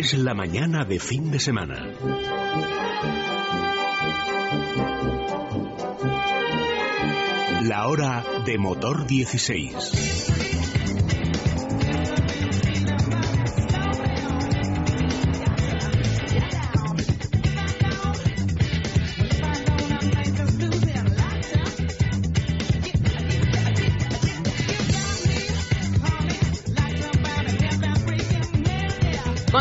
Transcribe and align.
Es 0.00 0.14
la 0.14 0.32
mañana 0.32 0.84
de 0.84 1.00
fin 1.00 1.32
de 1.32 1.40
semana. 1.40 1.84
La 7.64 7.88
hora 7.88 8.24
de 8.46 8.58
motor 8.58 9.08
16. 9.08 10.67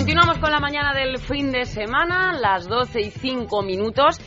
Continuamos 0.07 0.37
con 0.37 0.51
la 0.51 0.61
mañana 0.61 0.93
del 0.93 1.19
fin 1.19 1.51
de 1.51 1.65
semana, 1.65 2.31
las 2.31 2.65
12 2.69 3.01
y 3.01 3.11
5 3.11 3.61
minutos. 3.61 4.21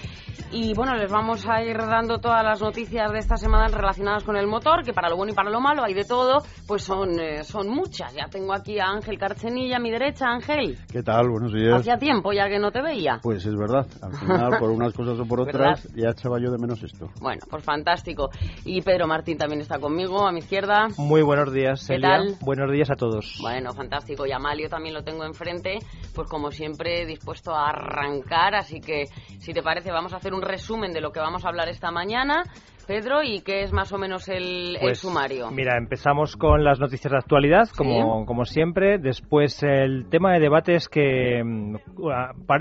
Y 0.52 0.74
bueno, 0.74 0.96
les 0.96 1.08
vamos 1.08 1.46
a 1.46 1.62
ir 1.62 1.76
dando 1.76 2.18
todas 2.18 2.42
las 2.42 2.60
noticias 2.60 3.12
de 3.12 3.18
esta 3.20 3.36
semana 3.36 3.68
relacionadas 3.68 4.24
con 4.24 4.36
el 4.36 4.48
motor, 4.48 4.82
que 4.84 4.92
para 4.92 5.08
lo 5.08 5.16
bueno 5.16 5.30
y 5.32 5.34
para 5.36 5.48
lo 5.48 5.60
malo 5.60 5.84
hay 5.84 5.94
de 5.94 6.04
todo, 6.04 6.42
pues 6.66 6.82
son, 6.82 7.20
eh, 7.20 7.44
son 7.44 7.68
muchas. 7.68 8.12
Ya 8.14 8.26
tengo 8.28 8.52
aquí 8.52 8.80
a 8.80 8.86
Ángel 8.86 9.16
Carchenilla 9.16 9.76
a 9.76 9.78
mi 9.78 9.92
derecha. 9.92 10.26
Ángel. 10.26 10.76
¿Qué 10.90 11.04
tal? 11.04 11.28
Buenos 11.30 11.52
días. 11.52 11.80
Hacía 11.80 11.98
tiempo 11.98 12.32
ya 12.32 12.48
que 12.48 12.58
no 12.58 12.72
te 12.72 12.82
veía. 12.82 13.20
Pues 13.22 13.46
es 13.46 13.54
verdad. 13.54 13.86
Al 14.02 14.12
final, 14.12 14.58
por 14.58 14.70
unas 14.70 14.92
cosas 14.92 15.20
o 15.20 15.24
por 15.24 15.40
otras, 15.40 15.88
ya 15.94 16.10
echaba 16.10 16.40
yo 16.40 16.50
de 16.50 16.58
menos 16.58 16.82
esto. 16.82 17.10
Bueno, 17.20 17.42
pues 17.48 17.62
fantástico. 17.62 18.30
Y 18.64 18.82
Pedro 18.82 19.06
Martín 19.06 19.38
también 19.38 19.60
está 19.60 19.78
conmigo, 19.78 20.26
a 20.26 20.32
mi 20.32 20.40
izquierda. 20.40 20.88
Muy 20.98 21.22
buenos 21.22 21.52
días, 21.52 21.78
¿Qué 21.86 21.94
Celia. 21.94 22.08
tal? 22.08 22.34
Buenos 22.40 22.72
días 22.72 22.90
a 22.90 22.96
todos. 22.96 23.38
Bueno, 23.40 23.72
fantástico. 23.72 24.26
Y 24.26 24.32
Amalio 24.32 24.68
también 24.68 24.96
lo 24.96 25.04
tengo 25.04 25.24
enfrente, 25.24 25.78
pues 26.12 26.28
como 26.28 26.50
siempre 26.50 27.06
dispuesto 27.06 27.54
a 27.54 27.68
arrancar. 27.68 28.56
Así 28.56 28.80
que, 28.80 29.04
si 29.38 29.52
te 29.52 29.62
parece, 29.62 29.92
vamos 29.92 30.12
a 30.12 30.16
hacer 30.16 30.34
un 30.34 30.39
resumen 30.42 30.92
de 30.92 31.00
lo 31.00 31.12
que 31.12 31.20
vamos 31.20 31.44
a 31.44 31.48
hablar 31.48 31.68
esta 31.68 31.90
mañana. 31.90 32.44
Pedro, 32.90 33.22
¿y 33.22 33.40
qué 33.42 33.62
es 33.62 33.72
más 33.72 33.92
o 33.92 33.98
menos 33.98 34.28
el, 34.28 34.74
el 34.74 34.80
Pues, 34.80 34.98
sumario? 34.98 35.48
Mira, 35.52 35.78
empezamos 35.78 36.36
con 36.36 36.64
las 36.64 36.80
noticias 36.80 37.12
de 37.12 37.18
actualidad, 37.18 37.68
como, 37.76 38.26
como 38.26 38.44
siempre. 38.44 38.98
Después 38.98 39.62
el 39.62 40.08
tema 40.10 40.32
de 40.32 40.40
debate 40.40 40.74
es 40.74 40.88
que 40.88 41.40
mm, 41.44 41.76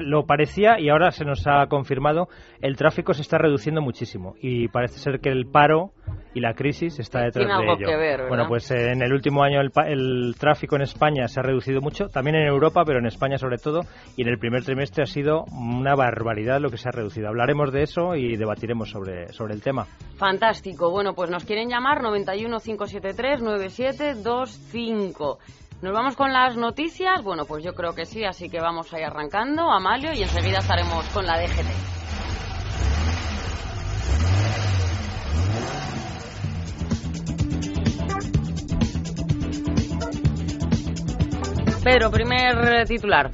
lo 0.01 0.25
parecía 0.27 0.79
y 0.79 0.89
ahora 0.89 1.09
se 1.09 1.25
nos 1.25 1.47
ha 1.47 1.65
confirmado. 1.65 2.27
El 2.61 2.75
tráfico 2.75 3.15
se 3.15 3.23
está 3.23 3.39
reduciendo 3.39 3.81
muchísimo 3.81 4.35
y 4.39 4.67
parece 4.67 4.99
ser 4.99 5.19
que 5.19 5.29
el 5.29 5.47
paro 5.47 5.93
y 6.35 6.41
la 6.41 6.53
crisis 6.53 6.99
está 6.99 7.21
detrás 7.21 7.47
Tiene 7.47 7.53
algo 7.53 7.75
de 7.75 7.83
ello. 7.83 7.87
que 7.87 7.95
ver, 7.97 8.17
¿verdad? 8.17 8.27
bueno, 8.29 8.45
pues 8.47 8.69
eh, 8.69 8.91
en 8.91 9.01
el 9.01 9.11
último 9.13 9.43
año 9.43 9.61
el, 9.61 9.71
el 9.87 10.35
tráfico 10.39 10.75
en 10.75 10.83
España 10.83 11.27
se 11.27 11.39
ha 11.39 11.43
reducido 11.43 11.81
mucho, 11.81 12.07
también 12.07 12.35
en 12.35 12.47
Europa, 12.47 12.83
pero 12.85 12.99
en 12.99 13.07
España 13.07 13.37
sobre 13.39 13.57
todo, 13.57 13.81
y 14.15 14.21
en 14.21 14.27
el 14.27 14.37
primer 14.37 14.63
trimestre 14.63 15.03
ha 15.03 15.07
sido 15.07 15.45
una 15.51 15.95
barbaridad 15.95 16.59
lo 16.59 16.69
que 16.69 16.77
se 16.77 16.87
ha 16.87 16.91
reducido. 16.91 17.29
Hablaremos 17.29 17.71
de 17.71 17.81
eso 17.83 18.15
y 18.15 18.37
debatiremos 18.37 18.89
sobre, 18.91 19.31
sobre 19.33 19.55
el 19.55 19.61
tema. 19.61 19.87
Fantástico. 20.19 20.91
Bueno, 20.91 21.13
pues 21.13 21.29
nos 21.29 21.45
quieren 21.45 21.69
llamar 21.69 22.03
91 22.03 22.59
573 22.59 23.41
9725. 23.41 25.39
¿Nos 25.81 25.93
vamos 25.93 26.17
con 26.17 26.33
las 26.33 26.57
noticias? 26.57 27.23
Bueno, 27.23 27.45
pues 27.45 27.63
yo 27.63 27.73
creo 27.73 27.93
que 27.95 28.03
sí, 28.03 28.25
así 28.25 28.49
que 28.49 28.59
vamos 28.59 28.93
a 28.93 28.99
ir 28.99 29.05
arrancando, 29.05 29.71
Amalio, 29.71 30.11
y 30.13 30.21
enseguida 30.23 30.57
estaremos 30.57 31.05
con 31.13 31.25
la 31.25 31.39
DGT. 31.39 31.69
Pedro, 41.81 42.11
primer 42.11 42.85
titular. 42.85 43.31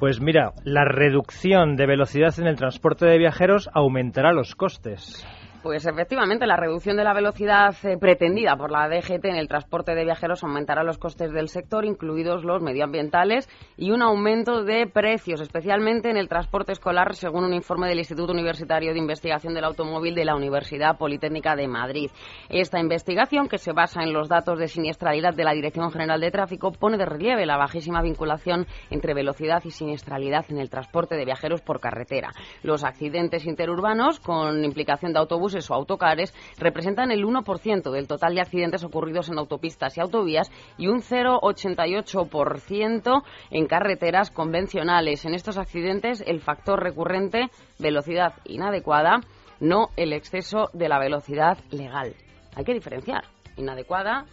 Pues 0.00 0.20
mira, 0.20 0.52
la 0.64 0.84
reducción 0.84 1.76
de 1.76 1.86
velocidad 1.86 2.34
en 2.40 2.48
el 2.48 2.56
transporte 2.56 3.06
de 3.06 3.18
viajeros 3.18 3.70
aumentará 3.72 4.32
los 4.32 4.56
costes. 4.56 5.24
Pues 5.64 5.86
efectivamente, 5.86 6.46
la 6.46 6.58
reducción 6.58 6.98
de 6.98 7.04
la 7.04 7.14
velocidad 7.14 7.74
eh, 7.84 7.96
pretendida 7.98 8.54
por 8.54 8.70
la 8.70 8.86
DGT 8.86 9.24
en 9.24 9.36
el 9.36 9.48
transporte 9.48 9.94
de 9.94 10.04
viajeros 10.04 10.44
aumentará 10.44 10.82
los 10.84 10.98
costes 10.98 11.32
del 11.32 11.48
sector, 11.48 11.86
incluidos 11.86 12.44
los 12.44 12.60
medioambientales, 12.60 13.48
y 13.78 13.90
un 13.90 14.02
aumento 14.02 14.62
de 14.62 14.86
precios, 14.86 15.40
especialmente 15.40 16.10
en 16.10 16.18
el 16.18 16.28
transporte 16.28 16.72
escolar, 16.72 17.14
según 17.14 17.44
un 17.44 17.54
informe 17.54 17.88
del 17.88 17.96
Instituto 17.96 18.34
Universitario 18.34 18.92
de 18.92 18.98
Investigación 18.98 19.54
del 19.54 19.64
Automóvil 19.64 20.14
de 20.14 20.26
la 20.26 20.36
Universidad 20.36 20.98
Politécnica 20.98 21.56
de 21.56 21.66
Madrid. 21.66 22.10
Esta 22.50 22.78
investigación, 22.78 23.48
que 23.48 23.56
se 23.56 23.72
basa 23.72 24.02
en 24.02 24.12
los 24.12 24.28
datos 24.28 24.58
de 24.58 24.68
siniestralidad 24.68 25.32
de 25.32 25.44
la 25.44 25.54
Dirección 25.54 25.90
General 25.90 26.20
de 26.20 26.30
Tráfico, 26.30 26.72
pone 26.72 26.98
de 26.98 27.06
relieve 27.06 27.46
la 27.46 27.56
bajísima 27.56 28.02
vinculación 28.02 28.66
entre 28.90 29.14
velocidad 29.14 29.62
y 29.64 29.70
siniestralidad 29.70 30.44
en 30.50 30.58
el 30.58 30.68
transporte 30.68 31.16
de 31.16 31.24
viajeros 31.24 31.62
por 31.62 31.80
carretera. 31.80 32.32
Los 32.62 32.84
accidentes 32.84 33.46
interurbanos, 33.46 34.20
con 34.20 34.62
implicación 34.62 35.14
de 35.14 35.20
autobuses 35.20 35.53
o 35.54 35.74
autocares, 35.74 36.34
representan 36.58 37.10
el 37.10 37.24
1% 37.24 37.90
del 37.90 38.08
total 38.08 38.34
de 38.34 38.40
accidentes 38.40 38.84
ocurridos 38.84 39.28
en 39.28 39.38
autopistas 39.38 39.96
y 39.96 40.00
autovías 40.00 40.50
y 40.78 40.88
un 40.88 41.00
0,88% 41.00 43.22
en 43.50 43.66
carreteras 43.66 44.30
convencionales. 44.30 45.24
En 45.24 45.34
estos 45.34 45.58
accidentes, 45.58 46.22
el 46.26 46.40
factor 46.40 46.82
recurrente, 46.82 47.50
velocidad 47.78 48.34
inadecuada, 48.44 49.20
no 49.60 49.90
el 49.96 50.12
exceso 50.12 50.70
de 50.72 50.88
la 50.88 50.98
velocidad 50.98 51.58
legal. 51.70 52.14
Hay 52.56 52.64
que 52.64 52.74
diferenciar 52.74 53.24
inadecuada 53.56 54.26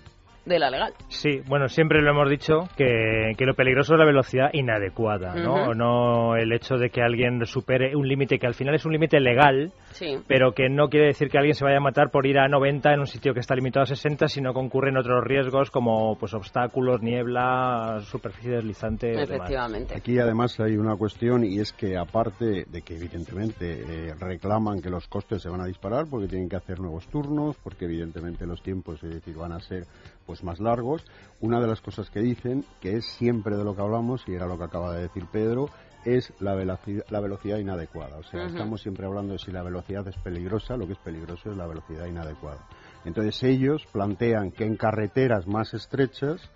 de 0.46 0.58
la 0.60 0.70
legal. 0.70 0.94
Sí, 1.08 1.42
bueno, 1.48 1.68
siempre 1.68 2.02
lo 2.02 2.12
hemos 2.12 2.30
dicho 2.30 2.68
que, 2.76 3.34
que 3.38 3.46
lo 3.46 3.54
peligroso 3.54 3.94
es 3.94 4.00
la 4.00 4.06
velocidad 4.06 4.50
inadecuada, 4.54 5.36
¿no? 5.36 5.66
Ujú. 5.66 5.74
No 5.76 6.36
el 6.36 6.52
hecho 6.52 6.76
de 6.78 6.90
que 6.90 7.02
alguien 7.02 7.46
supere 7.46 7.96
un 7.96 8.08
límite 8.08 8.40
que 8.40 8.48
al 8.48 8.54
final 8.56 8.74
es 8.76 8.86
un 8.86 8.94
límite 8.94 9.20
legal, 9.20 9.72
Sí. 9.92 10.18
pero 10.28 10.54
que 10.54 10.68
no 10.70 10.88
quiere 10.90 11.08
decir 11.08 11.30
que 11.30 11.38
alguien 11.38 11.54
se 11.54 11.64
vaya 11.66 11.78
a 11.78 11.82
matar 11.82 12.10
por 12.12 12.26
ir 12.26 12.40
a 12.40 12.48
90 12.48 12.94
en 12.94 13.02
un 13.02 13.08
sitio 13.08 13.34
que 13.34 13.40
está 13.42 13.54
limitado 13.56 13.84
a 13.84 13.86
60, 13.86 14.28
sino 14.30 14.54
concurren 14.54 14.98
otros 14.98 15.24
riesgos 15.24 15.70
como 15.70 16.16
pues 16.18 16.34
obstáculos, 16.34 17.02
niebla, 17.02 18.00
superficie 18.04 18.52
deslizante. 18.52 19.08
demás. 19.08 19.30
Efectivamente. 19.30 19.96
Aquí 19.96 20.18
además 20.20 20.60
hay 20.60 20.76
una 20.78 20.96
cuestión 20.96 21.44
y 21.44 21.60
es 21.60 21.72
que 21.74 21.98
aparte 21.98 22.66
de 22.68 22.82
que 22.82 22.96
evidentemente 22.96 23.82
eh, 24.10 24.14
reclaman 24.20 24.82
que 24.82 24.90
los 24.90 25.08
costes 25.08 25.42
se 25.42 25.50
van 25.50 25.62
a 25.62 25.66
disparar 25.66 26.06
porque 26.10 26.28
tienen 26.28 26.50
que 26.50 26.56
hacer 26.56 26.80
nuevos 26.80 27.08
turnos, 27.08 27.58
porque 27.64 27.86
evidentemente 27.86 28.46
los 28.46 28.62
tiempos 28.64 29.04
es 29.04 29.14
decir, 29.16 29.36
van 29.36 29.52
a 29.52 29.60
ser 29.60 29.84
pues 30.32 30.46
más 30.46 30.62
largos, 30.62 31.04
una 31.42 31.60
de 31.60 31.68
las 31.68 31.82
cosas 31.82 32.10
que 32.10 32.22
dicen, 32.22 32.64
que 32.80 32.96
es 32.96 33.06
siempre 33.06 33.58
de 33.58 33.66
lo 33.66 33.76
que 33.76 33.82
hablamos 33.82 34.24
y 34.30 34.34
era 34.34 34.46
lo 34.46 34.58
que 34.58 34.64
acaba 34.64 34.96
de 34.96 35.02
decir 35.02 35.26
Pedro, 35.30 35.68
es 36.06 36.32
la 36.40 36.56
velocidad, 36.56 37.04
la 37.10 37.20
velocidad 37.20 37.58
inadecuada. 37.58 38.16
O 38.16 38.24
sea, 38.24 38.46
estamos 38.46 38.82
siempre 38.82 39.06
hablando 39.06 39.34
de 39.34 39.40
si 39.40 39.52
la 39.52 39.62
velocidad 39.62 40.08
es 40.08 40.16
peligrosa, 40.20 40.78
lo 40.78 40.88
que 40.88 40.94
es 40.94 41.00
peligroso 41.00 41.52
es 41.52 41.58
la 41.58 41.68
velocidad 41.68 42.06
inadecuada. 42.06 42.66
Entonces 43.04 43.44
ellos 43.44 43.86
plantean 43.92 44.52
que 44.52 44.64
en 44.64 44.78
carreteras 44.78 45.48
más 45.48 45.74
estrechas 45.74 46.50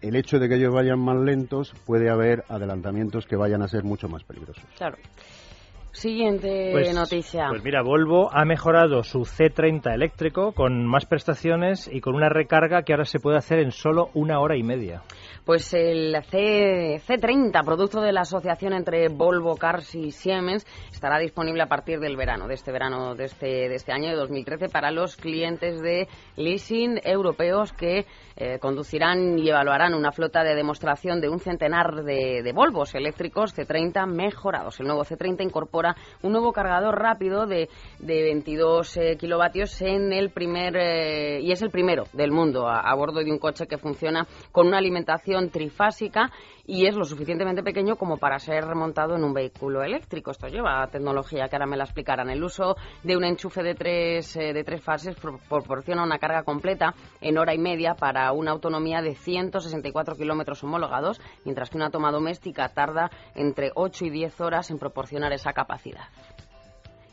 el 0.00 0.16
hecho 0.16 0.38
de 0.38 0.48
que 0.48 0.54
ellos 0.54 0.72
vayan 0.72 1.00
más 1.00 1.18
lentos 1.18 1.74
puede 1.84 2.08
haber 2.08 2.44
adelantamientos 2.48 3.26
que 3.26 3.36
vayan 3.36 3.60
a 3.60 3.68
ser 3.68 3.84
mucho 3.84 4.08
más 4.08 4.24
peligrosos. 4.24 4.64
Claro. 4.78 4.96
Siguiente 5.92 6.70
Pues- 6.72 6.94
noticia. 6.94 7.46
Pues 7.48 7.64
mira, 7.64 7.82
Volvo 7.82 8.30
ha 8.32 8.44
mejorado 8.44 9.02
su 9.02 9.20
C30 9.20 9.94
eléctrico 9.94 10.52
con 10.52 10.86
más 10.86 11.06
prestaciones 11.06 11.88
y 11.92 12.00
con 12.00 12.14
una 12.14 12.28
recarga 12.28 12.82
que 12.82 12.92
ahora 12.92 13.04
se 13.04 13.18
puede 13.18 13.38
hacer 13.38 13.58
en 13.58 13.72
solo 13.72 14.10
una 14.14 14.38
hora 14.40 14.56
y 14.56 14.62
media. 14.62 15.02
Pues 15.48 15.72
el 15.72 16.14
C, 16.24 17.00
C30, 17.06 17.64
producto 17.64 18.02
de 18.02 18.12
la 18.12 18.20
asociación 18.20 18.74
entre 18.74 19.08
Volvo 19.08 19.56
Cars 19.56 19.94
y 19.94 20.10
Siemens, 20.10 20.66
estará 20.92 21.18
disponible 21.18 21.62
a 21.62 21.68
partir 21.68 22.00
del 22.00 22.18
verano, 22.18 22.46
de 22.46 22.52
este 22.52 22.70
verano 22.70 23.14
de 23.14 23.24
este, 23.24 23.46
de 23.46 23.74
este 23.74 23.90
año 23.90 24.10
de 24.10 24.16
2013, 24.16 24.68
para 24.68 24.90
los 24.90 25.16
clientes 25.16 25.80
de 25.80 26.06
leasing 26.36 27.00
europeos 27.02 27.72
que 27.72 28.04
eh, 28.36 28.58
conducirán 28.58 29.38
y 29.38 29.48
evaluarán 29.48 29.94
una 29.94 30.12
flota 30.12 30.44
de 30.44 30.54
demostración 30.54 31.22
de 31.22 31.30
un 31.30 31.40
centenar 31.40 32.04
de, 32.04 32.42
de 32.42 32.52
Volvos 32.52 32.94
eléctricos 32.94 33.56
C30 33.56 34.06
mejorados. 34.06 34.78
El 34.80 34.86
nuevo 34.86 35.02
C30 35.02 35.42
incorpora 35.44 35.96
un 36.22 36.32
nuevo 36.32 36.52
cargador 36.52 36.94
rápido 37.00 37.46
de, 37.46 37.70
de 38.00 38.22
22 38.22 38.96
eh, 38.98 39.16
kilovatios 39.18 39.80
en 39.80 40.12
el 40.12 40.28
primer 40.28 40.76
eh, 40.76 41.40
y 41.40 41.52
es 41.52 41.62
el 41.62 41.70
primero 41.70 42.04
del 42.12 42.32
mundo 42.32 42.68
a 42.68 42.94
bordo 42.94 43.20
de 43.20 43.32
un 43.32 43.38
coche 43.38 43.66
que 43.66 43.78
funciona 43.78 44.26
con 44.52 44.66
una 44.66 44.76
alimentación 44.76 45.37
trifásica 45.50 46.30
y 46.66 46.86
es 46.86 46.94
lo 46.96 47.04
suficientemente 47.04 47.62
pequeño 47.62 47.96
como 47.96 48.18
para 48.18 48.38
ser 48.38 48.66
montado 48.74 49.16
en 49.16 49.24
un 49.24 49.32
vehículo 49.32 49.82
eléctrico. 49.82 50.30
Esto 50.32 50.48
lleva 50.48 50.86
tecnología 50.88 51.48
que 51.48 51.56
ahora 51.56 51.66
me 51.66 51.76
la 51.76 51.84
explicarán. 51.84 52.28
El 52.28 52.42
uso 52.44 52.76
de 53.04 53.16
un 53.16 53.24
enchufe 53.24 53.62
de 53.62 53.74
tres, 53.74 54.36
eh, 54.36 54.52
de 54.52 54.64
tres 54.64 54.82
fases 54.82 55.16
pro- 55.16 55.38
proporciona 55.48 56.02
una 56.02 56.18
carga 56.18 56.42
completa 56.42 56.92
en 57.20 57.38
hora 57.38 57.54
y 57.54 57.58
media 57.58 57.94
para 57.94 58.32
una 58.32 58.50
autonomía 58.50 59.00
de 59.00 59.14
164 59.14 60.16
kilómetros 60.16 60.62
homologados, 60.64 61.20
mientras 61.44 61.70
que 61.70 61.76
una 61.78 61.90
toma 61.90 62.10
doméstica 62.10 62.68
tarda 62.68 63.10
entre 63.34 63.70
8 63.74 64.04
y 64.06 64.10
10 64.10 64.40
horas 64.40 64.70
en 64.70 64.78
proporcionar 64.78 65.32
esa 65.32 65.52
capacidad. 65.52 66.08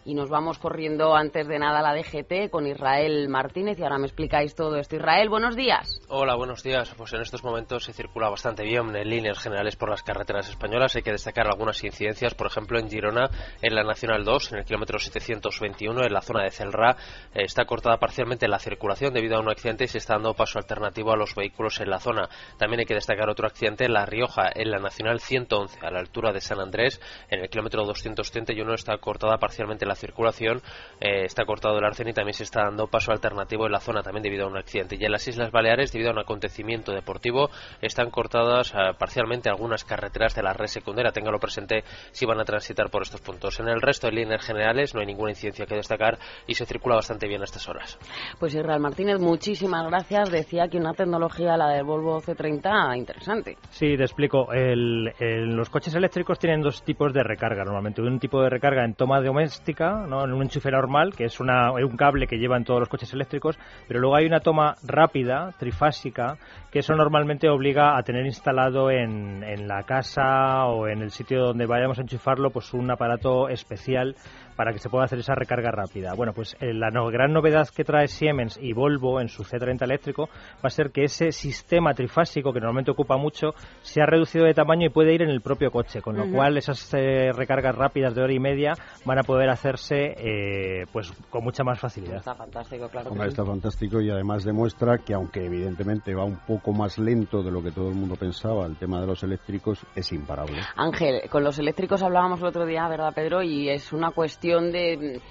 Y 0.05 0.13
nos 0.13 0.29
vamos 0.29 0.59
corriendo 0.59 1.15
antes 1.15 1.47
de 1.47 1.57
nada 1.57 1.79
a 1.79 1.81
la 1.81 1.95
DGT 1.95 2.51
con 2.51 2.67
Israel 2.67 3.27
Martínez 3.27 3.79
y 3.79 3.83
ahora 3.83 3.97
me 3.97 4.05
explicáis 4.05 4.53
todo 4.53 4.77
esto. 4.77 4.95
Israel, 4.95 5.29
buenos 5.29 5.55
días. 5.55 5.99
Hola, 6.07 6.35
buenos 6.35 6.61
días. 6.61 6.93
Pues 6.95 7.11
en 7.13 7.21
estos 7.21 7.43
momentos 7.43 7.83
se 7.83 7.91
circula 7.91 8.29
bastante 8.29 8.63
bien 8.63 8.95
en 8.95 9.09
líneas 9.09 9.39
generales 9.39 9.75
por 9.75 9.89
las 9.89 10.03
carreteras 10.03 10.47
españolas. 10.47 10.95
Hay 10.95 11.01
que 11.01 11.11
destacar 11.11 11.47
algunas 11.47 11.83
incidencias, 11.83 12.35
por 12.35 12.47
ejemplo, 12.47 12.77
en 12.79 12.87
Girona, 12.87 13.29
en 13.61 13.73
la 13.73 13.83
Nacional 13.83 14.23
2, 14.23 14.51
en 14.51 14.59
el 14.59 14.65
kilómetro 14.65 14.99
721, 14.99 16.05
en 16.05 16.13
la 16.13 16.21
zona 16.21 16.43
de 16.43 16.51
Celrá, 16.51 16.95
eh, 17.33 17.43
está 17.43 17.65
cortada 17.65 17.97
parcialmente 17.97 18.47
la 18.47 18.59
circulación 18.59 19.11
debido 19.11 19.37
a 19.37 19.39
un 19.39 19.49
accidente 19.49 19.85
y 19.85 19.87
se 19.87 19.97
está 19.97 20.13
dando 20.13 20.35
paso 20.35 20.59
alternativo 20.59 21.11
a 21.11 21.17
los 21.17 21.33
vehículos 21.33 21.81
en 21.81 21.89
la 21.89 21.99
zona. 21.99 22.29
También 22.59 22.81
hay 22.81 22.85
que 22.85 22.93
destacar 22.93 23.27
otro 23.27 23.47
accidente 23.47 23.85
en 23.85 23.93
La 23.93 24.05
Rioja, 24.05 24.51
en 24.53 24.69
la 24.69 24.77
Nacional 24.77 25.19
111, 25.19 25.79
a 25.81 25.89
la 25.89 25.99
altura 25.99 26.31
de 26.31 26.41
San 26.41 26.59
Andrés, 26.59 27.01
en 27.29 27.41
el 27.41 27.49
kilómetro 27.49 27.83
231 27.85 28.75
está 28.75 28.97
cortada 28.99 29.37
parcialmente 29.37 29.85
la 29.85 29.94
circulación, 29.95 30.61
eh, 30.99 31.25
está 31.25 31.45
cortado 31.45 31.77
el 31.77 31.85
arcén 31.85 32.07
y 32.07 32.13
también 32.13 32.33
se 32.33 32.43
está 32.43 32.63
dando 32.63 32.87
paso 32.87 33.11
alternativo 33.11 33.65
en 33.65 33.71
la 33.71 33.79
zona 33.79 34.01
también 34.01 34.23
debido 34.23 34.45
a 34.45 34.49
un 34.49 34.57
accidente. 34.57 34.95
Y 34.99 35.05
en 35.05 35.11
las 35.11 35.27
Islas 35.27 35.51
Baleares, 35.51 35.91
debido 35.91 36.09
a 36.11 36.13
un 36.13 36.19
acontecimiento 36.19 36.91
deportivo, 36.91 37.49
están 37.81 38.09
cortadas 38.09 38.73
eh, 38.73 38.93
parcialmente 38.97 39.49
algunas 39.49 39.83
carreteras 39.83 40.35
de 40.35 40.43
la 40.43 40.53
red 40.53 40.67
secundaria. 40.67 41.11
Téngalo 41.11 41.39
presente 41.39 41.83
si 42.11 42.25
van 42.25 42.39
a 42.39 42.45
transitar 42.45 42.89
por 42.89 43.01
estos 43.01 43.21
puntos. 43.21 43.59
En 43.59 43.67
el 43.67 43.81
resto 43.81 44.07
de 44.07 44.13
líneas 44.13 44.45
generales 44.45 44.93
no 44.93 45.01
hay 45.01 45.07
ninguna 45.07 45.31
incidencia 45.31 45.65
que 45.65 45.75
destacar 45.75 46.17
y 46.47 46.55
se 46.55 46.65
circula 46.65 46.95
bastante 46.95 47.27
bien 47.27 47.41
a 47.41 47.45
estas 47.45 47.67
horas. 47.67 47.97
Pues 48.39 48.55
Israel 48.55 48.79
Martínez, 48.79 49.19
muchísimas 49.19 49.85
gracias. 49.87 50.31
Decía 50.31 50.67
que 50.67 50.77
una 50.77 50.93
tecnología, 50.93 51.57
la 51.57 51.69
del 51.69 51.83
Volvo 51.83 52.21
C30, 52.21 52.97
interesante. 52.97 53.57
Sí, 53.69 53.97
te 53.97 54.03
explico. 54.03 54.47
los 54.51 55.69
coches 55.69 55.93
eléctricos 55.95 56.39
tienen 56.39 56.61
dos 56.61 56.83
tipos 56.83 57.13
de 57.13 57.23
recarga 57.23 57.63
normalmente. 57.63 58.01
Un 58.01 58.19
tipo 58.19 58.41
de 58.41 58.49
recarga 58.49 58.83
en 58.85 58.93
toma 58.93 59.21
doméstica, 59.21 59.84
¿no? 59.91 60.23
en 60.23 60.33
un 60.33 60.43
enchufe 60.43 60.71
normal, 60.71 61.13
que 61.15 61.25
es 61.25 61.39
una, 61.39 61.71
un 61.71 61.97
cable 61.97 62.27
que 62.27 62.37
llevan 62.37 62.63
todos 62.63 62.79
los 62.79 62.89
coches 62.89 63.13
eléctricos, 63.13 63.57
pero 63.87 63.99
luego 63.99 64.15
hay 64.15 64.25
una 64.25 64.39
toma 64.39 64.75
rápida, 64.83 65.51
trifásica, 65.57 66.37
que 66.71 66.79
eso 66.79 66.95
normalmente 66.95 67.49
obliga 67.49 67.97
a 67.97 68.03
tener 68.03 68.25
instalado 68.25 68.91
en, 68.91 69.43
en 69.43 69.67
la 69.67 69.83
casa 69.83 70.65
o 70.65 70.87
en 70.87 71.01
el 71.01 71.11
sitio 71.11 71.39
donde 71.41 71.65
vayamos 71.65 71.97
a 71.99 72.01
enchufarlo 72.01 72.49
pues 72.51 72.73
un 72.73 72.89
aparato 72.91 73.49
especial 73.49 74.15
para 74.55 74.71
que 74.71 74.79
se 74.79 74.89
pueda 74.89 75.05
hacer 75.05 75.19
esa 75.19 75.35
recarga 75.35 75.71
rápida. 75.71 76.13
Bueno, 76.13 76.33
pues 76.33 76.55
eh, 76.59 76.73
la 76.73 76.89
gran 77.11 77.33
novedad 77.33 77.67
que 77.69 77.83
trae 77.83 78.07
Siemens 78.07 78.57
y 78.61 78.73
Volvo 78.73 79.19
en 79.19 79.27
su 79.27 79.43
C30 79.43 79.83
eléctrico 79.83 80.29
va 80.55 80.67
a 80.67 80.69
ser 80.69 80.91
que 80.91 81.03
ese 81.03 81.31
sistema 81.31 81.93
trifásico, 81.93 82.53
que 82.53 82.59
normalmente 82.59 82.91
ocupa 82.91 83.17
mucho, 83.17 83.53
se 83.81 84.01
ha 84.01 84.05
reducido 84.05 84.45
de 84.45 84.53
tamaño 84.53 84.87
y 84.87 84.89
puede 84.89 85.13
ir 85.13 85.21
en 85.21 85.29
el 85.29 85.41
propio 85.41 85.71
coche, 85.71 86.01
con 86.01 86.15
lo 86.15 86.29
cual 86.31 86.57
esas 86.57 86.93
eh, 86.93 87.31
recargas 87.33 87.75
rápidas 87.75 88.15
de 88.15 88.21
hora 88.21 88.33
y 88.33 88.39
media 88.39 88.73
van 89.05 89.19
a 89.19 89.23
poder 89.23 89.49
hacerse 89.49 90.15
eh, 90.17 90.85
pues 90.91 91.11
con 91.29 91.43
mucha 91.43 91.63
más 91.63 91.79
facilidad. 91.79 92.17
Está 92.17 92.35
fantástico, 92.35 92.87
claro. 92.89 93.11
Está 93.25 93.45
fantástico 93.45 94.01
y 94.01 94.09
además 94.09 94.43
demuestra 94.43 94.99
que 94.99 95.13
aunque 95.13 95.45
evidentemente 95.45 96.13
va 96.13 96.23
un 96.23 96.39
poco 96.45 96.71
más 96.71 96.97
lento 96.97 97.43
de 97.43 97.51
lo 97.51 97.61
que 97.61 97.71
todo 97.71 97.89
el 97.89 97.95
mundo 97.95 98.15
pensaba, 98.15 98.65
el 98.65 98.77
tema 98.77 99.01
de 99.01 99.07
los 99.07 99.23
eléctricos 99.23 99.85
es 99.95 100.11
imparable. 100.11 100.59
Ángel, 100.75 101.21
con 101.29 101.43
los 101.43 101.59
eléctricos 101.59 102.03
hablábamos 102.03 102.39
el 102.41 102.47
otro 102.47 102.65
día, 102.65 102.87
¿verdad, 102.87 103.13
Pedro? 103.13 103.41
Y 103.41 103.69
es 103.69 103.91
una 103.91 104.11
cuestión 104.11 104.44
de 104.71 105.21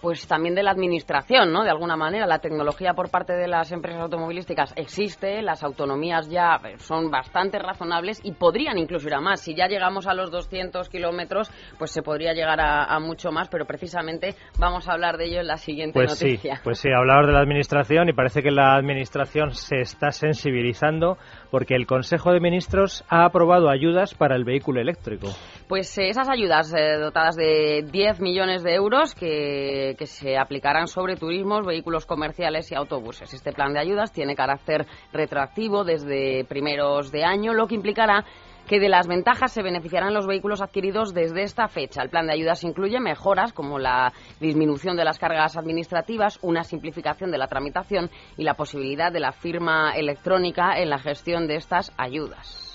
pues 0.00 0.26
también 0.28 0.54
de 0.54 0.62
la 0.62 0.70
administración, 0.70 1.52
¿no? 1.52 1.64
De 1.64 1.70
alguna 1.70 1.96
manera, 1.96 2.26
la 2.26 2.38
tecnología 2.38 2.94
por 2.94 3.10
parte 3.10 3.32
de 3.32 3.48
las 3.48 3.72
empresas 3.72 4.02
automovilísticas 4.02 4.72
existe, 4.76 5.42
las 5.42 5.62
autonomías 5.64 6.28
ya 6.28 6.60
son 6.76 7.10
bastante 7.10 7.58
razonables 7.58 8.20
y 8.22 8.32
podrían 8.32 8.78
incluso 8.78 9.08
ir 9.08 9.14
a 9.14 9.20
más. 9.20 9.40
Si 9.40 9.54
ya 9.54 9.66
llegamos 9.66 10.06
a 10.06 10.14
los 10.14 10.30
200 10.30 10.88
kilómetros, 10.88 11.50
pues 11.78 11.90
se 11.90 12.02
podría 12.02 12.32
llegar 12.32 12.60
a, 12.60 12.98
mucho 13.00 13.30
más, 13.30 13.48
pero 13.48 13.64
precisamente 13.64 14.34
vamos 14.58 14.88
a 14.88 14.92
hablar 14.92 15.16
de 15.16 15.26
ello 15.26 15.40
en 15.40 15.46
la 15.46 15.56
siguiente 15.56 15.94
pues 15.94 16.20
noticia. 16.20 16.56
Sí, 16.56 16.60
pues 16.64 16.78
sí, 16.78 16.88
hablamos 16.90 17.26
de 17.26 17.32
la 17.32 17.40
administración 17.40 18.08
y 18.08 18.12
parece 18.12 18.42
que 18.42 18.50
la 18.50 18.74
administración 18.74 19.52
se 19.52 19.80
está 19.80 20.10
sensibilizando 20.10 21.16
porque 21.50 21.74
el 21.74 21.86
Consejo 21.86 22.32
de 22.32 22.40
Ministros 22.40 23.04
ha 23.08 23.24
aprobado 23.24 23.70
ayudas 23.70 24.14
para 24.14 24.36
el 24.36 24.44
vehículo 24.44 24.80
eléctrico. 24.80 25.28
Pues 25.68 25.96
eh, 25.98 26.08
esas 26.08 26.28
ayudas 26.28 26.72
eh, 26.74 26.96
dotadas 26.98 27.36
de 27.36 27.84
10 27.90 28.20
millones 28.20 28.62
de 28.62 28.74
euros 28.74 29.14
que, 29.14 29.94
que, 29.98 30.06
se 30.06 30.38
aplicarán 30.38 30.88
sobre 30.88 31.16
turismos, 31.16 31.66
vehículos 31.66 32.06
comerciales 32.06 32.70
y 32.72 32.74
autobuses. 32.74 33.32
Este 33.32 33.52
plan 33.52 33.72
de 33.72 33.80
ayudas 33.80 34.12
tiene 34.12 34.34
carácter 34.34 34.86
retroactivo 35.12 35.84
desde 35.84 36.44
primeros 36.44 37.10
de 37.10 37.24
año, 37.24 37.52
lo 37.52 37.66
que 37.66 37.74
implicará 37.74 38.24
que 38.68 38.78
de 38.78 38.90
las 38.90 39.06
ventajas 39.06 39.50
se 39.50 39.62
beneficiarán 39.62 40.12
los 40.12 40.26
vehículos 40.26 40.60
adquiridos 40.60 41.14
desde 41.14 41.42
esta 41.42 41.68
fecha. 41.68 42.02
El 42.02 42.10
plan 42.10 42.26
de 42.26 42.34
ayudas 42.34 42.62
incluye 42.64 43.00
mejoras 43.00 43.54
como 43.54 43.78
la 43.78 44.12
disminución 44.40 44.96
de 44.96 45.04
las 45.04 45.18
cargas 45.18 45.56
administrativas, 45.56 46.38
una 46.42 46.64
simplificación 46.64 47.30
de 47.30 47.38
la 47.38 47.48
tramitación 47.48 48.10
y 48.36 48.44
la 48.44 48.54
posibilidad 48.54 49.10
de 49.10 49.20
la 49.20 49.32
firma 49.32 49.92
electrónica 49.96 50.78
en 50.78 50.90
la 50.90 50.98
gestión 50.98 51.48
de 51.48 51.56
estas 51.56 51.92
ayudas 51.96 52.67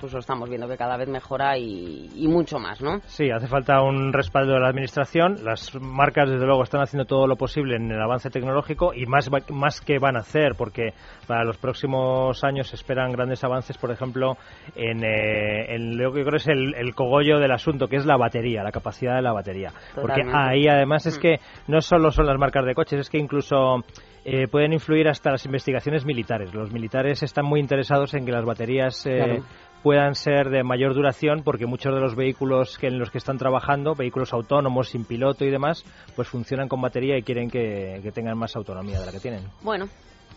pues 0.00 0.12
lo 0.12 0.20
estamos 0.20 0.48
viendo 0.48 0.66
que 0.66 0.76
cada 0.76 0.96
vez 0.96 1.08
mejora 1.08 1.58
y, 1.58 2.08
mucho 2.28 2.58
más, 2.58 2.80
¿no? 2.80 3.00
Sí, 3.06 3.30
hace 3.30 3.46
falta 3.46 3.82
un 3.82 4.12
respaldo 4.12 4.54
de 4.54 4.60
la 4.60 4.68
Administración. 4.68 5.44
Las 5.44 5.74
marcas, 5.80 6.28
desde 6.30 6.46
luego, 6.46 6.62
están 6.62 6.80
haciendo 6.80 7.04
todo 7.04 7.26
lo 7.26 7.36
posible 7.36 7.76
en 7.76 7.90
el 7.90 8.00
avance 8.00 8.30
tecnológico 8.30 8.94
y 8.94 9.06
más, 9.06 9.30
más 9.50 9.80
que 9.80 9.98
van 9.98 10.16
a 10.16 10.20
hacer, 10.20 10.54
porque 10.56 10.94
para 11.26 11.44
los 11.44 11.58
próximos 11.58 12.42
años 12.44 12.68
se 12.68 12.76
esperan 12.76 13.12
grandes 13.12 13.44
avances, 13.44 13.76
por 13.76 13.90
ejemplo, 13.90 14.36
en, 14.74 15.04
eh, 15.04 15.78
lo 15.78 16.12
que 16.12 16.24
creo 16.24 16.36
es 16.36 16.48
el, 16.48 16.94
cogollo 16.94 17.38
del 17.38 17.52
asunto, 17.52 17.86
que 17.86 17.96
es 17.96 18.06
la 18.06 18.16
batería, 18.16 18.62
la 18.62 18.72
capacidad 18.72 19.16
de 19.16 19.22
la 19.22 19.32
batería. 19.32 19.72
Porque 19.94 20.22
ahí, 20.32 20.66
además, 20.68 21.06
es 21.06 21.18
mm. 21.18 21.20
que 21.20 21.36
no 21.68 21.80
solo 21.80 22.10
son 22.10 22.26
las 22.26 22.38
marcas 22.38 22.64
de 22.64 22.74
coches, 22.74 23.00
es 23.00 23.10
que 23.10 23.18
incluso... 23.18 23.82
Eh, 24.22 24.48
pueden 24.48 24.74
influir 24.74 25.08
hasta 25.08 25.30
las 25.30 25.46
investigaciones 25.46 26.04
militares. 26.04 26.52
Los 26.52 26.70
militares 26.70 27.22
están 27.22 27.46
muy 27.46 27.58
interesados 27.58 28.12
en 28.12 28.26
que 28.26 28.32
las 28.32 28.44
baterías 28.44 29.06
eh, 29.06 29.40
puedan 29.82 30.14
ser 30.14 30.50
de 30.50 30.62
mayor 30.62 30.94
duración 30.94 31.42
porque 31.44 31.66
muchos 31.66 31.94
de 31.94 32.00
los 32.00 32.14
vehículos 32.14 32.78
que 32.78 32.88
en 32.88 32.98
los 32.98 33.10
que 33.10 33.18
están 33.18 33.38
trabajando, 33.38 33.94
vehículos 33.94 34.32
autónomos, 34.32 34.90
sin 34.90 35.04
piloto 35.04 35.44
y 35.44 35.50
demás, 35.50 35.84
pues 36.16 36.28
funcionan 36.28 36.68
con 36.68 36.80
batería 36.80 37.16
y 37.16 37.22
quieren 37.22 37.50
que, 37.50 38.10
tengan 38.14 38.36
más 38.36 38.56
autonomía 38.56 39.00
de 39.00 39.06
la 39.06 39.12
que 39.12 39.20
tienen. 39.20 39.44
Bueno. 39.62 39.86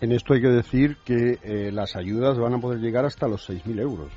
En 0.02 0.12
esto 0.12 0.34
hay 0.34 0.42
que 0.42 0.50
decir 0.50 0.98
que 1.06 1.40
eh, 1.44 1.72
las 1.72 1.96
ayudas 1.96 2.38
van 2.38 2.56
a 2.56 2.60
poder 2.60 2.80
llegar 2.80 3.06
hasta 3.06 3.28
los 3.28 3.50
6.000 3.50 3.80
euros. 3.80 4.12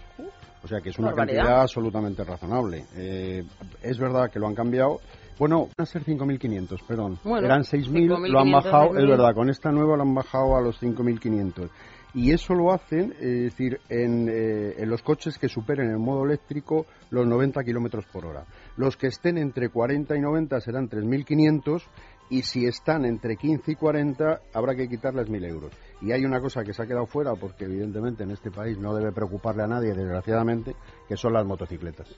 O 0.63 0.69
sea 0.69 0.81
que 0.81 0.89
es 0.89 0.99
una 0.99 1.13
cantidad 1.13 1.61
absolutamente 1.61 2.25
razonable. 2.25 2.87
Eh, 2.97 3.45
es 3.83 3.99
verdad 3.99 4.31
que 4.31 4.41
lo 4.41 4.49
han 4.49 4.55
cambiado. 4.55 5.01
Bueno, 5.39 5.69
van 5.77 5.85
a 5.85 5.87
ser 5.87 6.03
5.500, 6.03 6.83
perdón. 6.89 7.21
Eran 7.25 7.63
6.000, 7.63 8.29
lo 8.29 8.41
han 8.41 8.51
bajado, 8.51 8.97
es 8.97 9.07
verdad, 9.07 9.35
con 9.35 9.51
esta 9.51 9.71
nueva 9.71 9.97
lo 9.97 10.03
han 10.03 10.15
bajado 10.15 10.57
a 10.57 10.63
los 10.63 10.83
5.500 10.83 11.69
y 12.17 12.33
eso 12.33 12.55
lo 12.55 12.73
hacen, 12.73 13.13
es 13.21 13.43
decir, 13.43 13.79
eh, 13.91 14.75
en, 14.79 14.89
los 14.89 15.03
coches 15.03 15.37
que 15.37 15.51
superen 15.51 15.91
el 15.91 15.99
modo 15.99 16.25
eléctrico 16.25 16.87
los 17.11 17.27
90 17.27 17.63
kilómetros 17.63 18.07
por 18.07 18.25
hora. 18.25 18.47
Los 18.79 18.97
que 18.97 19.09
estén 19.09 19.37
entre 19.37 19.69
40 19.69 20.17
y 20.17 20.21
90 20.21 20.59
serán 20.63 20.89
3.500 20.89 21.83
y 22.31 22.41
si 22.41 22.65
están 22.65 23.05
entre 23.05 23.37
15 23.37 23.71
y 23.71 23.75
40 23.75 24.41
habrá 24.55 24.75
que 24.75 24.89
quitarles 24.89 25.29
1.000 25.29 25.47
euros. 25.47 25.73
Y 26.01 26.13
hay 26.13 26.25
una 26.25 26.41
cosa 26.41 26.65
que 26.65 26.73
se 26.73 26.83
ha 26.83 26.87
quedado 26.87 27.05
fuera 27.05 27.35
porque 27.35 27.67
evidentemente 27.67 28.25
en 28.25 28.31
este 28.31 28.51
país 28.51 28.79
no 28.79 28.95
debe 28.95 29.13
preocuparle 29.13 29.65
a 29.65 29.69
nadie, 29.69 29.93
desgraciadamente, 29.93 30.75
que 31.07 31.19
son 31.19 31.35
las 31.35 31.45
motocicletas. 31.45 32.09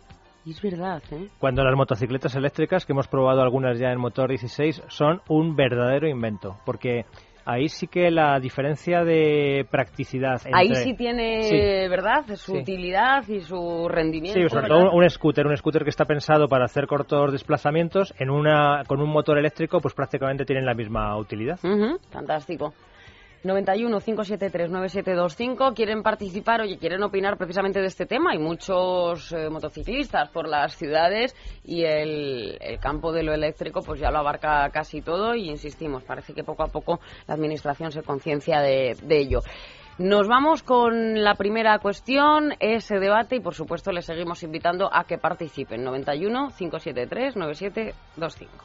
Es 0.46 0.62
verdad, 0.62 1.02
¿eh? 1.10 1.28
Cuando 1.38 1.62
las 1.64 1.76
motocicletas 1.76 2.34
eléctricas, 2.36 2.86
que 2.86 2.92
hemos 2.92 3.08
probado 3.08 3.42
algunas 3.42 3.78
ya 3.78 3.90
en 3.90 3.98
motor 3.98 4.30
16, 4.30 4.84
son 4.88 5.20
un 5.28 5.56
verdadero 5.56 6.08
invento, 6.08 6.56
porque 6.64 7.04
ahí 7.48 7.68
sí 7.68 7.86
que 7.86 8.10
la 8.10 8.38
diferencia 8.38 9.04
de 9.04 9.66
practicidad. 9.70 10.40
ahí 10.52 10.74
sí 10.74 10.94
tiene, 10.94 11.88
¿verdad?, 11.88 12.24
su 12.36 12.56
utilidad 12.56 13.26
y 13.26 13.40
su 13.40 13.88
rendimiento. 13.88 14.38
Sí, 14.38 14.48
sobre 14.48 14.68
todo 14.68 14.90
un 14.92 15.08
scooter, 15.08 15.46
un 15.46 15.56
scooter 15.56 15.82
que 15.82 15.90
está 15.90 16.04
pensado 16.04 16.46
para 16.46 16.66
hacer 16.66 16.86
cortos 16.86 17.32
desplazamientos, 17.32 18.12
en 18.18 18.28
una 18.28 18.82
con 18.86 19.00
un 19.00 19.08
motor 19.08 19.38
eléctrico, 19.38 19.80
pues 19.80 19.94
prácticamente 19.94 20.44
tienen 20.44 20.66
la 20.66 20.74
misma 20.74 21.16
utilidad. 21.16 21.58
Fantástico. 22.10 22.74
91 23.44 24.00
573 24.00 24.70
9725 24.70 25.74
quieren 25.74 26.02
participar, 26.02 26.62
oye, 26.62 26.78
quieren 26.78 27.02
opinar 27.02 27.36
precisamente 27.36 27.80
de 27.80 27.86
este 27.86 28.06
tema. 28.06 28.32
Hay 28.32 28.38
muchos 28.38 29.32
eh, 29.32 29.48
motociclistas 29.48 30.28
por 30.30 30.48
las 30.48 30.76
ciudades 30.76 31.36
y 31.64 31.84
el, 31.84 32.58
campo 32.80 33.12
de 33.12 33.22
lo 33.22 33.32
eléctrico 33.32 33.82
pues 33.82 34.00
ya 34.00 34.10
lo 34.10 34.18
abarca 34.18 34.68
casi 34.70 35.02
todo 35.02 35.34
y 35.34 35.50
insistimos, 35.50 36.04
parece 36.04 36.32
que 36.32 36.44
poco 36.44 36.62
a 36.62 36.68
poco 36.68 37.00
la 37.26 37.34
administración 37.34 37.92
se 37.92 38.02
conciencia 38.02 38.60
de, 38.60 38.96
de 39.02 39.18
ello. 39.18 39.40
Nos 39.98 40.28
vamos 40.28 40.62
con 40.62 41.24
la 41.24 41.34
primera 41.34 41.76
cuestión, 41.80 42.54
ese 42.60 43.00
debate, 43.00 43.34
y 43.34 43.40
por 43.40 43.56
supuesto 43.56 43.90
les 43.90 44.04
seguimos 44.04 44.44
invitando 44.44 44.88
a 44.92 45.02
que 45.02 45.18
participen. 45.18 45.82
91 45.82 46.52
573 46.56 47.34
9725. 47.34 48.64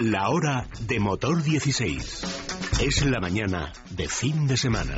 La 0.00 0.28
hora 0.30 0.68
de 0.80 1.00
motor 1.00 1.42
16. 1.42 2.78
Es 2.80 3.04
la 3.04 3.20
mañana 3.20 3.72
de 3.90 4.08
fin 4.08 4.46
de 4.46 4.56
semana. 4.56 4.94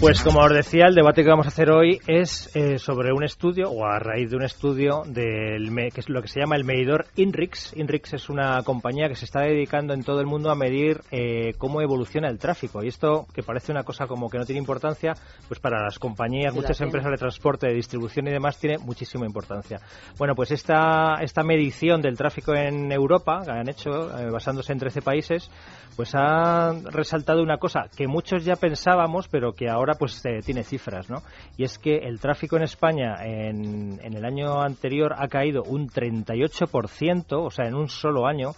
Pues 0.00 0.22
como 0.22 0.40
os 0.40 0.50
decía, 0.50 0.86
el 0.86 0.94
debate 0.94 1.22
que 1.22 1.28
vamos 1.28 1.44
a 1.44 1.50
hacer 1.50 1.70
hoy 1.70 2.00
es 2.06 2.56
eh, 2.56 2.78
sobre 2.78 3.12
un 3.12 3.22
estudio, 3.22 3.70
o 3.70 3.84
a 3.84 3.98
raíz 3.98 4.30
de 4.30 4.36
un 4.36 4.42
estudio, 4.42 5.02
del 5.06 5.68
que 5.92 6.00
es 6.00 6.08
lo 6.08 6.22
que 6.22 6.28
se 6.28 6.40
llama 6.40 6.56
el 6.56 6.64
medidor 6.64 7.04
INRIX. 7.16 7.76
INRIX 7.76 8.14
es 8.14 8.30
una 8.30 8.62
compañía 8.62 9.08
que 9.08 9.14
se 9.14 9.26
está 9.26 9.42
dedicando 9.42 9.92
en 9.92 10.02
todo 10.02 10.20
el 10.20 10.26
mundo 10.26 10.50
a 10.50 10.54
medir 10.54 11.02
eh, 11.10 11.52
cómo 11.58 11.82
evoluciona 11.82 12.30
el 12.30 12.38
tráfico. 12.38 12.82
Y 12.82 12.88
esto, 12.88 13.26
que 13.34 13.42
parece 13.42 13.72
una 13.72 13.82
cosa 13.82 14.06
como 14.06 14.30
que 14.30 14.38
no 14.38 14.46
tiene 14.46 14.58
importancia, 14.58 15.12
pues 15.46 15.60
para 15.60 15.84
las 15.84 15.98
compañías, 15.98 16.54
muchas 16.54 16.80
empresas 16.80 17.10
de 17.10 17.18
transporte, 17.18 17.66
de 17.66 17.74
distribución 17.74 18.26
y 18.26 18.30
demás, 18.30 18.58
tiene 18.58 18.78
muchísima 18.78 19.26
importancia. 19.26 19.80
Bueno, 20.16 20.34
pues 20.34 20.50
esta, 20.50 21.16
esta 21.20 21.42
medición 21.42 22.00
del 22.00 22.16
tráfico 22.16 22.54
en 22.54 22.90
Europa, 22.90 23.42
que 23.44 23.50
han 23.50 23.68
hecho, 23.68 24.18
eh, 24.18 24.30
basándose 24.30 24.72
en 24.72 24.78
13 24.78 25.02
países, 25.02 25.50
pues 25.94 26.14
ha 26.14 26.72
resaltado 26.90 27.42
una 27.42 27.58
cosa 27.58 27.90
que 27.94 28.08
muchos 28.08 28.46
ya 28.46 28.56
pensábamos, 28.56 29.28
pero 29.28 29.52
que 29.52 29.68
ahora 29.68 29.89
pues 29.94 30.24
eh, 30.24 30.40
tiene 30.44 30.62
cifras, 30.62 31.08
¿no? 31.08 31.22
Y 31.56 31.64
es 31.64 31.78
que 31.78 31.98
el 31.98 32.20
tráfico 32.20 32.56
en 32.56 32.62
España 32.62 33.16
en, 33.24 34.00
en 34.02 34.14
el 34.14 34.24
año 34.24 34.60
anterior 34.60 35.14
ha 35.16 35.28
caído 35.28 35.62
un 35.62 35.88
38%, 35.88 37.24
o 37.30 37.50
sea, 37.50 37.66
en 37.66 37.74
un 37.74 37.88
solo 37.88 38.26
año, 38.26 38.52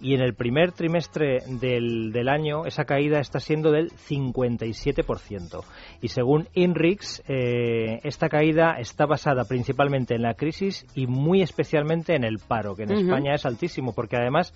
y 0.00 0.14
en 0.14 0.20
el 0.20 0.34
primer 0.34 0.72
trimestre 0.72 1.38
del, 1.46 2.12
del, 2.12 2.28
año 2.28 2.66
esa 2.66 2.84
caída 2.84 3.18
está 3.18 3.40
siendo 3.40 3.70
del 3.70 3.90
57%. 3.90 5.64
Y 6.00 6.08
según 6.08 6.48
INRIX, 6.54 7.22
eh, 7.28 8.00
esta 8.04 8.28
caída 8.28 8.76
está 8.78 9.06
basada 9.06 9.44
principalmente 9.44 10.14
en 10.14 10.22
la 10.22 10.34
crisis 10.34 10.86
y 10.94 11.06
muy 11.06 11.42
especialmente 11.42 12.14
en 12.14 12.24
el 12.24 12.38
paro, 12.38 12.76
que 12.76 12.84
en 12.84 12.92
España 12.92 13.34
es 13.34 13.44
altísimo, 13.44 13.92
porque 13.92 14.16
además 14.16 14.54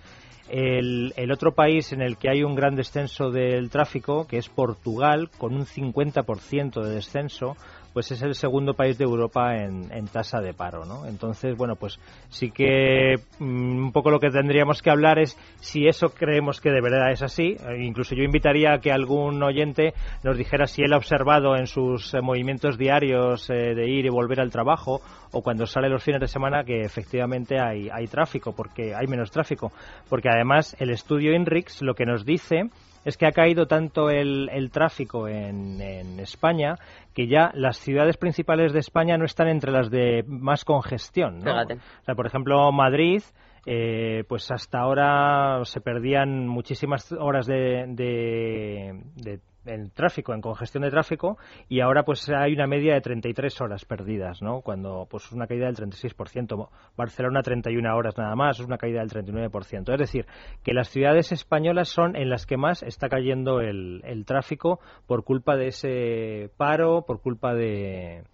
el, 0.49 1.13
el, 1.17 1.33
otro 1.33 1.53
país 1.55 1.93
en 1.93 2.03
el 2.03 2.19
que 2.19 2.29
hay 2.29 2.43
un 2.43 2.55
gran 2.55 2.77
descenso 2.77 3.31
del 3.31 3.71
tráfico, 3.71 4.27
que 4.27 4.39
es 4.39 4.49
Portugal, 4.49 5.31
con 5.39 5.55
un 5.55 5.65
50% 5.65 6.83
de 6.83 6.95
descenso, 6.95 7.57
pues 7.93 8.11
es 8.11 8.23
el 8.23 8.35
segundo 8.35 8.75
país 8.75 8.99
de 8.99 9.05
Europa 9.05 9.57
en, 9.57 10.07
tasa 10.09 10.41
de 10.41 10.55
paro, 10.55 10.85
¿no? 10.85 11.07
Entonces, 11.07 11.57
bueno, 11.57 11.77
pues 11.77 11.99
sí 12.29 12.51
que 12.51 13.17
mm, 13.39 13.85
un 13.85 13.93
poco 13.93 14.11
lo 14.11 14.19
que 14.19 14.31
tendríamos 14.31 14.83
que 14.83 14.91
hablar 14.91 15.19
es 15.19 15.39
si 15.61 15.87
eso 15.87 16.09
creemos 16.11 16.61
que 16.61 16.71
de 16.71 16.81
verdad 16.81 17.11
es 17.13 17.23
así. 17.23 17.57
Eh, 17.59 17.85
incluso 17.85 18.15
yo 18.15 18.23
invitaría 18.23 18.75
a 18.75 18.79
que 18.79 18.93
algún 18.93 19.43
oyente 19.43 19.95
nos 20.23 20.37
dijera 20.37 20.67
si 20.67 20.83
él 20.83 20.93
ha 20.93 20.97
observado 20.97 21.57
en 21.57 21.67
sus 21.67 22.15
eh, 22.15 22.21
movimientos 22.21 22.79
diarios 22.79 23.49
eh, 23.51 23.75
de 23.75 23.89
ir 23.89 24.07
y 24.07 24.11
volver 24.11 24.41
al 24.41 24.51
trabajo 24.51 25.01
o 25.33 25.43
cuando 25.43 25.67
sale 25.67 25.89
los 25.89 26.03
fines 26.03 26.21
de 26.21 26.29
semana 26.29 26.65
que 26.65 26.83
efectivamente 26.83 27.59
hay, 27.59 27.89
hay 27.91 28.07
tráfico, 28.07 28.53
porque 28.55 28.95
hay 28.95 29.07
menos 29.07 29.31
tráfico. 29.31 29.73
Porque 30.09 30.29
además 30.29 30.77
el 30.79 30.91
estudio 30.91 31.35
INRIX 31.35 31.83
lo 31.83 31.95
que 31.95 32.07
nos 32.07 32.25
dice 32.25 32.71
es 33.05 33.17
que 33.17 33.27
ha 33.27 33.33
caído 33.33 33.67
tanto 33.67 34.11
el, 34.11 34.49
el 34.53 34.71
tráfico 34.71 35.29
en, 35.29 35.81
en, 35.81 36.21
España 36.21 36.77
que 37.15 37.27
ya 37.27 37.51
las 37.55 37.79
ciudades 37.79 38.17
principales 38.17 38.73
de 38.73 38.79
España 38.79 39.19
no 39.19 39.25
están 39.25 39.49
entre 39.49 39.73
las 39.73 39.91
de 39.91 40.25
más 40.27 40.65
congestión. 40.65 41.41
¿no? 41.41 41.63
O 41.63 42.05
sea, 42.05 42.15
por 42.15 42.27
ejemplo, 42.27 42.71
Madrid. 42.73 43.23
Eh, 43.65 44.25
pues 44.29 44.51
hasta 44.51 44.81
ahora 44.81 45.61
se 45.67 45.81
perdían 45.81 46.49
muchísimas 46.49 47.13
horas 47.13 47.47
de, 47.47 47.85
de, 47.87 49.01
de 49.15 49.39
en 49.65 49.91
tráfico, 49.91 50.35
en 50.35 50.41
congestión 50.41 50.83
de 50.83 50.91
tráfico, 50.91 51.39
y 51.69 51.81
ahora 51.81 52.05
pues 52.05 52.29
hay 52.31 52.53
una 52.53 52.67
media 52.67 52.95
de 52.95 53.01
33 53.01 53.61
horas 53.61 53.85
perdidas, 53.85 54.43
¿no? 54.43 54.61
Cuando 54.61 55.07
pues 55.11 55.31
una 55.33 55.47
caída 55.47 55.67
del 55.67 55.77
36%, 55.77 56.69
Barcelona 56.97 57.43
31 57.43 57.97
horas 57.97 58.17
nada 58.17 58.35
más, 58.35 58.59
es 58.59 58.67
una 58.67 58.79
caída 58.79 59.01
del 59.01 59.11
39%. 59.11 59.93
Es 59.93 59.99
decir, 59.99 60.27
que 60.63 60.75
las 60.75 60.89
ciudades 60.89 61.33
españolas 61.33 61.89
son 61.89 62.17
en 62.17 62.31
las 62.31 62.47
que 62.47 62.57
más 62.57 62.83
está 62.83 63.09
cayendo 63.09 63.61
el, 63.61 64.01
el 64.05 64.25
tráfico 64.25 64.81
por 65.07 65.25
culpa 65.25 65.57
de 65.57 65.69
ese 65.69 66.51
paro, 66.57 67.03
por 67.07 67.21
culpa 67.21 67.55
de, 67.55 68.25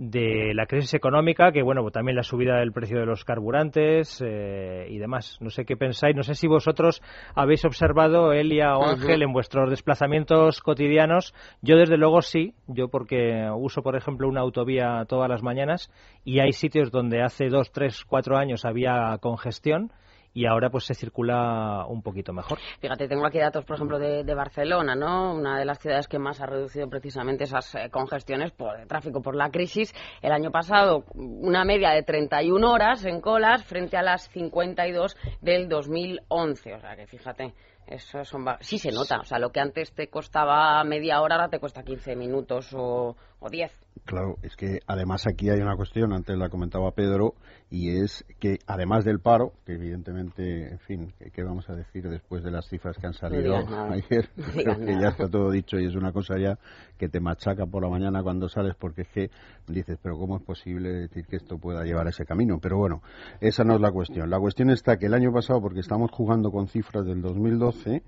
de 0.00 0.54
la 0.54 0.64
crisis 0.64 0.94
económica, 0.94 1.52
que 1.52 1.62
bueno, 1.62 1.88
también 1.90 2.16
la 2.16 2.22
subida 2.22 2.58
del 2.58 2.72
precio 2.72 2.98
de 2.98 3.04
los 3.04 3.22
carburantes 3.22 4.24
eh, 4.24 4.86
y 4.88 4.96
demás. 4.96 5.36
No 5.40 5.50
sé 5.50 5.66
qué 5.66 5.76
pensáis, 5.76 6.16
no 6.16 6.22
sé 6.22 6.34
si 6.34 6.46
vosotros 6.46 7.02
habéis 7.34 7.66
observado, 7.66 8.32
Elia 8.32 8.78
o 8.78 8.88
Ángel, 8.88 9.22
en 9.22 9.34
vuestros 9.34 9.68
desplazamientos 9.68 10.62
cotidianos. 10.62 11.34
Yo 11.60 11.76
desde 11.76 11.98
luego 11.98 12.22
sí, 12.22 12.54
yo 12.66 12.88
porque 12.88 13.46
uso, 13.54 13.82
por 13.82 13.94
ejemplo, 13.94 14.26
una 14.26 14.40
autovía 14.40 15.04
todas 15.06 15.28
las 15.28 15.42
mañanas 15.42 15.92
y 16.24 16.40
hay 16.40 16.52
sitios 16.52 16.90
donde 16.90 17.22
hace 17.22 17.50
dos, 17.50 17.70
tres, 17.70 18.02
cuatro 18.06 18.38
años 18.38 18.64
había 18.64 19.18
congestión 19.20 19.92
y 20.32 20.46
ahora 20.46 20.70
pues 20.70 20.84
se 20.84 20.94
circula 20.94 21.86
un 21.88 22.02
poquito 22.02 22.32
mejor. 22.32 22.58
Fíjate, 22.80 23.08
tengo 23.08 23.26
aquí 23.26 23.38
datos, 23.38 23.64
por 23.64 23.76
ejemplo, 23.76 23.98
de, 23.98 24.34
Barcelona, 24.34 24.94
¿no? 24.94 25.34
Una 25.34 25.58
de 25.58 25.64
las 25.64 25.78
ciudades 25.78 26.06
que 26.08 26.18
más 26.18 26.40
ha 26.40 26.46
reducido 26.46 26.88
precisamente 26.88 27.44
esas 27.44 27.74
eh, 27.74 27.90
congestiones 27.90 28.52
por 28.52 28.78
el 28.78 28.86
tráfico, 28.86 29.20
por 29.20 29.34
la 29.34 29.50
crisis. 29.50 29.92
El 30.22 30.32
año 30.32 30.50
pasado, 30.50 31.04
una 31.14 31.64
media 31.64 31.90
de 31.90 32.02
31 32.02 32.70
horas 32.70 33.04
en 33.04 33.20
colas 33.20 33.64
frente 33.64 33.96
a 33.96 34.02
las 34.02 34.28
52 34.30 35.16
del 35.40 35.68
2011. 35.68 36.74
O 36.74 36.80
sea 36.80 36.96
que 36.96 37.06
fíjate, 37.06 37.54
eso 37.90 38.24
son 38.24 38.44
sí 38.60 38.78
se 38.78 38.90
nota. 38.92 39.20
O 39.20 39.24
sea, 39.24 39.38
lo 39.38 39.50
que 39.50 39.60
antes 39.60 39.92
te 39.92 40.08
costaba 40.08 40.82
media 40.84 41.20
hora, 41.20 41.34
ahora 41.34 41.48
te 41.48 41.58
cuesta 41.58 41.82
15 41.82 42.16
minutos 42.16 42.72
o, 42.72 43.16
o 43.40 43.50
10. 43.50 43.72
Claro, 44.04 44.36
es 44.42 44.56
que 44.56 44.78
además 44.86 45.26
aquí 45.26 45.50
hay 45.50 45.60
una 45.60 45.76
cuestión, 45.76 46.12
antes 46.12 46.36
la 46.38 46.48
comentaba 46.48 46.92
Pedro, 46.92 47.34
y 47.68 48.00
es 48.02 48.24
que 48.38 48.58
además 48.66 49.04
del 49.04 49.20
paro, 49.20 49.52
que 49.66 49.74
evidentemente, 49.74 50.70
en 50.70 50.78
fin, 50.80 51.12
¿qué 51.32 51.42
vamos 51.42 51.68
a 51.68 51.74
decir 51.74 52.08
después 52.08 52.42
de 52.42 52.50
las 52.50 52.68
cifras 52.68 52.96
que 52.96 53.06
han 53.06 53.14
salido 53.14 53.56
ayer? 53.56 54.30
Creo 54.54 54.78
que 54.78 55.00
ya 55.00 55.08
está 55.08 55.28
todo 55.28 55.50
dicho 55.50 55.78
y 55.78 55.86
es 55.86 55.94
una 55.94 56.12
cosa 56.12 56.38
ya 56.38 56.58
que 57.00 57.08
te 57.08 57.18
machaca 57.18 57.64
por 57.64 57.82
la 57.82 57.88
mañana 57.88 58.22
cuando 58.22 58.46
sales 58.50 58.74
porque 58.78 59.02
es 59.02 59.08
que 59.08 59.30
dices, 59.66 59.98
pero 60.02 60.18
¿cómo 60.18 60.36
es 60.36 60.42
posible 60.42 60.90
decir 60.90 61.24
que 61.24 61.36
esto 61.36 61.56
pueda 61.56 61.82
llevar 61.82 62.06
a 62.06 62.10
ese 62.10 62.26
camino? 62.26 62.58
Pero 62.60 62.76
bueno, 62.76 63.00
esa 63.40 63.64
no 63.64 63.76
es 63.76 63.80
la 63.80 63.90
cuestión. 63.90 64.28
La 64.28 64.38
cuestión 64.38 64.68
está 64.68 64.98
que 64.98 65.06
el 65.06 65.14
año 65.14 65.32
pasado, 65.32 65.62
porque 65.62 65.80
estamos 65.80 66.10
jugando 66.10 66.50
con 66.50 66.68
cifras 66.68 67.06
del 67.06 67.22
2012, 67.22 68.02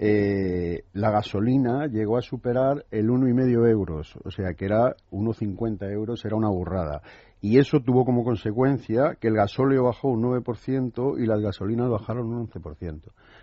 eh, 0.00 0.84
la 0.92 1.10
gasolina 1.10 1.88
llegó 1.88 2.16
a 2.18 2.22
superar 2.22 2.84
el 2.92 3.10
uno 3.10 3.28
y 3.28 3.34
medio 3.34 3.66
euros, 3.66 4.16
o 4.24 4.30
sea 4.30 4.54
que 4.54 4.64
era 4.64 4.94
1,50 5.10 5.90
euros, 5.90 6.24
era 6.24 6.36
una 6.36 6.48
burrada. 6.48 7.02
Y 7.40 7.58
eso 7.58 7.80
tuvo 7.80 8.04
como 8.04 8.24
consecuencia 8.24 9.16
que 9.20 9.28
el 9.28 9.34
gasóleo 9.34 9.84
bajó 9.84 10.08
un 10.08 10.22
9% 10.22 11.20
y 11.20 11.26
las 11.26 11.40
gasolinas 11.40 11.88
bajaron 11.88 12.32
un 12.32 12.48
11%. 12.48 13.00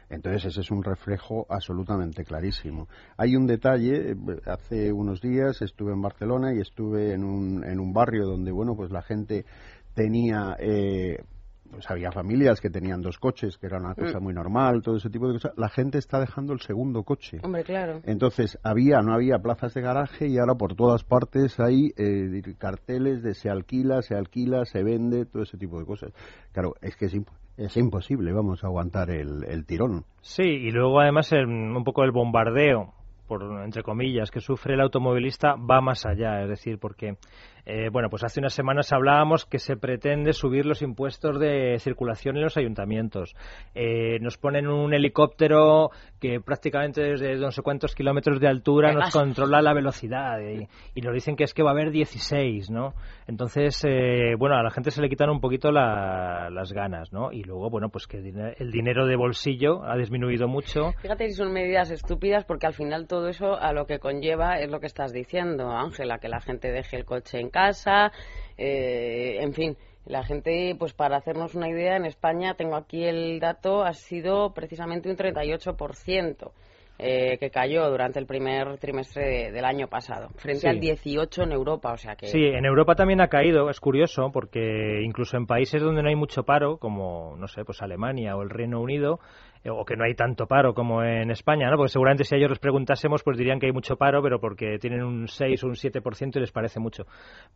Entonces 0.09 0.45
ese 0.45 0.61
es 0.61 0.71
un 0.71 0.83
reflejo 0.83 1.45
absolutamente 1.49 2.23
clarísimo. 2.23 2.87
Hay 3.17 3.35
un 3.35 3.47
detalle, 3.47 4.11
eh, 4.11 4.15
hace 4.45 4.93
unos 4.93 5.21
días 5.21 5.61
estuve 5.61 5.91
en 5.91 6.01
Barcelona 6.01 6.53
y 6.53 6.59
estuve 6.59 7.13
en 7.13 7.23
un, 7.25 7.65
en 7.65 7.79
un 7.79 7.91
barrio 7.91 8.25
donde, 8.25 8.51
bueno, 8.51 8.75
pues 8.75 8.91
la 8.91 9.01
gente 9.01 9.45
tenía 9.93 10.55
eh, 10.59 11.23
pues 11.71 11.89
había 11.89 12.11
familias 12.11 12.61
que 12.61 12.69
tenían 12.69 13.01
dos 13.01 13.17
coches, 13.17 13.57
que 13.57 13.67
era 13.67 13.79
una 13.79 13.93
cosa 13.95 14.19
mm. 14.19 14.23
muy 14.23 14.33
normal, 14.33 14.81
todo 14.81 14.97
ese 14.97 15.09
tipo 15.09 15.27
de 15.27 15.33
cosas. 15.33 15.53
La 15.57 15.69
gente 15.69 15.97
está 15.97 16.19
dejando 16.19 16.53
el 16.53 16.61
segundo 16.61 17.03
coche. 17.03 17.39
Hombre, 17.43 17.63
claro. 17.63 18.01
Entonces, 18.05 18.57
había, 18.63 19.01
no 19.01 19.13
había 19.13 19.39
plazas 19.39 19.73
de 19.73 19.81
garaje 19.81 20.27
y 20.27 20.37
ahora 20.37 20.55
por 20.55 20.75
todas 20.75 21.03
partes 21.03 21.59
hay 21.59 21.91
eh, 21.97 22.41
carteles 22.57 23.23
de 23.23 23.33
se 23.33 23.49
alquila, 23.49 24.01
se 24.01 24.15
alquila, 24.15 24.65
se 24.65 24.83
vende, 24.83 25.25
todo 25.25 25.43
ese 25.43 25.57
tipo 25.57 25.79
de 25.79 25.85
cosas. 25.85 26.13
Claro, 26.51 26.75
es 26.81 26.95
que 26.95 27.05
es, 27.05 27.15
es 27.57 27.77
imposible, 27.77 28.31
vamos 28.31 28.63
a 28.63 28.67
aguantar 28.67 29.09
el, 29.09 29.43
el 29.45 29.65
tirón. 29.65 30.05
Sí, 30.21 30.43
y 30.43 30.71
luego 30.71 30.99
además 30.99 31.31
un 31.31 31.83
poco 31.83 32.03
el 32.03 32.11
bombardeo 32.11 32.93
por 33.27 33.41
entre 33.63 33.83
comillas 33.83 34.31
que 34.31 34.39
sufre 34.39 34.75
el 34.75 34.81
automovilista 34.81 35.55
va 35.55 35.81
más 35.81 36.05
allá, 36.05 36.43
es 36.43 36.49
decir, 36.49 36.77
porque 36.79 37.17
eh, 37.65 37.89
bueno, 37.91 38.09
pues 38.09 38.23
hace 38.23 38.39
unas 38.39 38.53
semanas 38.53 38.93
hablábamos 38.93 39.45
que 39.45 39.59
se 39.59 39.75
pretende 39.75 40.33
subir 40.33 40.65
los 40.65 40.81
impuestos 40.81 41.39
de 41.39 41.77
circulación 41.79 42.37
en 42.37 42.43
los 42.43 42.57
ayuntamientos. 42.57 43.35
Eh, 43.73 44.19
nos 44.21 44.37
ponen 44.37 44.67
un 44.67 44.93
helicóptero 44.93 45.89
que 46.25 46.41
prácticamente 46.41 47.01
desde 47.01 47.35
no 47.35 47.51
sé 47.51 47.61
cuántos 47.61 47.93
kilómetros 47.93 48.39
de 48.39 48.47
altura 48.47 48.93
nos 48.93 49.13
controla 49.13 49.61
la 49.61 49.73
velocidad 49.73 50.39
y, 50.39 51.01
nos 51.01 51.13
dicen 51.13 51.35
que 51.35 51.43
es 51.43 51.53
que 51.53 51.61
va 51.61 51.69
a 51.69 51.73
haber 51.73 51.91
16, 51.91 52.71
¿no? 52.71 52.93
Entonces, 53.27 53.79
eh, 53.87 54.33
bueno, 54.39 54.55
a 54.55 54.63
la 54.63 54.71
gente 54.71 54.89
se 54.89 55.01
le 55.01 55.09
quitan 55.09 55.29
un 55.29 55.39
poquito 55.39 55.71
las 55.71 56.73
ganas, 56.73 57.13
¿no? 57.13 57.31
Y 57.31 57.43
luego, 57.43 57.69
bueno, 57.69 57.89
pues 57.89 58.07
que 58.07 58.17
el 58.17 58.71
dinero 58.71 59.05
de 59.05 59.15
bolsillo 59.15 59.83
ha 59.83 59.95
disminuido 59.97 60.47
mucho. 60.47 60.93
Fíjate 60.99 61.29
si 61.29 61.35
son 61.35 61.53
medidas 61.53 61.91
estúpidas 61.91 62.43
porque 62.43 62.65
al 62.65 62.73
final 62.73 63.07
todo 63.07 63.27
eso 63.27 63.55
a 63.55 63.71
lo 63.71 63.85
que 63.85 63.99
conlleva 63.99 64.59
es 64.59 64.71
lo 64.71 64.79
que 64.79 64.87
estás 64.87 65.13
diciendo, 65.13 65.69
Ángela, 65.69 66.17
que 66.17 66.27
la 66.27 66.41
gente 66.41 66.71
deje 66.71 66.97
el 66.97 67.05
coche 67.05 67.39
en 67.39 67.49
casa, 67.49 68.11
eh, 68.57 69.37
en 69.41 69.53
fin. 69.53 69.77
La 70.05 70.23
gente, 70.23 70.75
pues 70.77 70.93
para 70.93 71.17
hacernos 71.17 71.55
una 71.55 71.67
idea, 71.67 71.95
en 71.95 72.05
España, 72.05 72.53
tengo 72.53 72.75
aquí 72.75 73.03
el 73.05 73.39
dato, 73.39 73.83
ha 73.83 73.93
sido 73.93 74.53
precisamente 74.53 75.09
un 75.09 75.17
38%. 75.17 76.51
Eh, 76.97 77.37
que 77.37 77.49
cayó 77.49 77.89
durante 77.89 78.19
el 78.19 78.25
primer 78.25 78.77
trimestre 78.77 79.51
del 79.51 79.65
año 79.65 79.87
pasado, 79.87 80.29
frente 80.37 80.69
al 80.69 80.79
18 80.79 81.43
en 81.43 81.51
Europa, 81.51 81.91
o 81.93 81.97
sea 81.97 82.15
que... 82.15 82.27
Sí, 82.27 82.43
en 82.43 82.65
Europa 82.65 82.95
también 82.95 83.21
ha 83.21 83.27
caído, 83.27 83.69
es 83.69 83.79
curioso, 83.79 84.31
porque 84.31 85.01
incluso 85.03 85.37
en 85.37 85.45
países 85.45 85.81
donde 85.81 86.01
no 86.01 86.09
hay 86.09 86.15
mucho 86.15 86.43
paro, 86.43 86.77
como, 86.77 87.35
no 87.37 87.47
sé, 87.47 87.65
pues 87.65 87.81
Alemania 87.81 88.35
o 88.35 88.43
el 88.43 88.49
Reino 88.49 88.79
Unido, 88.79 89.19
eh, 89.65 89.69
o 89.71 89.83
que 89.83 89.95
no 89.95 90.03
hay 90.03 90.13
tanto 90.13 90.45
paro 90.45 90.75
como 90.75 91.03
en 91.03 91.31
España, 91.31 91.69
¿no? 91.71 91.77
Porque 91.77 91.91
seguramente 91.91 92.23
si 92.23 92.35
a 92.35 92.37
ellos 92.37 92.51
les 92.51 92.59
preguntásemos, 92.59 93.23
pues 93.23 93.35
dirían 93.35 93.59
que 93.59 93.65
hay 93.65 93.71
mucho 93.71 93.95
paro, 93.95 94.21
pero 94.21 94.39
porque 94.39 94.77
tienen 94.79 95.03
un 95.03 95.27
6 95.27 95.63
o 95.63 95.67
un 95.67 95.73
7% 95.73 96.35
y 96.35 96.39
les 96.39 96.51
parece 96.51 96.79
mucho. 96.79 97.05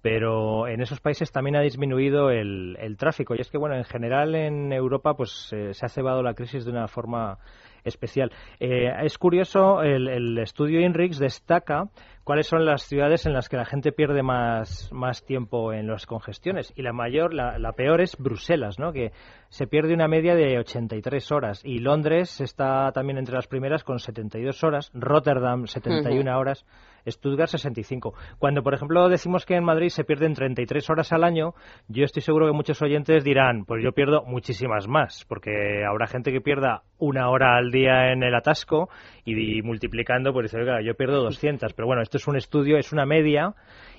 Pero 0.01 0.67
en 0.67 0.81
esos 0.81 0.99
países 0.99 1.31
también 1.31 1.55
ha 1.55 1.61
disminuido 1.61 2.31
el, 2.31 2.75
el 2.79 2.97
tráfico. 2.97 3.35
Y 3.35 3.41
es 3.41 3.51
que, 3.51 3.59
bueno, 3.59 3.75
en 3.75 3.83
general 3.83 4.33
en 4.33 4.73
Europa, 4.73 5.13
pues 5.13 5.53
eh, 5.53 5.73
se 5.73 5.85
ha 5.85 5.89
cebado 5.89 6.23
la 6.23 6.33
crisis 6.33 6.65
de 6.65 6.71
una 6.71 6.87
forma 6.87 7.37
especial. 7.83 8.31
Eh, 8.59 8.91
es 9.03 9.17
curioso, 9.17 9.81
el, 9.81 10.07
el, 10.07 10.37
estudio 10.37 10.81
INRIX 10.81 11.19
destaca 11.19 11.89
cuáles 12.23 12.47
son 12.47 12.65
las 12.65 12.83
ciudades 12.83 13.25
en 13.25 13.33
las 13.33 13.49
que 13.49 13.57
la 13.57 13.65
gente 13.65 13.91
pierde 13.91 14.23
más, 14.23 14.89
más 14.91 15.25
tiempo 15.25 15.73
en 15.73 15.87
las 15.87 16.05
congestiones. 16.05 16.71
Y 16.75 16.81
la 16.81 16.93
mayor, 16.93 17.33
la, 17.33 17.57
la, 17.57 17.73
peor 17.73 18.01
es 18.01 18.15
Bruselas, 18.17 18.79
¿no? 18.79 18.91
que 18.93 19.11
se 19.49 19.67
pierde 19.67 19.93
una 19.93 20.07
media 20.07 20.35
de 20.35 20.59
83 20.59 21.31
horas. 21.31 21.61
Y 21.63 21.79
Londres 21.79 22.39
está 22.41 22.91
también 22.91 23.17
entre 23.17 23.35
las 23.35 23.47
primeras 23.47 23.83
con 23.83 23.99
72 23.99 24.63
horas, 24.63 24.91
Rotterdam 24.93 25.65
71 25.65 26.19
uh 26.19 26.33
-huh. 26.33 26.39
horas. 26.39 26.65
Stuttgart 27.07 27.49
65. 27.49 28.13
Cuando, 28.37 28.63
por 28.63 28.73
ejemplo, 28.73 29.07
decimos 29.09 29.45
que 29.45 29.55
en 29.55 29.63
Madrid 29.63 29.89
se 29.89 30.03
pierden 30.03 30.33
33 30.33 30.89
horas 30.89 31.11
al 31.11 31.23
año, 31.23 31.53
yo 31.87 32.03
estoy 32.03 32.21
seguro 32.21 32.47
que 32.47 32.53
muchos 32.53 32.81
oyentes 32.81 33.23
dirán, 33.23 33.65
pues 33.65 33.83
yo 33.83 33.91
pierdo 33.91 34.23
muchísimas 34.25 34.87
más, 34.87 35.25
porque 35.27 35.83
habrá 35.87 36.07
gente 36.07 36.31
que 36.31 36.41
pierda 36.41 36.83
una 36.97 37.29
hora 37.29 37.55
al 37.55 37.71
día 37.71 38.11
en 38.11 38.23
el 38.23 38.35
atasco 38.35 38.89
y, 39.37 39.61
multiplicando, 39.61 40.33
pues 40.33 40.51
dice, 40.51 40.61
oiga, 40.61 40.81
yo 40.81 40.95
pierdo 40.95 41.21
200. 41.23 41.73
Pero 41.73 41.87
bueno, 41.87 42.01
esto 42.01 42.17
es 42.17 42.27
un 42.27 42.37
estudio, 42.37 42.77
es 42.77 42.91
una 42.91 43.05
media 43.05 43.53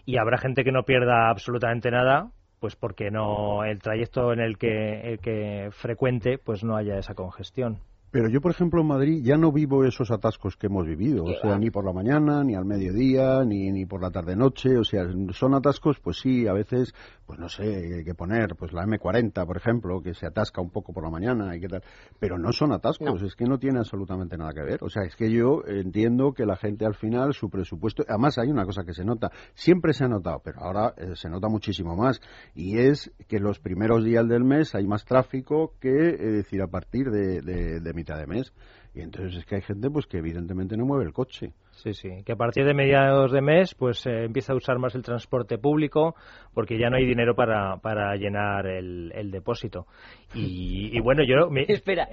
y 0.07 0.19
habrá 0.19 0.39
gente 0.39 0.65
que 0.65 0.73
no 0.73 0.85
pierda 0.85 1.29
absolutamente 1.29 1.91
nada, 1.91 2.31
pues 2.59 2.77
porque 2.77 3.11
no 3.11 3.65
el 3.65 3.79
trayecto 3.79 4.33
en 4.33 4.41
el 4.41 4.59
que, 4.59 5.01
el 5.13 5.19
que 5.19 5.69
frecuente, 5.71 6.39
pues 6.39 6.65
no 6.65 6.77
haya 6.77 6.99
esa 6.99 7.15
congestión. 7.15 7.79
Pero 8.11 8.29
yo, 8.29 8.41
por 8.41 8.51
ejemplo, 8.51 8.81
en 8.81 8.89
Madrid 8.89 9.23
ya 9.23 9.37
no 9.37 9.53
vivo 9.53 9.85
esos 9.85 10.11
atascos 10.11 10.57
que 10.57 10.67
hemos 10.67 10.85
vivido, 10.85 11.25
o 11.25 11.35
sea, 11.41 11.57
ni 11.59 11.71
por 11.71 11.85
la 11.85 11.93
mañana, 11.93 12.43
ni 12.43 12.57
al 12.57 12.65
mediodía, 12.65 13.45
ni, 13.45 13.71
ni 13.71 13.87
por 13.87 14.03
la 14.03 14.11
tarde-noche, 14.11 14.77
o 14.79 14.83
sea, 14.83 15.05
son 15.33 15.55
atascos, 15.55 16.01
pues 16.01 16.19
sí, 16.19 16.49
a 16.49 16.53
veces, 16.53 16.93
pues 17.25 17.39
no 17.39 17.49
sé, 17.49 17.99
hay 17.99 18.05
que 18.05 18.15
poner, 18.15 18.57
pues 18.57 18.73
la 18.73 18.85
M40, 18.85 19.47
por 19.47 19.57
ejemplo, 19.57 20.03
que 20.03 20.15
se 20.15 20.27
atasca 20.27 20.61
un 20.61 20.71
poco 20.71 20.93
por 20.93 21.05
la 21.05 21.11
mañana 21.11 21.55
y 21.55 21.61
qué 21.61 21.69
tal, 21.69 21.85
pero 22.19 22.37
no 22.37 22.51
son 22.53 22.73
atascos, 22.73 23.21
no. 23.21 23.27
es 23.27 23.37
que 23.37 23.45
no 23.45 23.59
tiene 23.59 23.79
absolutamente 23.79 24.37
nada 24.37 24.53
que 24.53 24.63
ver, 24.63 24.83
o 24.83 24.89
sea, 24.89 25.05
es 25.05 25.15
que 25.15 25.31
yo 25.31 25.63
entiendo 25.65 26.33
que 26.33 26.47
la 26.47 26.57
gente 26.57 26.85
al 26.85 26.97
final, 26.97 27.33
su 27.33 27.49
presupuesto, 27.49 28.03
además 28.09 28.39
hay 28.39 28.51
una 28.51 28.65
cosa 28.65 28.83
que 28.83 28.93
se 28.93 29.05
nota, 29.05 29.31
siempre 29.55 29.93
se 29.93 30.05
ha 30.05 30.09
notado, 30.09 30.41
pero 30.43 30.61
ahora 30.63 30.95
eh, 30.97 31.15
se 31.15 31.31
nota 31.31 31.49
muchísimo 31.49 31.95
más, 31.95 32.21
y 32.57 32.77
es 32.79 33.13
que 33.29 33.39
los 33.39 33.61
primeros 33.61 34.03
días 34.05 34.27
del 34.27 34.43
mes 34.43 34.75
hay 34.75 34.89
más 34.89 35.05
tráfico 35.05 35.75
que, 35.79 36.09
es 36.09 36.33
decir, 36.33 36.61
a 36.61 36.67
partir 36.67 37.09
de, 37.11 37.41
de, 37.41 37.79
de 37.79 38.00
mitad 38.01 38.19
de 38.19 38.27
mes. 38.27 38.53
Y 38.95 39.03
entonces 39.03 39.37
es 39.37 39.47
que 39.47 39.57
hay 39.57 39.63
gente 39.63 39.89
pues 39.89 40.07
que 40.07 40.19
evidentemente 40.19 40.77
no 40.77 40.85
mueve 40.85 41.05
el 41.05 41.13
coche. 41.13 41.53
Sí, 41.71 41.95
sí, 41.95 42.25
que 42.25 42.33
a 42.33 42.37
partir 42.37 42.65
de 42.65 42.75
mediados 42.75 43.31
de 43.31 43.41
mes 43.41 43.75
pues 43.75 44.05
eh, 44.07 44.25
empieza 44.25 44.53
a 44.53 44.57
usar 44.57 44.79
más 44.79 44.95
el 44.95 45.03
transporte 45.03 45.59
público 45.59 46.17
porque 46.53 46.79
ya 46.79 46.91
no 46.91 46.97
hay 46.97 47.07
dinero 47.07 47.35
para, 47.35 47.77
para 47.77 48.15
llenar 48.17 48.67
el, 48.67 49.13
el 49.15 49.31
depósito. 49.31 49.87
Y, 50.35 50.91
y, 50.97 51.01
bueno, 51.01 51.23
yo... 51.25 51.49
Me... 51.51 51.63
Espera, 51.69 52.09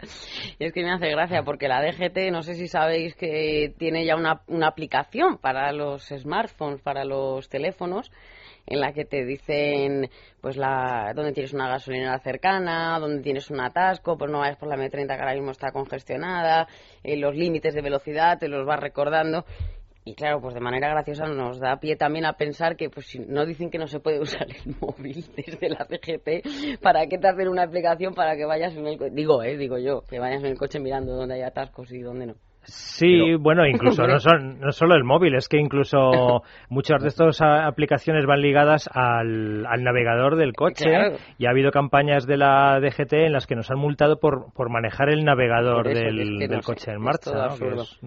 es 0.59 0.71
que 0.71 0.83
me 0.83 0.91
hace 0.91 1.09
gracia 1.09 1.43
porque 1.43 1.67
la 1.67 1.81
DGT, 1.81 2.31
no 2.31 2.43
sé 2.43 2.53
si 2.53 2.67
sabéis 2.67 3.15
que 3.15 3.73
tiene 3.77 4.05
ya 4.05 4.15
una, 4.15 4.41
una 4.47 4.67
aplicación 4.67 5.37
para 5.37 5.71
los 5.71 6.05
smartphones, 6.07 6.81
para 6.81 7.03
los 7.05 7.49
teléfonos, 7.49 8.11
en 8.67 8.81
la 8.81 8.93
que 8.93 9.05
te 9.05 9.25
dicen 9.25 10.09
pues 10.41 10.57
la 10.57 11.13
dónde 11.15 11.31
tienes 11.31 11.53
una 11.53 11.69
gasolinera 11.69 12.19
cercana, 12.19 12.99
dónde 12.99 13.23
tienes 13.23 13.49
un 13.49 13.61
atasco, 13.61 14.17
pues 14.17 14.29
no 14.29 14.39
vayas 14.39 14.57
por 14.57 14.69
la 14.69 14.75
M30 14.75 15.07
que 15.07 15.13
ahora 15.13 15.33
mismo 15.33 15.51
está 15.51 15.71
congestionada, 15.71 16.67
eh, 17.03 17.17
los 17.17 17.35
límites 17.35 17.73
de 17.73 17.81
velocidad 17.81 18.37
te 18.37 18.49
los 18.49 18.67
va 18.67 18.75
recordando 18.75 19.45
y 20.07 20.15
claro, 20.15 20.39
pues 20.39 20.53
de 20.53 20.61
manera 20.61 20.87
graciosa 20.89 21.27
nos 21.27 21.59
da 21.59 21.81
pie 21.81 21.97
también 21.97 22.25
a 22.25 22.33
pensar 22.33 22.77
que 22.77 22.89
pues 22.89 23.07
si 23.07 23.19
no 23.19 23.45
dicen 23.45 23.69
que 23.69 23.77
no 23.77 23.87
se 23.87 23.99
puede 23.99 24.21
usar 24.21 24.47
el 24.49 24.75
móvil 24.79 25.25
desde 25.35 25.69
la 25.69 25.85
CGT, 25.85 26.79
¿para 26.81 27.07
qué 27.07 27.17
te 27.17 27.27
hacen 27.27 27.49
una 27.49 27.63
aplicación 27.63 28.13
para 28.13 28.37
que 28.37 28.45
vayas 28.45 28.73
en 28.77 28.87
el 28.87 28.97
coche? 28.97 29.11
Digo, 29.13 29.43
eh, 29.43 29.57
digo 29.57 29.77
yo, 29.77 30.03
que 30.07 30.19
vayas 30.19 30.43
en 30.43 30.51
el 30.51 30.57
coche 30.57 30.79
mirando 30.79 31.13
dónde 31.13 31.35
hay 31.35 31.41
atascos 31.41 31.91
y 31.91 31.99
dónde 31.99 32.27
no. 32.27 32.35
Sí, 32.67 33.21
Pero... 33.25 33.39
bueno, 33.39 33.65
incluso 33.67 34.05
no, 34.05 34.19
son, 34.19 34.59
no 34.59 34.71
solo 34.71 34.95
el 34.95 35.03
móvil, 35.03 35.35
es 35.35 35.47
que 35.47 35.57
incluso 35.57 35.97
muchas 36.69 37.01
de 37.01 37.07
estas 37.09 37.41
aplicaciones 37.41 38.25
van 38.25 38.41
ligadas 38.41 38.89
al, 38.93 39.65
al 39.65 39.83
navegador 39.83 40.35
del 40.35 40.53
coche 40.53 40.85
Claro. 40.89 41.15
y 41.37 41.45
ha 41.45 41.51
habido 41.51 41.71
campañas 41.71 42.27
de 42.27 42.37
la 42.37 42.79
DGT 42.79 43.13
en 43.13 43.33
las 43.33 43.47
que 43.47 43.55
nos 43.55 43.71
han 43.71 43.79
multado 43.79 44.19
por, 44.19 44.51
por 44.53 44.69
manejar 44.69 45.09
el 45.09 45.23
navegador 45.23 45.87
eso, 45.87 45.99
del, 45.99 46.19
es 46.19 46.27
que 46.39 46.47
no 46.47 46.53
del 46.53 46.61
sé, 46.61 46.65
coche 46.65 46.91
en 46.91 47.01
marcha. 47.01 47.31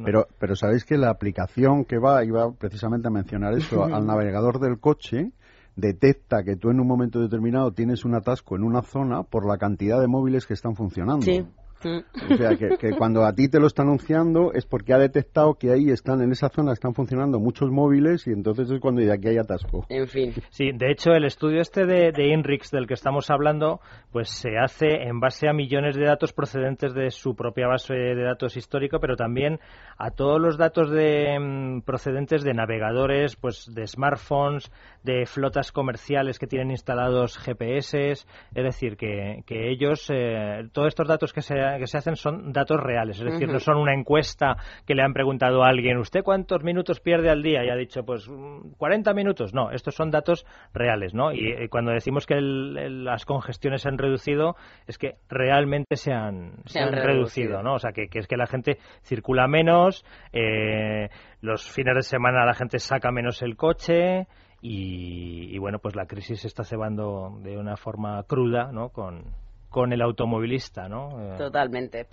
Pero, 0.04 0.26
pero 0.38 0.54
sabéis 0.56 0.84
que 0.84 0.96
la 0.96 1.10
aplicación 1.10 1.84
que 1.84 1.98
va, 1.98 2.24
iba 2.24 2.52
precisamente 2.58 3.08
a 3.08 3.10
mencionar 3.10 3.54
eso, 3.54 3.84
al 3.92 4.06
navegador 4.06 4.60
del 4.60 4.78
coche, 4.78 5.30
detecta 5.76 6.42
que 6.44 6.56
tú 6.56 6.70
en 6.70 6.80
un 6.80 6.86
momento 6.86 7.20
determinado 7.20 7.72
tienes 7.72 8.04
un 8.04 8.14
atasco 8.14 8.56
en 8.56 8.64
una 8.64 8.82
zona 8.82 9.22
por 9.22 9.48
la 9.48 9.56
cantidad 9.56 10.00
de 10.00 10.08
móviles 10.08 10.46
que 10.46 10.54
están 10.54 10.74
funcionando. 10.74 11.22
Sí. 11.22 11.44
O 11.84 12.36
sea, 12.36 12.56
que, 12.56 12.76
que 12.78 12.90
cuando 12.96 13.24
a 13.24 13.32
ti 13.32 13.48
te 13.48 13.58
lo 13.58 13.66
está 13.66 13.82
anunciando 13.82 14.52
es 14.52 14.66
porque 14.66 14.92
ha 14.92 14.98
detectado 14.98 15.54
que 15.54 15.70
ahí 15.70 15.90
están, 15.90 16.20
en 16.20 16.32
esa 16.32 16.48
zona 16.48 16.72
están 16.72 16.94
funcionando 16.94 17.38
muchos 17.38 17.70
móviles 17.70 18.26
y 18.26 18.30
entonces 18.30 18.70
es 18.70 18.80
cuando 18.80 19.00
dice 19.00 19.12
aquí 19.12 19.28
hay 19.28 19.38
atasco. 19.38 19.86
En 19.88 20.06
fin. 20.08 20.32
Sí, 20.50 20.72
de 20.72 20.90
hecho, 20.90 21.12
el 21.12 21.24
estudio 21.24 21.60
este 21.60 21.86
de, 21.86 22.12
de 22.12 22.28
INRIX 22.28 22.70
del 22.70 22.86
que 22.86 22.94
estamos 22.94 23.30
hablando, 23.30 23.80
pues 24.12 24.30
se 24.30 24.58
hace 24.58 25.02
en 25.02 25.20
base 25.20 25.48
a 25.48 25.52
millones 25.52 25.96
de 25.96 26.04
datos 26.04 26.32
procedentes 26.32 26.94
de 26.94 27.10
su 27.10 27.34
propia 27.34 27.66
base 27.66 27.94
de 27.94 28.22
datos 28.22 28.56
histórico, 28.56 29.00
pero 29.00 29.16
también 29.16 29.60
a 29.98 30.10
todos 30.10 30.40
los 30.40 30.56
datos 30.56 30.90
de, 30.90 31.38
mm, 31.38 31.82
procedentes 31.82 32.42
de 32.42 32.54
navegadores, 32.54 33.36
pues 33.36 33.70
de 33.74 33.86
smartphones, 33.86 34.70
de 35.02 35.26
flotas 35.26 35.72
comerciales 35.72 36.38
que 36.38 36.46
tienen 36.46 36.70
instalados 36.70 37.38
GPS, 37.38 38.12
es 38.12 38.26
decir, 38.54 38.96
que, 38.96 39.42
que 39.46 39.70
ellos, 39.70 40.10
eh, 40.12 40.68
todos 40.72 40.88
estos 40.88 41.08
datos 41.08 41.32
que 41.32 41.42
se, 41.42 41.54
que 41.78 41.86
se 41.86 41.98
hacen 41.98 42.16
son 42.16 42.52
datos 42.52 42.78
reales, 42.80 43.18
es 43.18 43.24
decir, 43.24 43.48
no 43.48 43.58
son 43.60 43.76
una 43.76 43.94
encuesta 43.94 44.56
que 44.86 44.94
le 44.94 45.02
han 45.02 45.12
preguntado 45.12 45.62
a 45.62 45.68
alguien, 45.68 45.98
¿usted 45.98 46.22
cuántos 46.22 46.62
minutos 46.62 47.00
pierde 47.00 47.30
al 47.30 47.42
día? 47.42 47.64
Y 47.64 47.70
ha 47.70 47.76
dicho, 47.76 48.02
pues 48.04 48.28
mm, 48.28 48.72
40 48.78 49.14
minutos. 49.14 49.54
No, 49.54 49.70
estos 49.70 49.94
son 49.94 50.10
datos 50.10 50.44
reales, 50.72 51.14
¿no? 51.14 51.32
Y, 51.32 51.46
eh, 51.52 51.68
cuando 51.68 51.90
decimos 51.92 52.26
que 52.26 52.34
el- 52.34 52.76
el- 52.78 53.04
las 53.04 53.24
congestiones 53.24 53.82
se 53.82 53.88
han 53.88 53.98
reducido, 53.98 54.56
es 54.86 54.98
que 54.98 55.14
realmente 55.28 55.96
se 55.96 56.12
han, 56.12 56.52
se 56.66 56.72
Se 56.74 56.78
han 56.80 56.88
han 56.88 56.94
reducido, 56.94 57.48
reducido. 57.48 57.62
¿no? 57.62 57.74
O 57.74 57.78
sea, 57.78 57.92
que, 57.92 58.08
que 58.08 58.18
es 58.20 58.26
que 58.26 58.36
la 58.36 58.46
gente 58.46 58.78
circula 59.02 59.46
menos, 59.46 60.04
eh, 60.32 61.08
los 61.40 61.70
fines 61.70 61.94
de 61.94 62.02
semana 62.02 62.44
la 62.44 62.54
gente 62.54 62.78
saca 62.78 63.10
menos 63.10 63.42
el 63.42 63.56
coche 63.56 64.26
y, 64.62 65.54
y, 65.54 65.58
bueno, 65.58 65.78
pues 65.78 65.96
la 65.96 66.06
crisis 66.06 66.40
se 66.42 66.46
está 66.46 66.64
cebando 66.64 67.38
de 67.42 67.56
una 67.56 67.76
forma 67.76 68.22
cruda, 68.24 68.70
¿no? 68.72 68.90
Con, 68.90 69.24
con 69.70 69.92
el 69.92 70.02
automovilista, 70.02 70.88
¿no? 70.88 71.08
Eh, 71.18 71.36
Totalmente. 71.38 72.06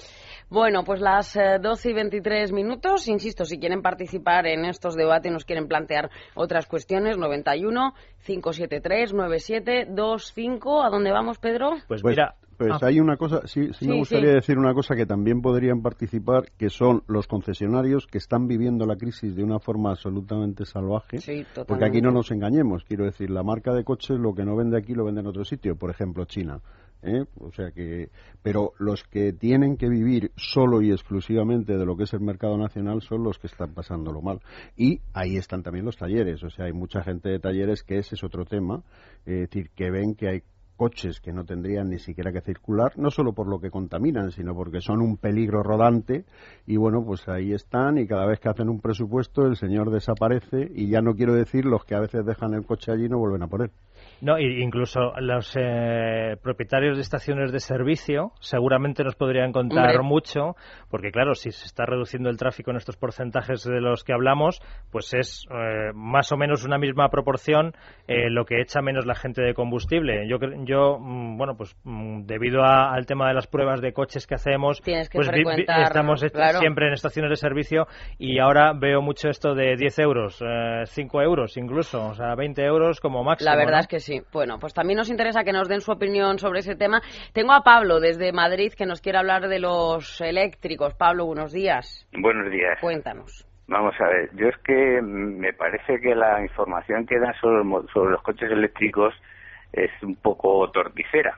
Bueno, 0.50 0.84
pues 0.86 1.02
las 1.02 1.36
eh, 1.36 1.58
12 1.62 1.90
y 1.90 1.94
23 1.94 2.54
minutos. 2.54 3.08
Insisto, 3.08 3.44
si 3.44 3.60
quieren 3.60 3.82
participar 3.82 4.46
en 4.48 4.64
estos 4.66 4.96
debates, 4.96 5.32
nos 5.32 5.44
quieren 5.44 5.68
plantear 5.68 6.10
otras 6.36 6.68
cuestiones, 6.68 7.18
91 7.18 7.94
573 8.26 9.14
9725. 9.14 10.84
¿A 10.84 10.90
dónde 10.90 11.12
vamos, 11.12 11.38
Pedro? 11.40 11.72
pues, 11.88 12.02
Pues, 12.02 12.16
mira, 12.16 12.36
pues 12.58 12.72
ah, 12.82 12.88
hay 12.88 13.00
una 13.00 13.18
cosa, 13.18 13.42
sí, 13.46 13.68
sí, 13.74 13.86
Sí, 13.86 13.88
me 13.88 13.98
gustaría 13.98 14.30
sí. 14.30 14.36
decir 14.36 14.58
una 14.58 14.74
cosa 14.74 14.96
que 14.96 15.06
también 15.06 15.42
podrían 15.42 15.82
participar, 15.82 16.46
que 16.58 16.70
son 16.70 17.04
los 17.08 17.28
concesionarios 17.28 18.08
que 18.08 18.18
están 18.18 18.48
viviendo 18.48 18.86
la 18.88 18.96
crisis 18.96 19.36
de 19.36 19.44
una 19.44 19.60
forma 19.60 19.92
absolutamente 19.92 20.66
salvaje. 20.66 21.20
Sí, 21.20 21.44
totalmente. 21.44 21.66
Porque 21.68 21.86
aquí 21.86 22.02
no 22.02 22.12
nos 22.12 22.32
engañemos, 22.32 22.84
quiero 22.84 23.06
decir, 23.06 23.30
la 23.30 23.44
marca 23.44 23.74
de 23.74 23.84
coches 23.84 24.18
lo 24.18 24.34
que 24.34 24.44
no 24.44 24.56
vende 24.56 24.78
aquí 24.78 24.94
lo 24.94 25.06
vende 25.06 25.22
en 25.22 25.28
otro 25.28 25.46
sitio, 25.46 25.76
por 25.76 25.92
ejemplo 25.92 26.26
China. 26.26 26.60
¿Eh? 27.02 27.26
O 27.40 27.52
sea 27.52 27.72
que, 27.72 28.10
pero 28.42 28.74
los 28.80 29.04
que 29.04 29.34
tienen 29.34 29.78
que 29.78 29.90
vivir 29.90 30.32
solo 30.36 30.82
y 30.82 30.92
exclusivamente 30.92 31.78
de 31.78 31.86
lo 31.86 31.96
que 31.96 32.04
es 32.04 32.14
el 32.14 32.22
mercado 32.22 32.58
nacional 32.58 33.02
son 33.02 33.24
los 33.24 33.38
que 33.40 33.48
están 33.48 33.74
pasándolo 33.74 34.22
mal. 34.22 34.40
Y 34.76 35.02
ahí 35.14 35.38
están 35.38 35.64
también 35.64 35.86
los 35.86 35.98
talleres, 35.98 36.44
o 36.44 36.50
sea, 36.50 36.66
hay 36.66 36.74
mucha 36.74 37.04
gente 37.04 37.30
de 37.30 37.40
talleres 37.40 37.84
que 37.84 37.98
ese 37.98 38.16
es 38.16 38.24
otro 38.24 38.46
tema, 38.46 38.84
es 39.26 39.50
decir, 39.50 39.70
que 39.76 39.92
ven 39.92 40.16
que 40.16 40.30
hay 40.30 40.44
coches 40.78 41.20
que 41.20 41.34
no 41.34 41.44
tendrían 41.44 41.90
ni 41.90 42.00
siquiera 42.00 42.32
que 42.32 42.42
circular, 42.42 42.94
no 42.98 43.10
solo 43.10 43.34
por 43.34 43.48
lo 43.48 43.60
que 43.60 43.72
contaminan, 43.72 44.32
sino 44.32 44.56
porque 44.56 44.80
son 44.80 45.02
un 45.02 45.18
peligro 45.18 45.64
rodante 45.64 46.24
y 46.66 46.78
bueno, 46.78 47.04
pues 47.04 47.28
ahí 47.28 47.52
están 47.52 47.98
y 47.98 48.08
cada 48.08 48.28
vez 48.28 48.40
que 48.40 48.50
hacen 48.50 48.70
un 48.70 48.80
presupuesto 48.80 49.46
el 49.46 49.58
señor 49.58 49.90
desaparece 49.90 50.72
y 50.74 50.90
ya 50.90 51.02
no 51.02 51.16
quiero 51.16 51.34
decir 51.34 51.66
los 51.66 51.84
que 51.84 51.96
a 51.96 52.00
veces 52.00 52.26
dejan 52.26 52.54
el 52.54 52.66
coche 52.66 52.92
allí 52.92 53.10
no 53.10 53.18
vuelven 53.18 53.42
a 53.42 53.64
él. 53.64 53.72
No, 54.22 54.40
incluso 54.40 55.14
los 55.20 55.56
eh, 55.56 56.36
propietarios 56.42 56.98
de 56.98 57.02
estaciones 57.02 57.52
de 57.52 57.60
servicio 57.60 58.32
seguramente 58.40 59.04
nos 59.04 59.16
podrían 59.16 59.52
contar 59.52 60.02
mucho, 60.02 60.56
porque 60.90 61.12
claro, 61.12 61.36
si 61.36 61.52
se 61.52 61.66
está 61.66 61.86
reduciendo 61.86 62.30
el 62.30 62.38
tráfico 62.38 62.72
en 62.72 62.78
estos 62.78 62.98
porcentajes 62.98 63.64
de 63.64 63.80
los 63.80 64.04
que 64.04 64.14
hablamos, 64.14 64.60
pues 64.92 65.14
es 65.14 65.46
eh, 65.52 65.92
más 65.94 66.32
o 66.32 66.38
menos 66.38 66.66
una 66.66 66.78
misma 66.78 67.10
proporción 67.10 67.74
eh, 68.08 68.30
lo 68.30 68.46
que 68.46 68.62
echa 68.62 68.82
menos 68.82 69.06
la 69.06 69.16
gente 69.16 69.42
de 69.42 69.54
combustible. 69.54 70.28
Yo, 70.28 70.38
yo 70.66 70.98
mm, 71.00 71.38
bueno, 71.38 71.56
pues 71.56 71.76
mm, 71.84 72.26
debido 72.26 72.64
al 72.64 73.06
tema 73.06 73.28
de 73.28 73.36
las 73.36 73.48
pruebas 73.48 73.82
de 73.82 73.94
coches 73.94 74.26
que 74.26 74.36
hacemos, 74.36 74.82
pues 74.82 75.30
estamos 75.78 76.26
siempre 76.60 76.88
en 76.88 76.94
estaciones 76.94 77.30
de 77.30 77.36
servicio 77.36 77.88
y 78.18 78.40
ahora 78.40 78.74
veo 78.74 79.02
mucho 79.02 79.30
esto 79.30 79.54
de 79.54 79.76
10 79.76 80.00
euros, 80.00 80.44
5 80.86 81.22
euros 81.22 81.56
incluso, 81.58 82.08
o 82.08 82.14
sea, 82.16 82.34
20 82.36 82.64
euros 82.64 83.00
como 83.00 83.24
máximo. 83.24 83.52
La 83.52 83.58
verdad 83.58 83.82
es 83.82 83.88
que 83.88 84.00
sí. 84.00 84.07
Bueno, 84.32 84.58
pues 84.60 84.74
también 84.74 84.98
nos 84.98 85.10
interesa 85.10 85.44
que 85.44 85.52
nos 85.52 85.68
den 85.68 85.82
su 85.82 85.92
opinión 85.92 86.40
sobre 86.40 86.60
ese 86.60 86.76
tema. 86.76 87.02
Tengo 87.34 87.54
a 87.54 87.62
Pablo 87.62 88.00
desde 88.00 88.32
Madrid 88.32 88.74
que 88.78 88.86
nos 88.86 89.02
quiere 89.02 89.18
hablar 89.18 89.48
de 89.48 89.60
los 89.60 90.22
eléctricos. 90.22 90.94
Pablo, 90.96 91.26
buenos 91.26 91.52
días. 91.52 92.08
Buenos 92.14 92.52
días. 92.52 92.80
Cuéntanos. 92.82 93.46
Vamos 93.68 93.96
a 94.00 94.08
ver, 94.08 94.30
yo 94.36 94.48
es 94.48 94.58
que 94.60 95.02
me 95.02 95.52
parece 95.52 96.00
que 96.00 96.16
la 96.16 96.42
información 96.42 97.06
que 97.06 97.20
dan 97.20 97.34
sobre, 97.42 97.64
sobre 97.92 98.12
los 98.12 98.22
coches 98.22 98.50
eléctricos 98.50 99.14
es 99.74 99.92
un 100.02 100.16
poco 100.16 100.72
torticera, 100.72 101.38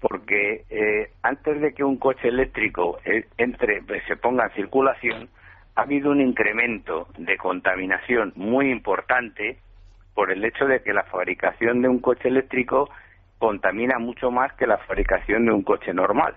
porque 0.00 0.64
eh, 0.70 1.10
antes 1.22 1.60
de 1.60 1.72
que 1.72 1.82
un 1.82 1.98
coche 1.98 2.28
eléctrico 2.28 2.98
eh, 3.04 3.26
entre 3.36 3.82
se 4.06 4.16
ponga 4.16 4.44
en 4.44 4.54
circulación, 4.54 5.28
ha 5.74 5.82
habido 5.82 6.12
un 6.12 6.20
incremento 6.20 7.08
de 7.18 7.36
contaminación 7.36 8.32
muy 8.36 8.70
importante 8.70 9.58
por 10.16 10.32
el 10.32 10.42
hecho 10.46 10.64
de 10.64 10.80
que 10.80 10.94
la 10.94 11.04
fabricación 11.04 11.82
de 11.82 11.88
un 11.88 11.98
coche 12.00 12.28
eléctrico 12.28 12.88
contamina 13.38 13.98
mucho 13.98 14.30
más 14.30 14.50
que 14.54 14.66
la 14.66 14.78
fabricación 14.78 15.44
de 15.44 15.52
un 15.52 15.62
coche 15.62 15.92
normal. 15.92 16.34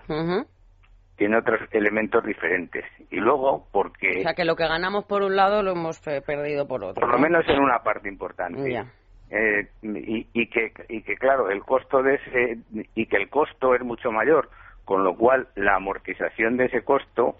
Tiene 1.16 1.38
otros 1.38 1.60
elementos 1.72 2.22
diferentes. 2.22 2.84
Y 3.10 3.16
luego, 3.16 3.66
porque... 3.72 4.18
O 4.18 4.22
sea, 4.22 4.34
que 4.34 4.44
lo 4.44 4.54
que 4.54 4.68
ganamos 4.68 5.06
por 5.06 5.22
un 5.22 5.34
lado 5.34 5.62
lo 5.62 5.72
hemos 5.72 5.98
perdido 6.00 6.68
por 6.68 6.84
otro. 6.84 7.00
Por 7.00 7.10
lo 7.10 7.18
menos 7.18 7.48
en 7.48 7.58
una 7.58 7.78
parte 7.78 8.10
importante. 8.10 8.84
Eh, 9.30 9.68
y, 9.82 10.26
y, 10.34 10.46
que, 10.48 10.72
y 10.90 11.00
que, 11.00 11.16
claro, 11.16 11.48
el 11.48 11.62
costo 11.62 12.02
de 12.02 12.16
ese... 12.16 12.58
Y 12.94 13.06
que 13.06 13.16
el 13.16 13.30
costo 13.30 13.74
es 13.74 13.80
mucho 13.80 14.12
mayor, 14.12 14.50
con 14.84 15.04
lo 15.04 15.16
cual 15.16 15.48
la 15.54 15.76
amortización 15.76 16.58
de 16.58 16.66
ese 16.66 16.82
costo 16.84 17.36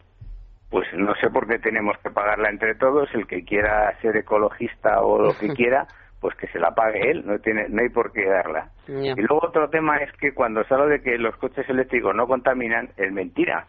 pues 0.70 0.87
no 0.94 1.12
sé 1.16 1.29
por 1.31 1.48
qué 1.48 1.59
tenemos 1.59 1.98
que 1.98 2.11
pagarla 2.11 2.48
entre 2.48 2.76
todos, 2.76 3.12
el 3.12 3.26
que 3.26 3.44
quiera 3.44 3.92
ser 4.00 4.16
ecologista 4.16 5.03
o 5.03 5.20
lo 5.20 5.37
que 5.37 5.48
quiera, 5.55 5.88
pues 6.20 6.37
que 6.37 6.46
se 6.48 6.59
la 6.59 6.72
pague 6.72 7.11
él, 7.11 7.24
no 7.24 7.38
tiene 7.38 7.68
no 7.68 7.83
hay 7.83 7.88
por 7.88 8.12
qué 8.12 8.26
darla. 8.26 8.70
Y 8.87 9.14
luego 9.22 9.40
otro 9.46 9.70
tema 9.70 9.98
es 9.98 10.12
que 10.18 10.35
cuando 10.35 10.62
se 10.64 10.74
habla 10.74 10.87
de 10.87 11.02
que 11.02 11.16
los 11.16 11.35
coches 11.37 11.68
eléctricos 11.68 12.14
no 12.14 12.26
contaminan, 12.26 12.90
es 12.96 13.11
mentira, 13.12 13.66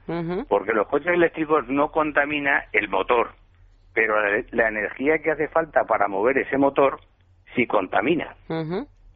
porque 0.49 0.73
los 0.73 0.87
coches 0.87 1.13
eléctricos 1.13 1.67
no 1.69 1.91
contamina 1.91 2.65
el 2.73 2.89
motor, 2.89 3.31
pero 3.93 4.15
la, 4.51 4.67
energía 4.67 5.19
que 5.19 5.31
hace 5.31 5.47
falta 5.47 5.85
para 5.85 6.07
mover 6.07 6.37
ese 6.39 6.57
motor 6.57 6.99
sí 7.55 7.65
contamina. 7.67 8.35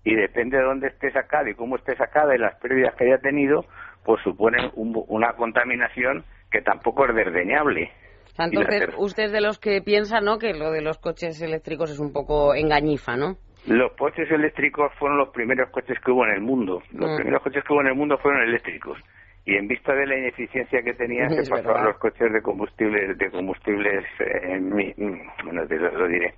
Y 0.04 0.16
depende 0.16 0.58
de 0.58 0.64
dónde 0.64 0.88
esté 0.88 1.12
sacada 1.12 1.50
y 1.50 1.56
cómo 1.56 1.76
esté 1.76 1.96
sacada 1.98 2.36
y 2.36 2.38
las 2.38 2.56
pérdidas 2.56 2.94
que 2.96 3.06
haya 3.06 3.18
tenido, 3.18 3.66
pues 4.06 4.22
supone 4.24 4.72
una 4.76 5.34
contaminación 5.34 6.24
que 6.52 6.62
tampoco 6.62 7.06
es 7.06 7.16
desdeñable. 7.16 7.92
Entonces, 8.38 8.90
usted 8.98 9.24
es 9.26 9.32
de 9.32 9.42
los 9.42 9.60
que 9.60 9.82
piensa, 9.82 10.20
¿no?, 10.20 10.38
que 10.38 10.54
lo 10.54 10.72
de 10.72 10.82
los 10.82 10.98
coches 10.98 11.42
eléctricos 11.42 11.92
es 11.92 12.00
un 12.00 12.12
poco 12.12 12.54
engañifa, 12.54 13.16
¿no? 13.16 13.38
Los 13.68 13.94
coches 13.94 14.30
eléctricos 14.30 14.92
fueron 15.00 15.18
los 15.18 15.30
primeros 15.30 15.70
coches 15.72 15.98
que 16.04 16.12
hubo 16.12 16.26
en 16.26 16.34
el 16.34 16.42
mundo. 16.42 16.84
Los 16.92 17.12
mm. 17.12 17.16
primeros 17.16 17.42
coches 17.42 17.64
que 17.64 17.74
hubo 17.74 17.82
en 17.82 17.88
el 17.88 17.96
mundo 17.96 18.18
fueron 18.18 18.44
eléctricos. 18.44 19.00
Y 19.46 19.56
en 19.56 19.68
vista 19.68 19.94
de 19.94 20.06
la 20.06 20.18
ineficiencia 20.18 20.84
que 20.84 20.94
tenían, 20.94 21.30
se 21.44 21.50
pasaron 21.50 21.86
los 21.86 21.98
coches 21.98 22.32
de 22.32 22.42
combustibles, 22.42 23.18
de 23.18 23.32
combustibles, 23.32 24.04
eh, 24.20 24.60
bueno, 25.44 25.68
te 25.68 25.78
lo, 25.78 26.08
diré. 26.08 26.36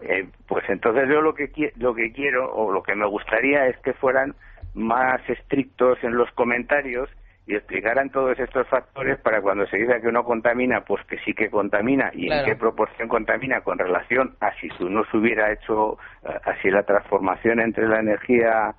Eh, 0.00 0.28
pues 0.46 0.64
entonces 0.68 1.08
yo 1.08 1.20
lo 1.20 1.34
que 1.34 1.50
lo 1.76 1.92
que 1.92 2.12
quiero 2.12 2.52
o 2.52 2.70
lo 2.70 2.84
que 2.84 2.94
me 2.94 3.06
gustaría 3.06 3.66
es 3.66 3.76
que 3.78 3.94
fueran 3.94 4.34
más 4.74 5.20
estrictos 5.28 5.98
en 6.04 6.16
los 6.16 6.30
comentarios 6.32 7.10
y 7.48 7.56
explicaran 7.56 8.10
todos 8.10 8.38
estos 8.38 8.68
factores 8.68 9.18
para 9.20 9.40
cuando 9.40 9.66
se 9.66 9.78
diga 9.78 9.98
que 10.00 10.08
uno 10.08 10.22
contamina, 10.22 10.82
pues 10.82 11.02
que 11.06 11.16
sí 11.24 11.32
que 11.32 11.48
contamina 11.48 12.10
y 12.12 12.30
en 12.30 12.44
qué 12.44 12.54
proporción 12.54 13.08
contamina 13.08 13.62
con 13.62 13.78
relación 13.78 14.36
a 14.40 14.52
si 14.60 14.68
no 14.84 15.02
se 15.10 15.16
hubiera 15.16 15.50
hecho 15.50 15.94
eh, 16.24 16.36
así 16.44 16.70
la 16.70 16.82
transformación 16.82 17.60
entre 17.60 17.88
la 17.88 18.00
energía 18.00 18.74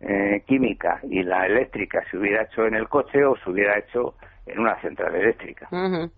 eh, 0.00 0.42
química 0.46 1.00
y 1.02 1.22
la 1.22 1.44
eléctrica 1.44 2.02
se 2.10 2.16
hubiera 2.16 2.44
hecho 2.44 2.64
en 2.64 2.74
el 2.74 2.88
coche 2.88 3.22
o 3.26 3.36
se 3.36 3.50
hubiera 3.50 3.78
hecho 3.78 4.14
en 4.46 4.58
una 4.58 4.80
central 4.80 5.14
eléctrica. 5.14 5.68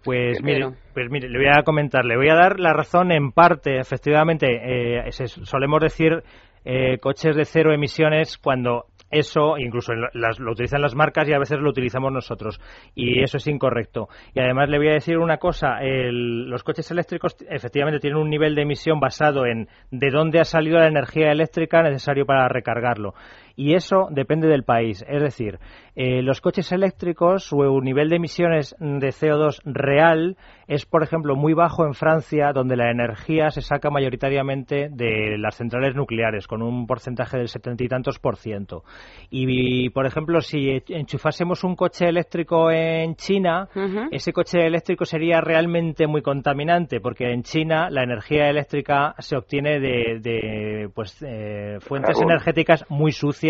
Pues 0.05 0.40
mire, 0.45 0.71
pues 0.95 1.11
mire, 1.11 1.29
le 1.29 1.38
voy 1.38 1.49
a 1.49 1.64
comentar, 1.64 2.05
le 2.05 2.16
voy 2.16 2.29
a 2.29 2.35
dar 2.35 2.61
la 2.61 2.73
razón 2.73 3.11
en 3.11 3.33
parte, 3.33 3.79
efectivamente, 3.79 4.47
eh, 4.47 5.11
solemos 5.11 5.81
decir 5.81 6.23
eh, 6.64 6.99
coches 6.99 7.37
de 7.37 7.45
cero 7.45 7.73
emisiones 7.73 8.38
cuando 8.38 8.87
eso 9.11 9.57
incluso 9.59 9.92
lo 9.95 10.53
utilizan 10.53 10.83
las 10.83 10.95
marcas 10.95 11.29
y 11.29 11.33
a 11.33 11.38
veces 11.38 11.59
lo 11.59 11.71
utilizamos 11.71 12.12
nosotros. 12.12 12.61
Y 12.95 13.23
eso 13.23 13.37
es 13.37 13.47
incorrecto. 13.47 14.09
Y 14.35 14.40
además 14.40 14.69
le 14.69 14.79
voy 14.79 14.88
a 14.88 14.95
decir 14.95 15.19
una 15.19 15.38
cosa 15.38 15.79
los 15.83 16.62
coches 16.62 16.90
eléctricos 16.90 17.37
efectivamente 17.49 18.01
tienen 18.01 18.19
un 18.19 18.31
nivel 18.31 18.55
de 18.55 18.62
emisión 18.62 19.01
basado 19.01 19.47
en 19.47 19.69
de 19.90 20.11
dónde 20.11 20.40
ha 20.40 20.45
salido 20.45 20.79
la 20.79 20.88
energía 20.88 21.31
eléctrica 21.31 21.83
necesario 21.83 22.27
para 22.27 22.49
recargarlo 22.49 23.14
y 23.57 23.75
eso 23.75 24.09
depende 24.11 24.47
del 24.49 24.64
país. 24.64 25.05
Es 25.09 25.23
decir, 25.23 25.59
eh, 25.97 26.21
los 26.21 26.42
coches 26.42 26.71
eléctricos, 26.73 27.45
su 27.45 27.57
nivel 27.81 28.11
de 28.11 28.16
emisiones 28.16 28.77
de 28.79 29.09
CO2 29.09 29.61
real 29.64 30.37
es, 30.69 30.85
por 30.85 31.03
ejemplo, 31.03 31.37
muy 31.37 31.55
bajo 31.55 31.87
en 31.87 31.95
Francia, 31.95 32.53
donde 32.53 32.77
la 32.77 32.90
energía 32.90 33.51
se 33.51 33.62
saca 33.62 33.88
mayoritariamente 33.88 34.88
de 34.90 35.38
las 35.38 35.57
centrales 35.57 35.95
nucleares, 35.95 36.47
con 36.47 36.61
un 36.61 36.87
porcentaje 36.87 37.38
del 37.38 37.49
setenta 37.49 37.83
y 37.83 37.88
tantos 37.88 38.19
por 38.19 38.37
ciento. 38.37 38.83
Y, 39.31 39.88
por 39.90 40.07
ejemplo, 40.07 40.42
si 40.42 40.83
enchufásemos 40.88 41.64
un 41.64 41.77
coche 41.77 42.09
eléctrico 42.09 42.71
en 42.71 43.14
China, 43.14 43.69
ese 44.11 44.33
coche 44.33 44.66
eléctrico 44.66 45.05
sería 45.07 45.40
realmente 45.40 46.07
muy 46.07 46.21
contaminante, 46.21 47.01
porque 47.01 47.33
en 47.33 47.42
China 47.42 47.88
la 47.90 48.03
energía 48.03 48.51
eléctrica 48.51 49.14
se 49.19 49.37
obtiene 49.37 49.81
de, 49.81 50.90
pues, 50.95 51.23
eh, 51.23 51.79
fuentes 51.81 52.21
energéticas 52.21 52.85
muy 52.90 53.12
sucias 53.12 53.46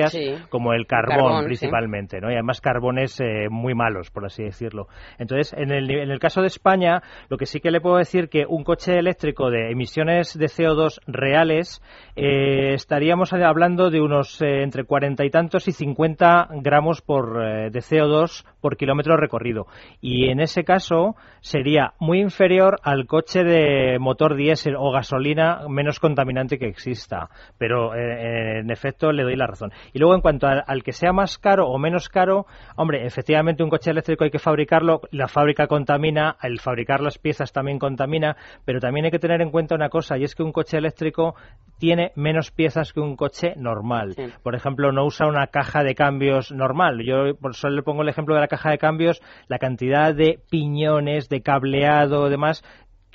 como 0.49 0.73
el 0.73 0.87
carbón, 0.87 1.45
principalmente, 1.45 2.21
¿no? 2.21 2.31
Y 2.31 2.35
además 2.35 2.61
carbones 2.61 3.21
eh, 3.21 3.49
muy 3.51 3.75
malos, 3.75 4.11
por 4.11 4.25
así 4.25 4.43
decirlo. 4.43 4.89
Entonces, 5.19 5.53
en 5.57 5.71
el, 5.71 5.91
en 5.91 6.11
el 6.11 6.19
caso 6.19 6.41
de 6.41 6.49
España, 6.49 7.03
lo 7.29 7.37
que 7.37 7.47
sí 7.47 7.61
que 7.61 7.71
le 7.71 7.81
puedo 7.81 7.97
decir 7.97 8.29
que 8.29 8.45
un 8.49 8.65
coche 8.65 8.99
eléctrico 8.99 9.51
de 9.51 9.71
emisiones 9.71 10.37
de 10.37 10.47
CO2 10.47 11.01
reales 11.07 11.83
eh, 12.17 12.75
estaríamos 12.75 13.33
hablando 13.33 13.91
de 13.91 14.01
unos 14.01 14.41
eh, 14.43 14.63
entre 14.63 14.85
cuarenta 14.85 15.25
y 15.25 15.31
tantos 15.31 15.69
y 15.69 15.73
50 15.73 16.49
gramos 16.63 17.03
por, 17.03 17.39
de 17.71 17.79
CO2 17.79 18.45
por 18.61 18.77
kilómetro 18.77 19.17
recorrido. 19.17 19.67
Y 20.01 20.31
en 20.31 20.41
ese 20.41 20.65
caso 20.65 21.17
sería 21.41 21.95
muy 21.99 22.21
inferior 22.21 22.79
al 22.83 23.07
coche 23.07 23.45
de 23.45 23.99
motor 23.99 24.37
diésel 24.37 24.77
o 24.77 24.91
gasolina 24.91 25.61
menos 25.69 26.01
contaminante 26.01 26.59
que 26.59 26.67
exista. 26.67 27.29
Pero 27.59 27.95
en 27.95 28.71
efecto 28.71 29.13
le 29.13 29.23
doy 29.23 29.37
la 29.37 29.47
razón. 29.47 29.73
Y 29.93 29.99
luego, 29.99 30.15
en 30.15 30.21
cuanto 30.21 30.47
al, 30.47 30.83
que 30.83 30.93
sea 30.93 31.13
más 31.13 31.39
caro 31.39 31.69
o 31.69 31.79
menos 31.79 32.09
caro, 32.09 32.47
hombre, 32.77 33.07
efectivamente 33.07 33.63
un 33.63 33.71
coche 33.71 33.91
eléctrico 33.91 34.25
hay 34.25 34.31
que 34.31 34.39
fabricarlo, 34.39 35.01
la 35.11 35.29
fábrica 35.29 35.67
contamina, 35.67 36.37
el 36.43 36.61
fabricar 36.61 37.01
las 37.01 37.19
piezas 37.19 37.53
también 37.53 37.79
contamina, 37.79 38.37
pero 38.65 38.81
también 38.81 39.07
hay 39.07 39.11
que 39.11 39.19
tener 39.19 39.41
en 39.41 39.51
cuenta 39.51 39.75
una 39.75 39.89
cosa, 39.89 40.19
y 40.19 40.25
es 40.25 40.35
que 40.35 40.43
un 40.43 40.53
coche 40.53 40.79
eléctrico 40.79 41.35
tiene 41.79 42.13
menos 42.15 42.51
piezas 42.51 42.93
que 42.93 43.01
un 43.01 43.17
coche 43.17 43.55
normal. 43.57 44.15
Por 44.43 44.55
ejemplo, 44.55 44.93
no 44.93 45.05
usa 45.05 45.27
una 45.27 45.49
caja 45.49 45.83
de 45.83 45.95
cambios 45.95 46.51
normal. 46.53 47.03
Yo 47.05 47.37
por 47.37 47.55
solo 47.55 47.77
le 47.77 47.83
pongo 47.83 48.03
el 48.03 48.09
ejemplo 48.09 48.35
de 48.35 48.41
la 48.41 48.49
caja 48.49 48.71
de 48.71 48.79
cambios, 48.79 49.21
la 49.49 49.59
cantidad 49.59 50.15
de 50.15 50.41
piñones, 50.51 51.29
de 51.29 51.43
cableado, 51.43 52.29
demás, 52.29 52.65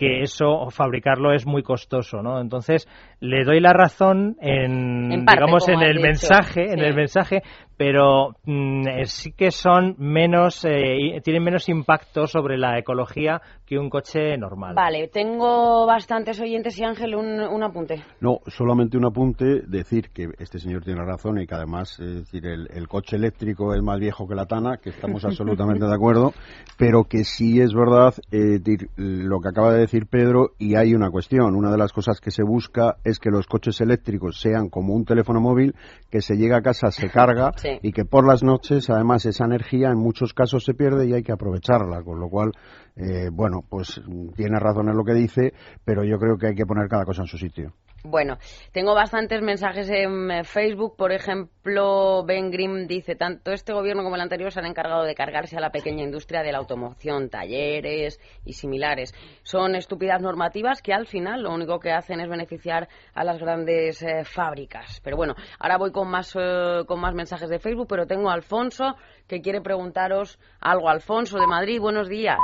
que 0.02 0.24
eso 0.24 0.72
fabricarlo 0.72 1.32
es 1.32 1.46
muy 1.46 1.62
costoso, 1.62 2.24
¿no? 2.24 2.42
Entonces 2.42 2.88
le 3.20 3.44
doy 3.44 3.60
la 3.60 3.72
razón 3.72 4.36
en, 4.42 5.28
digamos 5.28 5.70
en 5.70 5.84
el 5.84 6.00
mensaje, 6.00 6.74
en 6.74 6.80
el 6.80 6.96
mensaje, 6.96 7.44
pero 7.82 8.36
mm, 8.46 8.88
eh, 8.88 9.06
sí 9.08 9.32
que 9.32 9.50
son 9.50 9.96
menos, 9.98 10.64
eh, 10.66 11.20
tienen 11.24 11.44
menos 11.44 11.68
impacto 11.68 12.28
sobre 12.28 12.56
la 12.56 12.78
ecología 12.78 13.42
que 13.66 13.80
un 13.80 13.90
coche 13.90 14.38
normal. 14.38 14.76
Vale, 14.76 15.08
tengo 15.08 15.88
bastantes 15.88 16.40
oyentes 16.40 16.78
y 16.78 16.84
Ángel, 16.84 17.16
un, 17.16 17.64
apunte. 17.64 18.04
No, 18.20 18.42
solamente 18.46 18.98
un 18.98 19.06
apunte, 19.06 19.62
decir 19.66 20.12
que 20.14 20.30
este 20.38 20.60
señor 20.60 20.84
tiene 20.84 21.04
razón 21.04 21.40
y 21.40 21.48
que 21.48 21.56
además, 21.56 22.00
es 22.00 22.18
decir, 22.18 22.46
el, 22.46 22.88
coche 22.88 23.16
eléctrico 23.16 23.74
es 23.74 23.82
más 23.82 24.00
viejo 24.00 24.28
que 24.28 24.36
la 24.36 24.46
Tana, 24.46 24.78
que 24.78 24.92
estamos 24.92 25.26
absolutamente 25.26 25.86
de 25.86 25.96
acuerdo, 25.96 26.34
pero 26.78 27.06
que 27.06 27.24
sí 27.24 27.62
es 27.62 27.74
verdad 27.74 28.14
eh, 28.32 28.60
lo 28.98 29.40
que 29.40 29.50
acaba 29.50 29.74
de 29.74 29.80
decir 29.80 30.06
Pedro 30.06 30.52
y 30.60 30.76
hay 30.76 30.94
una 30.94 31.10
cuestión, 31.10 31.56
una 31.56 31.72
de 31.72 31.78
las 31.80 31.94
cosas 31.94 32.20
que 32.20 32.30
se 32.30 32.44
busca 32.44 32.98
es 33.04 33.18
que 33.18 33.32
los 33.32 33.48
coches 33.48 33.82
eléctricos 33.82 34.40
sean 34.40 34.70
como 34.70 34.94
un 34.94 35.06
teléfono 35.06 35.40
móvil 35.40 35.74
que 36.12 36.22
se 36.22 36.36
llega 36.36 36.58
a 36.58 36.62
casa, 36.62 36.92
se 36.92 37.10
carga 37.10 37.54
y 37.82 37.92
que 37.92 38.06
por 38.06 38.28
las 38.28 38.44
noches, 38.44 38.90
además, 38.90 39.26
esa 39.26 39.46
energía 39.46 39.90
en 39.90 39.98
muchos 39.98 40.34
casos 40.34 40.64
se 40.64 40.74
pierde 40.74 41.08
y 41.08 41.14
hay 41.14 41.24
que 41.24 41.32
aprovecharla, 41.32 42.04
con 42.04 42.20
lo 42.20 42.30
cual, 42.30 42.52
eh, 42.96 43.30
bueno, 43.32 43.64
pues 43.68 44.02
tiene 44.36 44.60
razón 44.60 44.90
en 44.90 44.98
lo 44.98 45.04
que 45.04 45.14
dice, 45.14 45.54
pero 45.84 46.04
yo 46.04 46.18
creo 46.18 46.38
que 46.38 46.48
hay 46.48 46.56
que 46.56 46.66
poner 46.66 46.88
cada 46.88 47.06
cosa 47.06 47.22
en 47.22 47.28
su 47.28 47.38
sitio. 47.38 47.74
Bueno, 48.04 48.40
tengo 48.72 48.96
bastantes 48.96 49.44
mensajes 49.44 49.88
en 49.92 50.32
eh, 50.32 50.44
Facebook. 50.44 50.96
Por 50.98 51.12
ejemplo, 51.12 52.24
Ben 52.26 52.50
Grimm 52.50 52.88
dice, 52.88 53.16
tanto 53.16 53.52
este 53.52 53.74
gobierno 53.74 54.02
como 54.02 54.16
el 54.16 54.22
anterior 54.22 54.52
se 54.52 54.60
han 54.60 54.66
encargado 54.66 55.04
de 55.04 55.14
cargarse 55.14 55.56
a 55.56 55.62
la 55.62 55.72
pequeña 55.72 56.04
industria 56.04 56.42
de 56.42 56.52
la 56.52 56.58
automoción, 56.58 57.30
talleres 57.30 58.20
y 58.44 58.54
similares. 58.54 59.14
Son 59.44 59.76
estúpidas 59.76 60.20
normativas 60.20 60.82
que 60.82 60.94
al 60.94 61.06
final 61.06 61.44
lo 61.44 61.54
único 61.54 61.80
que 61.80 61.92
hacen 61.92 62.20
es 62.22 62.28
beneficiar 62.28 62.90
a 63.14 63.24
las 63.24 63.38
grandes 63.38 64.02
eh, 64.02 64.24
fábricas. 64.24 65.00
Pero 65.04 65.16
bueno, 65.16 65.36
ahora 65.60 65.78
voy 65.78 65.92
con 65.92 66.10
más, 66.10 66.36
eh, 66.36 66.82
con 66.88 67.00
más 67.00 67.14
mensajes 67.14 67.50
de 67.50 67.60
Facebook, 67.60 67.88
pero 67.88 68.08
tengo 68.08 68.32
a 68.32 68.34
Alfonso 68.34 68.96
que 69.28 69.42
quiere 69.42 69.62
preguntaros 69.62 70.40
algo. 70.60 70.90
Alfonso 70.90 71.38
de 71.38 71.46
Madrid, 71.46 71.80
buenos 71.80 72.10
días. 72.10 72.40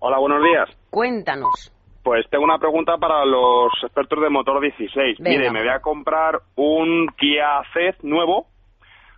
Hola, 0.00 0.18
buenos 0.18 0.44
días. 0.44 0.68
Cuéntanos. 0.90 1.72
Pues 2.04 2.24
tengo 2.30 2.44
una 2.44 2.58
pregunta 2.58 2.96
para 2.98 3.24
los 3.24 3.72
expertos 3.82 4.22
de 4.22 4.30
motor 4.30 4.60
16. 4.60 5.18
Mire, 5.18 5.50
me 5.50 5.60
voy 5.60 5.68
a 5.68 5.80
comprar 5.80 6.40
un 6.54 7.08
Kia 7.18 7.62
Ceed 7.72 7.96
nuevo 8.02 8.46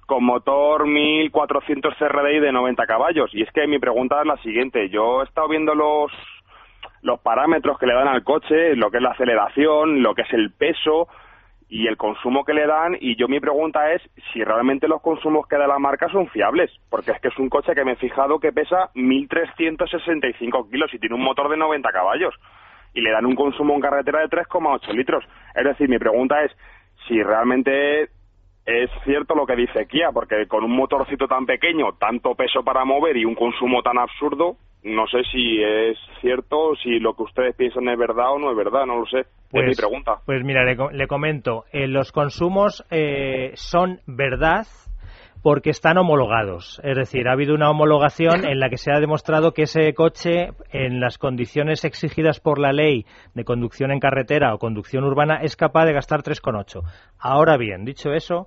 con 0.07 0.25
motor 0.25 0.87
1400 0.87 1.95
CRDI 1.99 2.41
de 2.41 2.53
90 2.53 2.87
caballos. 2.87 3.31
Y 3.35 3.43
es 3.43 3.53
que 3.53 3.67
mi 3.67 3.79
pregunta 3.79 4.21
es 4.21 4.27
la 4.27 4.39
siguiente. 4.39 4.89
Yo 4.89 5.21
he 5.21 5.25
estado 5.25 5.49
viendo 5.49 5.75
los, 5.75 6.11
los 7.03 7.21
parámetros 7.21 7.79
que 7.79 7.87
le 7.87 7.95
dan 7.95 8.09
al 8.09 8.25
coche, 8.25 8.75
lo 8.75 8.91
que 8.91 8.97
es 8.97 9.03
la 9.03 9.11
aceleración, 9.11 10.03
lo 10.03 10.15
que 10.15 10.23
es 10.23 10.33
el 10.33 10.51
peso 10.53 11.09
y 11.71 11.87
el 11.87 11.97
consumo 11.97 12.45
que 12.45 12.53
le 12.53 12.67
dan. 12.67 12.97
Y 13.01 13.17
yo 13.17 13.29
mi 13.29 13.41
pregunta 13.41 13.93
es 13.93 14.03
si 14.33 14.43
realmente 14.43 14.89
los 14.89 15.01
consumos 15.01 15.47
que 15.47 15.57
da 15.57 15.67
la 15.69 15.79
marca 15.79 16.09
son 16.09 16.29
fiables. 16.29 16.71
Porque 16.91 17.13
es 17.13 17.21
que 17.21 17.29
es 17.29 17.39
un 17.39 17.49
coche 17.49 17.75
que 17.75 17.85
me 17.85 17.93
he 17.93 17.97
fijado 17.97 18.41
que 18.41 18.53
pesa 18.53 18.91
1365 18.95 20.69
kilos 20.69 20.93
y 20.93 20.99
tiene 20.99 21.15
un 21.15 21.23
motor 21.23 21.49
de 21.49 21.57
90 21.57 21.89
caballos 21.91 22.35
y 22.93 23.01
le 23.01 23.13
dan 23.13 23.25
un 23.25 23.37
consumo 23.37 23.75
en 23.75 23.81
carretera 23.81 24.21
de 24.21 24.29
3,8 24.29 24.93
litros. 24.93 25.25
Es 25.55 25.65
decir, 25.65 25.89
mi 25.89 25.99
pregunta 25.99 26.43
es 26.43 26.51
si 27.07 27.23
realmente 27.23 28.11
es 28.67 28.91
cierto 29.05 29.35
lo 29.35 29.47
que 29.47 29.57
dice 29.57 29.87
Kia, 29.87 30.11
porque 30.13 30.47
con 30.47 30.65
un 30.65 30.77
motorcito 30.77 31.29
tan 31.29 31.47
pequeño, 31.47 31.93
tanto 31.99 32.35
peso 32.35 32.63
para 32.65 32.85
mover 32.85 33.17
y 33.17 33.25
un 33.25 33.35
consumo 33.35 33.83
tan 33.83 33.99
absurdo, 33.99 34.57
no 34.83 35.07
sé 35.07 35.23
si 35.31 35.63
es 35.63 35.99
cierto, 36.21 36.75
si 36.83 36.99
lo 36.99 37.15
que 37.15 37.25
ustedes 37.25 37.55
piensan 37.57 37.89
es 37.89 37.99
verdad 37.99 38.33
o 38.33 38.39
no 38.39 38.51
es 38.51 38.57
verdad, 38.57 38.87
no 38.87 39.01
lo 39.01 39.07
sé. 39.07 39.21
es 39.21 39.27
mi 39.53 39.61
pues, 39.63 39.77
pregunta. 39.79 40.21
Pues 40.25 40.45
mira, 40.45 40.65
le, 40.65 41.07
comento, 41.07 41.65
eh, 41.73 41.87
los 41.87 42.13
consumos 42.13 42.85
eh, 42.91 43.53
son 43.55 44.01
verdad 44.07 44.67
porque 45.43 45.71
están 45.71 45.99
homologados. 45.99 46.81
Es 46.85 46.97
decir, 46.97 47.29
ha 47.29 47.33
habido 47.33 47.55
una 47.55 47.71
homologación 47.71 48.47
en 48.47 48.61
la 48.61 48.69
que 48.69 48.77
se 48.77 48.93
ha 48.93 49.01
demostrado 49.01 49.53
que 49.53 49.63
ese 49.63 49.93
coche, 49.95 50.51
en 50.71 51.01
las 51.01 51.19
condiciones 51.19 51.85
exigidas 51.85 52.41
por 52.41 52.59
la 52.59 52.73
ley 52.73 53.07
de 53.35 53.45
conducción 53.45 53.91
en 53.91 54.01
carretera 54.01 54.55
o 54.55 54.59
conducción 54.59 55.05
urbana, 55.05 55.41
es 55.43 55.57
capaz 55.57 55.87
de 55.87 55.95
gastar 55.95 56.23
3,8. 56.23 56.83
Ahora 57.19 57.57
bien, 57.57 57.85
dicho 57.85 58.13
eso, 58.13 58.47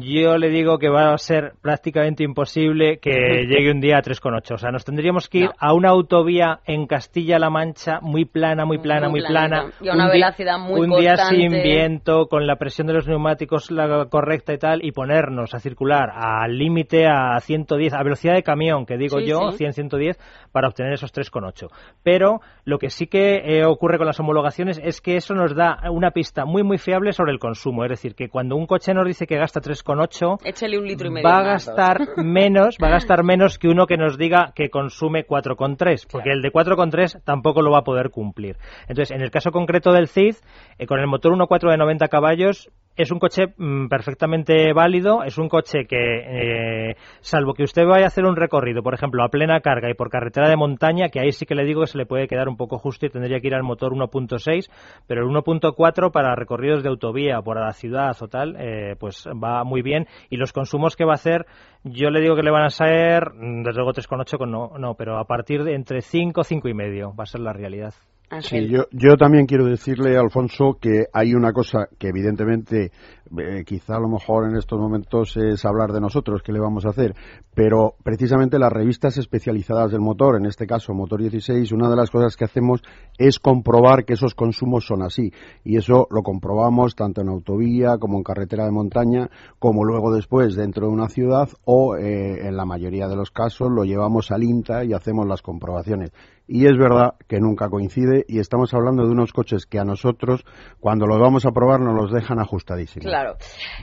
yo 0.00 0.36
le 0.36 0.50
digo 0.50 0.78
que 0.78 0.88
va 0.88 1.12
a 1.12 1.18
ser 1.18 1.54
prácticamente 1.62 2.22
imposible 2.22 2.98
que 2.98 3.10
llegue 3.48 3.70
un 3.70 3.80
día 3.80 3.98
a 3.98 4.02
3,8. 4.02 4.54
O 4.54 4.58
sea, 4.58 4.70
nos 4.70 4.84
tendríamos 4.84 5.28
que 5.28 5.38
ir 5.38 5.50
a 5.58 5.72
una 5.72 5.90
autovía 5.90 6.60
en 6.66 6.86
Castilla-La 6.86 7.48
Mancha 7.48 8.00
muy 8.02 8.24
plana, 8.24 8.64
muy 8.64 8.78
plana, 8.78 9.08
muy, 9.08 9.22
plana. 9.22 9.70
Y 9.80 9.88
a 9.88 9.94
una 9.94 10.08
velocidad 10.08 10.58
muy 10.58 10.80
Un 10.80 11.00
día 11.00 11.16
sin 11.16 11.50
viento, 11.50 12.26
con 12.26 12.46
la 12.46 12.56
presión 12.56 12.86
de 12.86 12.94
los 12.94 13.08
neumáticos 13.08 13.70
la 13.70 14.06
correcta 14.06 14.52
y 14.52 14.58
tal, 14.58 14.84
y 14.84 14.92
ponernos 14.92 15.54
a 15.54 15.60
circular 15.60 16.10
al 16.14 16.58
límite 16.58 17.06
a 17.06 17.38
110, 17.40 17.94
a 17.94 18.02
velocidad 18.02 18.34
de 18.34 18.42
camión, 18.42 18.84
que 18.84 18.96
digo 18.96 19.20
yo, 19.20 19.52
100, 19.52 19.72
110, 19.72 20.18
para 20.52 20.68
obtener 20.68 20.92
esos 20.92 21.12
3,8. 21.12 21.68
Pero 22.02 22.40
lo 22.64 22.78
que 22.78 22.90
sí 22.90 23.06
que 23.06 23.36
eh, 23.44 23.64
ocurre 23.64 23.96
con 23.96 24.06
las 24.06 24.20
homologaciones 24.20 24.80
es 24.82 25.00
que 25.00 25.16
eso 25.16 25.34
nos 25.34 25.54
da 25.54 25.78
una 25.90 26.10
pista 26.10 26.44
muy, 26.44 26.62
muy 26.62 26.78
fiable 26.78 27.12
sobre 27.12 27.32
el 27.32 27.38
consumo. 27.38 27.84
Es 27.84 27.90
decir, 27.90 28.14
que 28.14 28.28
cuando 28.28 28.56
un 28.56 28.66
coche 28.66 28.92
nos 28.92 29.06
dice 29.06 29.26
que 29.26 29.36
gasta 29.36 29.60
3,8, 29.84 30.40
Échale 30.44 30.78
un 30.78 30.86
litro 30.86 31.08
y 31.08 31.10
medio. 31.10 31.28
va 31.28 31.38
a 31.38 31.42
gastar 31.42 31.98
menos, 32.16 32.76
va 32.82 32.88
a 32.88 32.92
gastar 32.92 33.22
menos 33.24 33.58
que 33.58 33.68
uno 33.68 33.86
que 33.86 33.96
nos 33.96 34.18
diga 34.18 34.52
que 34.54 34.70
consume 34.70 35.26
4,3, 35.26 36.06
porque 36.10 36.30
el 36.30 36.42
de 36.42 36.50
4,3 36.50 37.22
tampoco 37.24 37.62
lo 37.62 37.70
va 37.70 37.78
a 37.78 37.84
poder 37.84 38.10
cumplir. 38.10 38.56
Entonces, 38.88 39.10
en 39.10 39.22
el 39.22 39.30
caso 39.30 39.50
concreto 39.50 39.92
del 39.92 40.08
CID, 40.08 40.36
eh, 40.78 40.86
con 40.86 41.00
el 41.00 41.06
motor 41.06 41.32
1.4 41.32 41.70
de 41.70 41.76
90 41.76 42.08
caballos, 42.08 42.70
es 42.98 43.12
un 43.12 43.20
coche 43.20 43.54
mm, 43.56 43.86
perfectamente 43.86 44.72
válido, 44.72 45.22
es 45.22 45.38
un 45.38 45.48
coche 45.48 45.86
que, 45.88 46.90
eh, 46.90 46.96
salvo 47.20 47.54
que 47.54 47.62
usted 47.62 47.84
vaya 47.86 48.06
a 48.06 48.08
hacer 48.08 48.24
un 48.24 48.34
recorrido, 48.34 48.82
por 48.82 48.92
ejemplo, 48.92 49.22
a 49.22 49.28
plena 49.28 49.60
carga 49.60 49.88
y 49.88 49.94
por 49.94 50.10
carretera 50.10 50.48
de 50.50 50.56
montaña, 50.56 51.08
que 51.08 51.20
ahí 51.20 51.30
sí 51.30 51.46
que 51.46 51.54
le 51.54 51.64
digo 51.64 51.82
que 51.82 51.86
se 51.86 51.96
le 51.96 52.06
puede 52.06 52.26
quedar 52.26 52.48
un 52.48 52.56
poco 52.56 52.78
justo 52.78 53.06
y 53.06 53.10
tendría 53.10 53.38
que 53.38 53.46
ir 53.46 53.54
al 53.54 53.62
motor 53.62 53.92
1.6, 53.92 54.68
pero 55.06 55.22
el 55.22 55.28
1.4 55.28 56.10
para 56.10 56.34
recorridos 56.34 56.82
de 56.82 56.88
autovía 56.88 57.40
por 57.40 57.60
la 57.60 57.72
ciudad 57.72 58.16
o 58.20 58.26
tal, 58.26 58.56
eh, 58.58 58.96
pues 58.98 59.28
va 59.28 59.62
muy 59.62 59.82
bien 59.82 60.08
y 60.28 60.36
los 60.36 60.52
consumos 60.52 60.96
que 60.96 61.04
va 61.04 61.12
a 61.12 61.14
hacer, 61.14 61.46
yo 61.84 62.10
le 62.10 62.20
digo 62.20 62.34
que 62.34 62.42
le 62.42 62.50
van 62.50 62.64
a 62.64 62.70
ser, 62.70 63.30
mm, 63.32 63.62
desde 63.62 63.76
luego 63.76 63.92
3,8, 63.92 64.44
no, 64.44 64.76
no, 64.76 64.94
pero 64.94 65.18
a 65.18 65.24
partir 65.24 65.62
de 65.62 65.76
entre 65.76 66.00
5, 66.00 66.42
5 66.42 66.68
y 66.68 66.74
medio 66.74 67.14
va 67.14 67.22
a 67.22 67.26
ser 67.26 67.42
la 67.42 67.52
realidad. 67.52 67.94
Sí, 68.42 68.68
yo, 68.68 68.84
yo 68.92 69.16
también 69.16 69.46
quiero 69.46 69.64
decirle, 69.64 70.18
Alfonso, 70.18 70.76
que 70.78 71.06
hay 71.14 71.32
una 71.32 71.52
cosa 71.54 71.88
que 71.98 72.08
evidentemente 72.08 72.92
eh, 73.36 73.64
quizá 73.64 73.96
a 73.96 74.00
lo 74.00 74.08
mejor 74.08 74.48
en 74.48 74.56
estos 74.56 74.78
momentos 74.78 75.34
es 75.36 75.64
hablar 75.64 75.92
de 75.92 76.00
nosotros, 76.00 76.42
qué 76.42 76.52
le 76.52 76.60
vamos 76.60 76.84
a 76.84 76.90
hacer, 76.90 77.14
pero 77.54 77.94
precisamente 78.02 78.58
las 78.58 78.72
revistas 78.72 79.16
especializadas 79.16 79.92
del 79.92 80.00
motor, 80.00 80.36
en 80.36 80.44
este 80.44 80.66
caso 80.66 80.92
Motor 80.92 81.22
16, 81.22 81.72
una 81.72 81.88
de 81.88 81.96
las 81.96 82.10
cosas 82.10 82.36
que 82.36 82.44
hacemos 82.44 82.82
es 83.16 83.38
comprobar 83.38 84.04
que 84.04 84.12
esos 84.12 84.34
consumos 84.34 84.86
son 84.86 85.02
así. 85.02 85.32
Y 85.64 85.76
eso 85.76 86.06
lo 86.10 86.22
comprobamos 86.22 86.94
tanto 86.94 87.22
en 87.22 87.28
autovía 87.28 87.96
como 87.98 88.18
en 88.18 88.24
carretera 88.24 88.64
de 88.64 88.72
montaña, 88.72 89.30
como 89.58 89.84
luego 89.84 90.14
después 90.14 90.54
dentro 90.54 90.86
de 90.86 90.92
una 90.92 91.08
ciudad 91.08 91.48
o 91.64 91.96
eh, 91.96 92.46
en 92.46 92.56
la 92.56 92.66
mayoría 92.66 93.08
de 93.08 93.16
los 93.16 93.30
casos 93.30 93.70
lo 93.70 93.84
llevamos 93.84 94.30
al 94.30 94.42
INTA 94.42 94.84
y 94.84 94.92
hacemos 94.92 95.26
las 95.26 95.40
comprobaciones. 95.40 96.12
Y 96.48 96.64
es 96.64 96.78
verdad 96.78 97.12
que 97.28 97.40
nunca 97.40 97.68
coincide 97.68 98.24
y 98.26 98.38
estamos 98.38 98.72
hablando 98.72 99.04
de 99.04 99.12
unos 99.12 99.32
coches 99.32 99.66
que 99.66 99.78
a 99.78 99.84
nosotros, 99.84 100.44
cuando 100.80 101.06
los 101.06 101.20
vamos 101.20 101.44
a 101.44 101.52
probar, 101.52 101.78
nos 101.80 101.94
los 101.94 102.10
dejan 102.10 102.40
ajustadísimos. 102.40 103.04
Claro. 103.04 103.34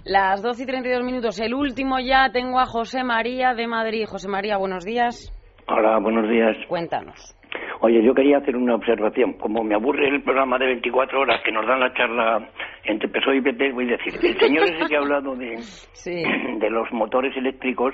Las 0.03 0.41
12 0.41 0.63
y 0.63 0.65
32 0.65 1.03
minutos. 1.05 1.39
El 1.39 1.53
último 1.53 1.99
ya 1.99 2.31
tengo 2.31 2.59
a 2.59 2.65
José 2.65 3.03
María 3.03 3.53
de 3.53 3.67
Madrid. 3.67 4.05
José 4.07 4.27
María, 4.27 4.57
buenos 4.57 4.83
días. 4.83 5.31
Hola, 5.67 5.99
buenos 5.99 6.27
días. 6.27 6.57
Cuéntanos. 6.67 7.35
Oye, 7.81 8.03
yo 8.03 8.15
quería 8.15 8.39
hacer 8.39 8.55
una 8.55 8.73
observación. 8.73 9.33
Como 9.33 9.63
me 9.63 9.75
aburre 9.75 10.07
el 10.07 10.23
programa 10.23 10.57
de 10.57 10.65
24 10.65 11.21
horas 11.21 11.41
que 11.45 11.51
nos 11.51 11.67
dan 11.67 11.79
la 11.79 11.93
charla 11.93 12.49
entre 12.83 13.09
PSOE 13.09 13.37
y 13.37 13.41
PP, 13.41 13.73
voy 13.73 13.93
a 13.93 13.97
decir, 13.97 14.13
el 14.23 14.39
señor 14.39 14.63
ese 14.63 14.87
que 14.89 14.95
ha 14.95 14.99
hablado 14.99 15.35
de, 15.35 15.59
de 16.59 16.69
los 16.71 16.91
motores 16.91 17.35
eléctricos 17.37 17.93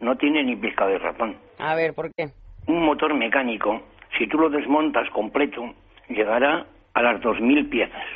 no 0.00 0.16
tiene 0.16 0.44
ni 0.44 0.54
pizca 0.54 0.86
de 0.86 0.98
razón. 0.98 1.36
A 1.58 1.74
ver, 1.74 1.92
¿por 1.94 2.12
qué? 2.14 2.26
Un 2.68 2.84
motor 2.84 3.14
mecánico, 3.14 3.82
si 4.18 4.26
tú 4.26 4.38
lo 4.38 4.50
desmontas 4.50 5.08
completo, 5.10 5.74
llegará 6.08 6.66
a 6.94 7.02
las 7.02 7.20
2.000 7.20 7.68
piezas. 7.68 8.06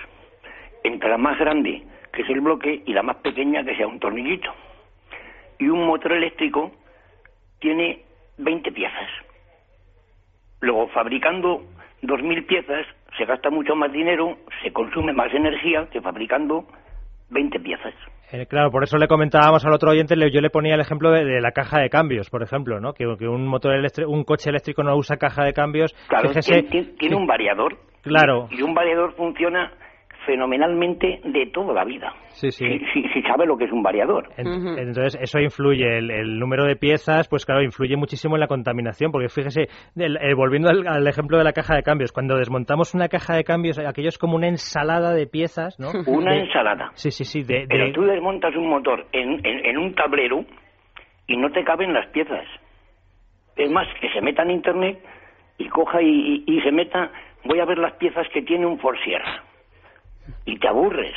Entre 0.82 1.08
la 1.08 1.18
más 1.18 1.38
grande 1.38 1.84
que 2.12 2.22
es 2.22 2.30
el 2.30 2.40
bloque, 2.40 2.82
y 2.86 2.92
la 2.92 3.02
más 3.02 3.16
pequeña, 3.16 3.64
que 3.64 3.76
sea 3.76 3.86
un 3.86 4.00
tornillito. 4.00 4.52
Y 5.58 5.68
un 5.68 5.86
motor 5.86 6.12
eléctrico 6.12 6.72
tiene 7.58 8.02
20 8.38 8.72
piezas. 8.72 9.08
Luego, 10.60 10.88
fabricando 10.88 11.62
2.000 12.02 12.46
piezas, 12.46 12.86
se 13.16 13.24
gasta 13.24 13.50
mucho 13.50 13.74
más 13.76 13.92
dinero, 13.92 14.38
se 14.62 14.72
consume 14.72 15.12
más 15.12 15.32
energía 15.32 15.88
que 15.90 16.00
fabricando 16.00 16.66
20 17.30 17.60
piezas. 17.60 17.94
Eh, 18.32 18.46
claro, 18.46 18.70
por 18.70 18.84
eso 18.84 18.96
le 18.96 19.08
comentábamos 19.08 19.64
al 19.64 19.72
otro 19.72 19.90
oyente, 19.90 20.14
yo 20.30 20.40
le 20.40 20.50
ponía 20.50 20.74
el 20.74 20.80
ejemplo 20.80 21.10
de, 21.10 21.40
la 21.40 21.50
caja 21.50 21.80
de 21.80 21.90
cambios, 21.90 22.30
por 22.30 22.42
ejemplo, 22.42 22.80
¿no? 22.80 22.92
Que, 22.92 23.06
un 23.06 23.46
motor 23.46 23.74
eléctrico, 23.74 24.10
un 24.10 24.24
coche 24.24 24.50
eléctrico 24.50 24.84
no 24.84 24.96
usa 24.96 25.16
caja 25.16 25.44
de 25.44 25.52
cambios. 25.52 25.92
Claro, 26.08 26.30
tiene, 26.32 27.16
un 27.16 27.26
variador. 27.26 27.76
Claro. 28.02 28.48
y 28.50 28.62
un 28.62 28.72
variador 28.72 29.14
funciona 29.14 29.72
fenomenalmente 30.26 31.20
de 31.24 31.46
toda 31.46 31.72
la 31.72 31.84
vida. 31.84 32.12
Sí, 32.28 32.50
sí. 32.50 32.66
Si, 32.92 33.22
sabe 33.22 33.46
lo 33.46 33.56
que 33.56 33.64
es 33.64 33.72
un 33.72 33.82
variador. 33.82 34.28
Entonces, 34.36 35.18
eso 35.20 35.38
influye, 35.40 35.98
el, 35.98 36.38
número 36.38 36.64
de 36.64 36.76
piezas, 36.76 37.28
pues 37.28 37.46
claro, 37.46 37.62
influye 37.62 37.96
muchísimo 37.96 38.36
en 38.36 38.40
la 38.40 38.46
contaminación, 38.46 39.12
porque 39.12 39.28
fíjese, 39.28 39.68
eh, 39.96 40.34
volviendo 40.34 40.68
al, 40.68 41.06
ejemplo 41.06 41.38
de 41.38 41.44
la 41.44 41.52
caja 41.52 41.74
de 41.74 41.82
cambios, 41.82 42.12
cuando 42.12 42.36
desmontamos 42.36 42.94
una 42.94 43.08
caja 43.08 43.34
de 43.34 43.44
cambios, 43.44 43.78
aquello 43.78 44.08
es 44.08 44.18
como 44.18 44.36
una 44.36 44.48
ensalada 44.48 45.12
de 45.12 45.26
piezas, 45.26 45.78
¿no? 45.78 45.90
Una 46.06 46.36
ensalada. 46.36 46.90
Sí, 46.94 47.10
sí, 47.10 47.24
sí. 47.24 47.44
Pero 47.46 47.92
tú 47.92 48.02
desmontas 48.02 48.54
un 48.56 48.68
motor 48.68 49.06
en, 49.12 49.40
en, 49.44 49.78
un 49.78 49.94
tablero 49.94 50.44
y 51.26 51.36
no 51.36 51.50
te 51.50 51.64
caben 51.64 51.92
las 51.92 52.06
piezas. 52.08 52.46
Es 53.56 53.70
más, 53.70 53.86
que 54.00 54.08
se 54.10 54.20
meta 54.20 54.42
en 54.42 54.52
Internet 54.52 54.98
y 55.58 55.68
coja 55.68 56.00
y, 56.02 56.44
y 56.46 56.60
se 56.60 56.72
meta, 56.72 57.10
voy 57.44 57.60
a 57.60 57.64
ver 57.64 57.78
las 57.78 57.94
piezas 57.94 58.26
que 58.32 58.42
tiene 58.42 58.66
un 58.66 58.78
Ford 58.78 58.96
Sierra 59.04 59.49
y 60.44 60.58
te 60.58 60.68
aburres. 60.68 61.14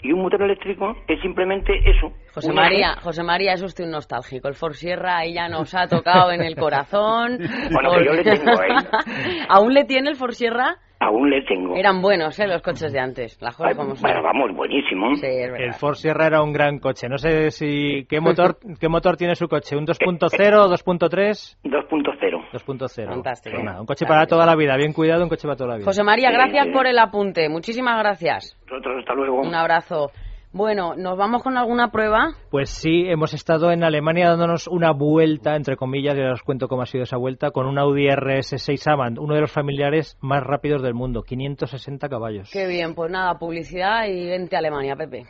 Y 0.00 0.12
un 0.12 0.22
motor 0.22 0.42
eléctrico 0.42 0.96
es 1.08 1.20
simplemente 1.20 1.72
eso. 1.84 2.12
José 2.32 2.52
María, 2.52 2.94
José 3.02 3.24
María 3.24 3.54
es 3.54 3.62
usted 3.62 3.84
un 3.84 3.90
nostálgico. 3.90 4.46
El 4.46 4.54
Ford 4.54 4.74
Sierra 4.74 5.18
ahí 5.18 5.34
ya 5.34 5.48
nos 5.48 5.74
ha 5.74 5.88
tocado 5.88 6.30
en 6.30 6.42
el 6.42 6.54
corazón. 6.54 7.38
Bueno, 7.72 7.90
que 7.98 8.04
yo 8.04 8.12
le 8.12 8.22
tengo 8.22 8.50
ahí. 8.50 9.44
¿Aún 9.48 9.74
le 9.74 9.84
tiene 9.84 10.10
el 10.10 10.16
Ford 10.16 10.32
Sierra? 10.32 10.76
Aún 11.00 11.30
le 11.30 11.42
tengo. 11.42 11.76
Eran 11.76 12.02
buenos, 12.02 12.38
¿eh? 12.40 12.48
Los 12.48 12.60
coches 12.60 12.92
de 12.92 12.98
antes. 12.98 13.40
La 13.40 13.50
Ay, 13.58 13.74
bueno, 13.74 13.94
vamos, 14.22 14.54
buenísimo. 14.56 15.14
Sí, 15.14 15.26
es 15.26 15.50
verdad. 15.50 15.66
El 15.68 15.74
Ford 15.74 15.94
Sierra 15.94 16.26
era 16.26 16.42
un 16.42 16.52
gran 16.52 16.78
coche. 16.78 17.08
No 17.08 17.18
sé 17.18 17.50
si 17.52 18.04
qué 18.08 18.20
motor 18.20 18.58
qué 18.80 18.88
motor 18.88 19.16
tiene 19.16 19.36
su 19.36 19.46
coche, 19.48 19.76
un 19.76 19.86
2.0 19.86 20.58
o 20.58 20.68
2.3. 20.68 21.58
2.0. 21.62 22.50
2.0. 22.52 23.08
Fantástico. 23.08 23.54
Pues 23.54 23.64
nada, 23.64 23.80
un 23.80 23.86
coche 23.86 24.06
para 24.06 24.26
toda 24.26 24.44
la 24.44 24.56
vida, 24.56 24.76
bien 24.76 24.92
cuidado, 24.92 25.22
un 25.22 25.28
coche 25.28 25.42
para 25.46 25.56
toda 25.56 25.70
la 25.70 25.76
vida. 25.76 25.84
José 25.84 26.02
María, 26.02 26.28
Sí, 26.30 26.34
gracias 26.34 26.66
sí. 26.66 26.72
por 26.72 26.86
el 26.86 26.98
apunte. 26.98 27.48
Muchísimas 27.48 27.98
gracias. 28.00 28.56
Nosotros, 28.68 28.96
hasta 28.98 29.14
luego. 29.14 29.40
Un 29.40 29.54
abrazo. 29.54 30.10
Bueno, 30.52 30.94
¿nos 30.96 31.18
vamos 31.18 31.42
con 31.42 31.58
alguna 31.58 31.90
prueba? 31.90 32.32
Pues 32.50 32.70
sí, 32.70 33.04
hemos 33.06 33.34
estado 33.34 33.70
en 33.70 33.84
Alemania 33.84 34.30
dándonos 34.30 34.66
una 34.66 34.92
vuelta, 34.92 35.56
entre 35.56 35.76
comillas, 35.76 36.16
y 36.16 36.20
ahora 36.20 36.32
os 36.32 36.42
cuento 36.42 36.68
cómo 36.68 36.82
ha 36.82 36.86
sido 36.86 37.04
esa 37.04 37.18
vuelta, 37.18 37.50
con 37.50 37.66
un 37.66 37.78
Audi 37.78 38.06
RS6 38.06 38.90
Avant, 38.90 39.18
uno 39.18 39.34
de 39.34 39.42
los 39.42 39.52
familiares 39.52 40.16
más 40.20 40.42
rápidos 40.42 40.82
del 40.82 40.94
mundo, 40.94 41.22
560 41.22 42.08
caballos. 42.08 42.50
Qué 42.50 42.66
bien, 42.66 42.94
pues 42.94 43.10
nada, 43.10 43.38
publicidad 43.38 44.06
y 44.06 44.26
vente 44.26 44.56
a 44.56 44.60
Alemania, 44.60 44.96
Pepe. 44.96 45.26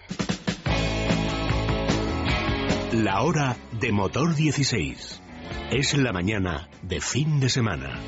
La 2.92 3.22
hora 3.22 3.56
de 3.80 3.92
motor 3.92 4.34
16. 4.34 5.22
Es 5.70 5.98
la 5.98 6.12
mañana 6.12 6.68
de 6.82 7.00
fin 7.00 7.40
de 7.40 7.48
semana. 7.48 7.98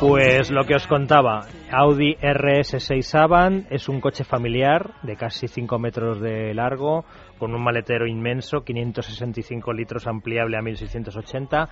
Pues 0.00 0.50
lo 0.50 0.64
que 0.64 0.74
os 0.74 0.86
contaba, 0.86 1.46
Audi 1.70 2.14
RS6 2.16 3.14
Avant 3.14 3.66
es 3.70 3.88
un 3.88 4.00
coche 4.00 4.24
familiar 4.24 4.94
de 5.02 5.16
casi 5.16 5.48
5 5.48 5.78
metros 5.78 6.20
de 6.20 6.54
largo, 6.54 7.04
con 7.38 7.54
un 7.54 7.62
maletero 7.62 8.06
inmenso, 8.06 8.62
565 8.62 9.72
litros 9.72 10.06
ampliable 10.06 10.56
a 10.56 10.62
1680 10.62 11.68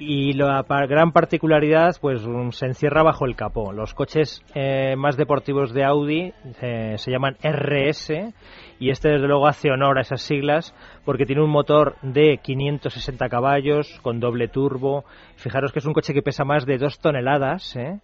y 0.00 0.32
la 0.32 0.64
gran 0.88 1.12
particularidad 1.12 1.94
pues 2.00 2.24
um, 2.24 2.50
se 2.52 2.66
encierra 2.66 3.02
bajo 3.02 3.26
el 3.26 3.36
capó. 3.36 3.72
Los 3.72 3.94
coches 3.94 4.42
eh, 4.54 4.96
más 4.96 5.16
deportivos 5.16 5.74
de 5.74 5.84
Audi 5.84 6.32
eh, 6.62 6.94
se 6.96 7.10
llaman 7.10 7.36
RS 7.42 8.32
y 8.78 8.90
este 8.90 9.10
desde 9.10 9.28
luego 9.28 9.46
hace 9.46 9.70
honor 9.70 9.98
a 9.98 10.00
esas 10.00 10.22
siglas 10.22 10.74
porque 11.04 11.26
tiene 11.26 11.42
un 11.42 11.50
motor 11.50 11.96
de 12.02 12.38
560 12.42 13.28
caballos 13.28 13.98
con 14.02 14.20
doble 14.20 14.48
turbo. 14.48 15.04
Fijaros 15.36 15.72
que 15.72 15.78
es 15.78 15.86
un 15.86 15.92
coche 15.92 16.14
que 16.14 16.22
pesa 16.22 16.44
más 16.44 16.66
de 16.66 16.78
2 16.78 16.98
toneladas 16.98 17.76
¿eh? 17.76 18.00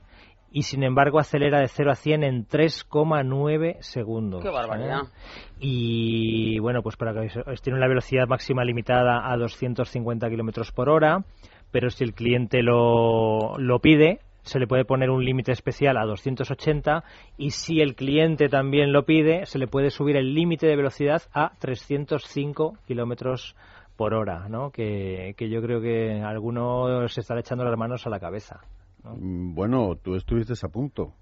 y 0.51 0.63
sin 0.63 0.83
embargo 0.83 1.19
acelera 1.19 1.61
de 1.61 1.69
0 1.69 1.91
a 1.91 1.95
100 1.95 2.25
en 2.25 2.47
3,9 2.47 3.77
segundos. 3.81 4.43
Qué 4.43 4.51
barbaridad. 4.51 5.03
¿eh? 5.03 5.57
Y 5.61 6.59
bueno, 6.59 6.83
pues 6.83 6.97
para 6.97 7.13
que 7.13 7.29
tiene 7.63 7.79
una 7.79 7.89
velocidad 7.89 8.27
máxima 8.27 8.65
limitada 8.65 9.31
a 9.31 9.37
250 9.37 10.29
kilómetros 10.29 10.73
por 10.73 10.89
hora, 10.89 11.25
pero 11.71 11.91
si 11.91 12.05
el 12.05 12.15
cliente 12.15 12.63
lo, 12.63 13.59
lo 13.59 13.81
pide, 13.81 14.21
se 14.47 14.59
le 14.61 14.67
puede 14.67 14.85
poner 14.85 15.11
un 15.11 15.25
límite 15.25 15.53
especial 15.53 15.97
a 15.97 16.07
280 16.07 17.05
y 17.37 17.51
si 17.51 17.81
el 17.81 17.97
cliente 17.97 18.49
también 18.49 18.93
lo 18.93 19.05
pide, 19.05 19.45
se 19.45 19.59
le 19.59 19.67
puede 19.67 19.91
subir 19.91 20.17
el 20.17 20.35
límite 20.35 20.67
de 20.67 20.77
velocidad 20.77 21.23
a 21.35 21.53
305 21.59 22.79
kilómetros 22.87 23.57
por 23.97 24.15
hora, 24.15 24.49
¿no? 24.49 24.71
Que, 24.71 25.35
que 25.37 25.49
yo 25.49 25.61
creo 25.61 25.81
que 25.81 26.23
algunos 26.23 27.13
se 27.13 27.21
están 27.21 27.39
echando 27.39 27.65
las 27.65 27.77
manos 27.77 28.07
a 28.07 28.11
la 28.11 28.21
cabeza. 28.21 28.61
Mm, 29.03 29.55
Bueno, 29.55 29.97
tú 29.97 30.15
estuviste 30.15 30.55
a 30.63 30.69
punto. 30.69 31.13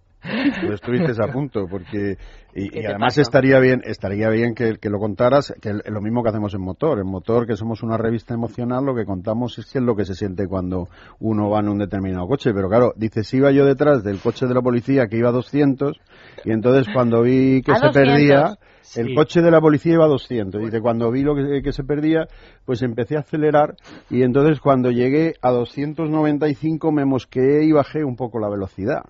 Tú 0.61 0.73
estuviste 0.73 1.13
a 1.23 1.29
punto, 1.33 1.67
porque 1.69 2.17
y, 2.55 2.69
¿Qué 2.71 2.79
y 2.79 2.83
te 2.83 2.89
además 2.89 3.19
estaría 3.19 3.59
bien, 3.59 3.83
estaría 3.85 4.29
bien 4.31 4.55
que, 4.55 4.77
que 4.79 4.89
lo 4.89 4.99
contaras, 4.99 5.53
que 5.61 5.71
es 5.71 5.91
lo 5.91 6.01
mismo 6.01 6.23
que 6.23 6.31
hacemos 6.31 6.55
en 6.55 6.63
Motor. 6.63 7.01
En 7.01 7.07
Motor, 7.07 7.47
que 7.47 7.57
somos 7.57 7.83
una 7.83 7.97
revista 7.97 8.33
emocional, 8.33 8.85
lo 8.85 8.95
que 8.95 9.05
contamos 9.05 9.59
es 9.59 9.67
que 9.67 9.79
es 9.79 9.85
lo 9.85 9.95
que 9.97 10.05
se 10.05 10.15
siente 10.15 10.47
cuando 10.47 10.89
uno 11.21 11.51
va 11.51 11.61
en 11.61 11.69
un 11.69 11.79
determinado 11.79 12.27
coche. 12.27 12.53
Pero 12.55 12.69
claro, 12.69 12.93
dices, 12.97 13.33
iba 13.35 13.51
yo 13.51 13.67
detrás 13.67 14.03
del 14.05 14.19
coche 14.21 14.47
de 14.47 14.55
la 14.55 14.63
policía 14.63 15.07
que 15.09 15.19
iba 15.19 15.29
a 15.31 15.33
200, 15.33 16.01
y 16.45 16.53
entonces 16.53 16.87
cuando 16.95 17.23
vi 17.23 17.61
que 17.63 17.73
¿A 17.73 17.77
se 17.77 17.87
200? 17.87 17.93
perdía, 18.13 18.59
Sí. 18.83 19.01
el 19.01 19.15
coche 19.15 19.41
de 19.41 19.51
la 19.51 19.63
policía 19.63 19.95
iba 19.95 20.05
a 20.05 20.09
200. 20.09 20.61
Dice, 20.63 20.81
cuando 20.83 21.11
vi 21.11 21.23
lo 21.23 21.35
que, 21.35 21.63
que 21.63 21.73
se 21.73 21.85
perdía, 21.85 22.27
pues 22.67 22.83
empecé 22.83 23.17
a 23.17 23.21
acelerar, 23.21 23.77
y 24.11 24.23
entonces 24.23 24.61
cuando 24.61 24.91
llegué 24.91 25.35
a 25.41 25.51
295 25.51 26.93
me 26.93 27.05
mosqueé 27.07 27.65
y 27.65 27.73
bajé 27.73 28.05
un 28.05 28.15
poco 28.15 28.39
la 28.39 28.51
velocidad. 28.51 29.03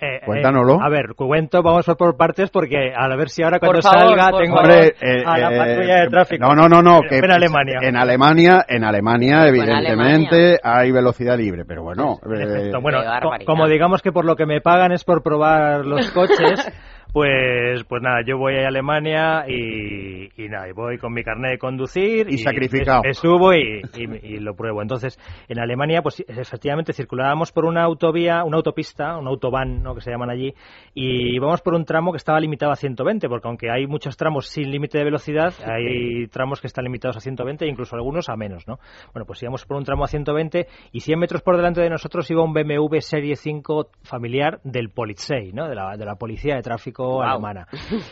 Eh, 0.00 0.20
Cuéntanoslo. 0.24 0.80
a 0.82 0.88
ver, 0.88 1.14
cuento, 1.14 1.62
vamos 1.62 1.84
por, 1.86 1.96
por 1.96 2.16
partes 2.16 2.50
porque 2.50 2.92
a 2.96 3.06
ver 3.16 3.28
si 3.28 3.42
ahora 3.42 3.58
cuando 3.58 3.82
favor, 3.82 4.00
salga 4.18 4.38
tengo. 4.38 4.56
Hombre, 4.58 4.94
eh, 5.00 5.22
a 5.26 5.38
la 5.38 5.54
eh, 5.54 5.58
patrulla 5.58 6.00
de 6.00 6.06
tráfico. 6.08 6.46
No, 6.46 6.54
no, 6.54 6.68
no, 6.68 6.82
no. 6.82 7.02
En- 7.02 7.08
que 7.08 7.18
en 7.18 7.30
Alemania. 7.30 7.78
En 7.82 7.96
Alemania, 7.96 8.64
en 8.68 8.84
Alemania, 8.84 9.38
Pues 9.40 9.52
en 9.52 9.70
evidentemente, 9.70 10.58
hay 10.62 10.90
velocidad 10.92 11.36
libre, 11.36 11.64
pero 11.66 11.82
bueno. 11.82 12.14
eh, 12.24 12.28
Perfecto. 12.28 12.80
Bueno, 12.80 13.00
como 13.46 13.68
digamos 13.68 14.02
que 14.02 14.12
por 14.12 14.24
lo 14.24 14.36
que 14.36 14.46
me 14.46 14.60
pagan 14.60 14.92
es 14.92 15.04
por 15.04 15.22
probar 15.22 15.84
los 15.84 16.10
coches, 16.12 16.66
pues 17.12 17.84
pues 17.84 18.02
nada, 18.02 18.20
yo 18.26 18.38
voy 18.38 18.54
a 18.56 18.68
Alemania 18.68 19.44
y, 19.48 20.30
y 20.42 20.48
nada, 20.48 20.68
y 20.68 20.72
voy 20.72 20.98
con 20.98 21.12
mi 21.12 21.22
carnet 21.22 21.52
de 21.52 21.58
conducir 21.58 22.26
Y 22.30 22.38
sacrificado. 22.38 23.02
me, 23.02 23.08
me 23.08 23.14
subo 23.14 23.52
y 23.52 24.38
lo 24.38 24.54
pruebo. 24.54 24.82
Entonces, 24.82 25.18
en 25.48 25.58
Alemania, 25.58 26.02
pues 26.02 26.24
efectivamente 26.26 26.92
circulábamos 26.92 27.52
por 27.52 27.64
una 27.64 27.82
autovía, 27.84 28.44
una 28.44 28.56
autopista, 28.58 29.16
un 29.18 29.26
autobahn, 29.26 29.82
¿no? 29.82 29.94
que 29.94 30.00
se 30.00 30.10
llaman 30.10 30.30
allí, 30.30 30.54
y 30.94 31.34
íbamos 31.34 31.62
por 31.62 31.74
un 31.74 31.84
tramo 31.84 32.12
que 32.12 32.18
estaba 32.18 32.40
limitado 32.40 32.72
a 32.72 32.76
120, 32.76 33.28
porque 33.28 33.48
aunque 33.48 33.70
hay 33.70 33.86
muchos 33.86 34.16
tramos 34.16 34.46
sin 34.48 34.70
límite 34.70 34.98
de 34.98 35.04
velocidad, 35.04 35.52
hay 35.64 36.26
tramos 36.28 36.60
que 36.60 36.66
están 36.66 36.84
limitados 36.84 37.16
a 37.16 37.20
120 37.20 37.64
e 37.64 37.68
incluso 37.68 37.96
algunos 37.96 38.28
a 38.28 38.36
menos, 38.36 38.66
¿no? 38.68 38.78
Bueno, 39.12 39.26
pues 39.26 39.42
íbamos 39.42 39.64
por 39.66 39.76
un 39.76 39.84
tramo 39.84 40.04
a 40.04 40.08
120 40.08 40.66
y 40.92 41.00
100 41.00 41.18
metros 41.18 41.42
por 41.42 41.56
delante 41.56 41.80
de 41.80 41.90
nosotros 41.90 42.30
iba 42.30 42.42
un 42.42 42.52
BMW 42.52 42.98
Serie 43.00 43.36
5 43.36 43.88
familiar 44.02 44.60
del 44.64 44.90
Polizei, 44.90 45.52
¿no? 45.52 45.68
De 45.68 45.74
la, 45.74 45.96
de 45.96 46.04
la 46.04 46.16
policía 46.16 46.56
de 46.56 46.62
tráfico 46.62 46.99
alemana. 47.22 47.66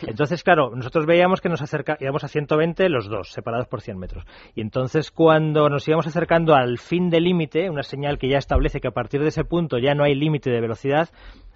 Entonces, 0.06 0.42
claro, 0.42 0.70
nosotros 0.74 1.06
veíamos 1.06 1.40
que 1.40 1.48
nos 1.48 1.62
acerca, 1.62 1.96
íbamos 2.00 2.24
a 2.24 2.28
120 2.28 2.88
los 2.88 3.08
dos, 3.08 3.30
separados 3.30 3.66
por 3.68 3.80
100 3.80 3.98
metros. 3.98 4.24
Y 4.54 4.60
entonces, 4.60 5.10
cuando 5.10 5.68
nos 5.68 5.86
íbamos 5.86 6.06
acercando 6.06 6.54
al 6.54 6.78
fin 6.78 7.10
del 7.10 7.24
límite, 7.24 7.70
una 7.70 7.82
señal 7.82 8.18
que 8.18 8.28
ya 8.28 8.38
establece 8.38 8.80
que 8.80 8.88
a 8.88 8.92
partir 8.92 9.20
de 9.20 9.28
ese 9.28 9.44
punto 9.44 9.78
ya 9.78 9.94
no 9.94 10.04
hay 10.04 10.14
límite 10.14 10.50
de 10.50 10.60
velocidad, 10.60 11.08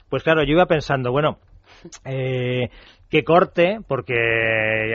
pues 0.09 0.23
claro, 0.23 0.43
yo 0.45 0.53
iba 0.53 0.67
pensando, 0.67 1.11
bueno, 1.11 1.39
eh, 2.05 2.69
que 3.13 3.25
corte, 3.25 3.79
porque, 3.87 4.15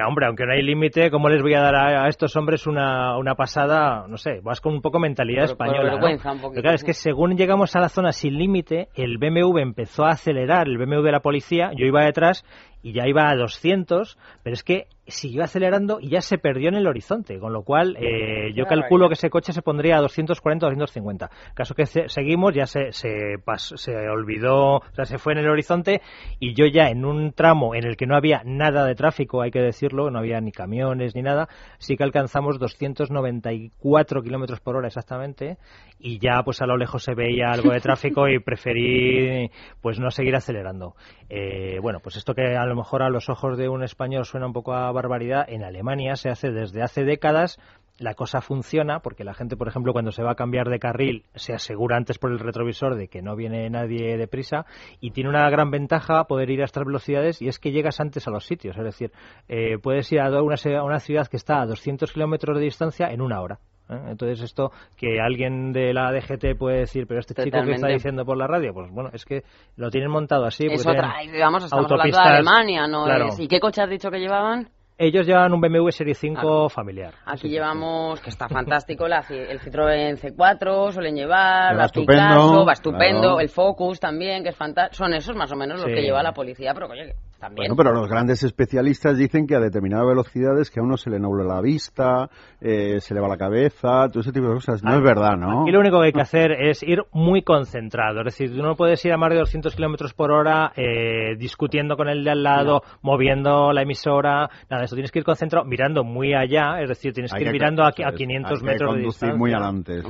hombre, 0.03 0.25
aunque 0.25 0.47
no 0.47 0.53
hay 0.53 0.63
límite, 0.63 1.11
¿cómo 1.11 1.29
les 1.29 1.43
voy 1.43 1.53
a 1.53 1.61
dar 1.61 1.75
a, 1.75 2.05
a 2.05 2.07
estos 2.07 2.35
hombres 2.35 2.65
una, 2.65 3.15
una 3.15 3.35
pasada? 3.35 4.07
No 4.07 4.17
sé, 4.17 4.39
vas 4.41 4.59
con 4.59 4.73
un 4.73 4.81
poco 4.81 4.97
mentalidad 4.97 5.43
española. 5.45 5.83
¿no? 5.83 5.97
vergüenza 5.97 6.31
un 6.31 6.39
poquito, 6.39 6.53
Pero 6.55 6.61
claro, 6.63 6.75
es 6.77 6.83
que 6.83 6.95
según 6.95 7.37
llegamos 7.37 7.75
a 7.75 7.79
la 7.79 7.89
zona 7.89 8.11
sin 8.13 8.33
límite, 8.33 8.87
el 8.95 9.19
BMW 9.19 9.59
empezó 9.59 10.05
a 10.05 10.13
acelerar, 10.13 10.67
el 10.67 10.79
BMW 10.79 11.03
de 11.03 11.11
la 11.11 11.19
policía, 11.19 11.69
yo 11.75 11.85
iba 11.85 12.05
detrás 12.05 12.43
y 12.87 12.93
ya 12.93 13.05
iba 13.05 13.29
a 13.29 13.35
200, 13.35 14.17
pero 14.43 14.53
es 14.53 14.63
que 14.63 14.87
siguió 15.09 15.43
acelerando 15.43 15.99
y 16.01 16.09
ya 16.09 16.21
se 16.21 16.37
perdió 16.37 16.67
en 16.69 16.75
el 16.75 16.85
horizonte, 16.87 17.39
con 17.39 17.53
lo 17.53 17.63
cual 17.63 17.95
eh, 17.97 18.51
yo 18.53 18.65
calculo 18.65 19.07
que 19.07 19.13
ese 19.13 19.29
coche 19.29 19.53
se 19.53 19.61
pondría 19.61 19.97
a 19.97 20.01
240 20.01 20.65
o 20.65 20.69
250. 20.69 21.29
Caso 21.53 21.75
que 21.75 21.85
seguimos, 21.85 22.53
ya 22.53 22.65
se, 22.65 22.91
se, 22.91 23.37
pas- 23.45 23.77
se 23.77 23.95
olvidó, 24.09 24.75
o 24.77 24.83
sea, 24.93 25.05
se 25.05 25.17
fue 25.17 25.31
en 25.33 25.39
el 25.39 25.49
horizonte 25.49 26.01
y 26.39 26.53
yo 26.53 26.65
ya 26.65 26.89
en 26.89 27.05
un 27.05 27.31
tramo 27.31 27.73
en 27.75 27.85
el 27.85 27.95
que 27.95 28.05
no 28.05 28.15
había 28.17 28.41
nada 28.45 28.85
de 28.85 28.95
tráfico, 28.95 29.41
hay 29.41 29.51
que 29.51 29.61
decirlo, 29.61 30.11
no 30.11 30.19
había 30.19 30.41
ni 30.41 30.51
camiones 30.51 31.15
ni 31.15 31.21
nada, 31.21 31.47
sí 31.77 31.95
que 31.95 32.03
alcanzamos 32.03 32.59
294 32.59 34.21
kilómetros 34.23 34.59
por 34.59 34.75
hora 34.75 34.87
exactamente 34.87 35.57
y 35.99 36.19
ya 36.19 36.43
pues 36.43 36.61
a 36.61 36.65
lo 36.67 36.77
lejos 36.77 37.03
se 37.03 37.15
veía 37.15 37.49
algo 37.51 37.71
de 37.71 37.79
tráfico 37.79 38.27
y 38.27 38.39
preferí 38.43 39.49
pues 39.81 39.99
no 39.99 40.11
seguir 40.11 40.35
acelerando. 40.35 40.95
Eh, 41.29 41.79
bueno, 41.81 41.99
pues 42.01 42.17
esto 42.17 42.33
que 42.33 42.55
a 42.55 42.65
lo 42.65 42.75
mejor 42.77 43.03
a 43.03 43.09
los 43.09 43.29
ojos 43.29 43.57
de 43.57 43.67
un 43.67 43.83
español 43.83 44.25
suena 44.25 44.47
un 44.47 44.53
poco 44.53 44.73
a 44.73 44.91
barbaridad, 44.91 45.45
en 45.47 45.63
Alemania 45.63 46.15
se 46.15 46.29
hace 46.29 46.51
desde 46.51 46.81
hace 46.81 47.03
décadas 47.03 47.59
la 47.99 48.13
cosa 48.13 48.41
funciona 48.41 48.99
porque 48.99 49.23
la 49.23 49.33
gente, 49.33 49.57
por 49.57 49.67
ejemplo, 49.67 49.91
cuando 49.91 50.11
se 50.11 50.23
va 50.23 50.31
a 50.31 50.35
cambiar 50.35 50.69
de 50.69 50.79
carril, 50.79 51.25
se 51.35 51.53
asegura 51.53 51.97
antes 51.97 52.19
por 52.19 52.31
el 52.31 52.39
retrovisor 52.39 52.95
de 52.95 53.07
que 53.07 53.21
no 53.21 53.35
viene 53.35 53.69
nadie 53.69 54.17
deprisa 54.17 54.65
y 54.99 55.11
tiene 55.11 55.29
una 55.29 55.49
gran 55.49 55.71
ventaja 55.71 56.25
poder 56.25 56.49
ir 56.49 56.61
a 56.61 56.65
estas 56.65 56.85
velocidades 56.85 57.41
y 57.41 57.47
es 57.47 57.59
que 57.59 57.71
llegas 57.71 57.99
antes 57.99 58.27
a 58.27 58.31
los 58.31 58.45
sitios. 58.45 58.77
Es 58.77 58.83
decir, 58.83 59.11
eh, 59.47 59.77
puedes 59.81 60.11
ir 60.11 60.19
a 60.21 60.29
una, 60.41 60.55
a 60.55 60.83
una 60.83 60.99
ciudad 60.99 61.27
que 61.27 61.37
está 61.37 61.61
a 61.61 61.65
200 61.65 62.11
kilómetros 62.11 62.57
de 62.57 62.65
distancia 62.65 63.07
en 63.07 63.21
una 63.21 63.41
hora. 63.41 63.59
¿Eh? 63.89 63.99
Entonces 64.09 64.41
esto 64.41 64.71
que 64.95 65.19
alguien 65.21 65.71
de 65.71 65.93
la 65.93 66.11
DGT 66.11 66.57
puede 66.57 66.79
decir, 66.79 67.05
pero 67.07 67.19
este 67.19 67.33
chico 67.33 67.43
que 67.43 67.57
está 67.57 67.61
Totalmente. 67.61 67.93
diciendo 67.93 68.25
por 68.25 68.37
la 68.37 68.47
radio, 68.47 68.73
pues 68.73 68.91
bueno, 68.91 69.09
es 69.13 69.25
que 69.25 69.43
lo 69.75 69.89
tienen 69.89 70.11
montado 70.11 70.45
así. 70.45 70.67
Es 70.67 70.85
otra, 70.85 71.15
vamos, 71.39 71.63
estamos 71.63 71.91
hablando 71.91 72.17
de 72.17 72.23
Alemania, 72.23 72.87
¿no? 72.87 73.05
claro. 73.05 73.27
¿Y 73.37 73.47
qué 73.47 73.59
coche 73.59 73.81
has 73.81 73.89
dicho 73.89 74.09
que 74.09 74.19
llevaban? 74.19 74.69
Ellos 74.99 75.27
llevan 75.27 75.53
un 75.53 75.61
BMW 75.61 75.89
Serie 75.91 76.15
5 76.15 76.69
familiar. 76.69 77.13
Aquí 77.23 77.49
llevamos, 77.49 78.19
que 78.19 78.31
está 78.31 78.49
fantástico, 78.49 79.05
el 79.05 79.59
Citroën 79.59 80.17
C4, 80.17 80.91
suelen 80.91 81.15
llevar, 81.15 81.75
la 81.75 81.87
Picasso, 81.87 82.65
va 82.65 82.73
estupendo, 82.73 83.39
el 83.39 83.49
Focus 83.49 83.99
también, 83.99 84.41
que 84.41 84.49
es 84.49 84.55
fantástico. 84.55 85.03
Son 85.03 85.13
esos 85.13 85.35
más 85.35 85.51
o 85.51 85.55
menos 85.55 85.79
los 85.79 85.85
que 85.85 86.01
lleva 86.01 86.23
la 86.23 86.33
policía, 86.33 86.73
pero 86.73 86.87
oye, 86.87 87.13
también. 87.39 87.67
Bueno, 87.67 87.75
pero 87.75 87.93
los 87.93 88.09
grandes 88.09 88.43
especialistas 88.43 89.17
dicen 89.17 89.47
que 89.47 89.55
a 89.55 89.59
determinadas 89.59 90.07
velocidades 90.07 90.71
que 90.71 90.79
a 90.79 90.83
uno 90.83 90.97
se 90.97 91.09
le 91.09 91.19
nubla 91.19 91.43
la 91.43 91.61
vista, 91.61 92.29
eh, 92.61 92.99
se 92.99 93.13
le 93.13 93.21
va 93.21 93.27
la 93.27 93.37
cabeza, 93.37 94.07
todo 94.09 94.21
ese 94.21 94.31
tipo 94.31 94.47
de 94.47 94.55
cosas. 94.55 94.83
No 94.83 94.95
es 94.95 95.03
verdad, 95.03 95.37
¿no? 95.37 95.63
Aquí 95.63 95.71
lo 95.71 95.79
único 95.79 95.99
que 95.99 96.07
hay 96.07 96.13
que 96.13 96.21
hacer 96.21 96.51
es 96.51 96.83
ir 96.83 97.03
muy 97.11 97.41
concentrado. 97.41 98.19
Es 98.19 98.25
decir, 98.25 98.55
tú 98.55 98.61
no 98.61 98.75
puedes 98.75 99.03
ir 99.05 99.13
a 99.13 99.17
más 99.17 99.29
de 99.29 99.37
200 99.37 99.75
kilómetros 99.75 100.13
por 100.13 100.31
hora 100.31 100.71
eh, 100.75 101.35
discutiendo 101.37 101.95
con 101.97 102.09
el 102.09 102.23
de 102.23 102.31
al 102.31 102.43
lado, 102.43 102.81
moviendo 103.01 103.71
la 103.73 103.81
emisora, 103.81 104.49
nada, 104.69 104.83
eso 104.83 104.95
tienes 104.95 105.11
que 105.11 105.19
ir 105.19 105.25
concentrado, 105.25 105.65
mirando 105.65 106.03
muy 106.03 106.33
allá, 106.33 106.81
es 106.81 106.89
decir, 106.89 107.13
tienes 107.13 107.33
que 107.33 107.43
ir 107.43 107.51
mirando 107.51 107.83
a, 107.83 107.89
a 107.89 108.11
500 108.11 108.63
metros 108.63 108.95
de 108.95 109.01
distancia. 109.01 109.37
muy 109.37 109.51
adelante, 109.51 110.01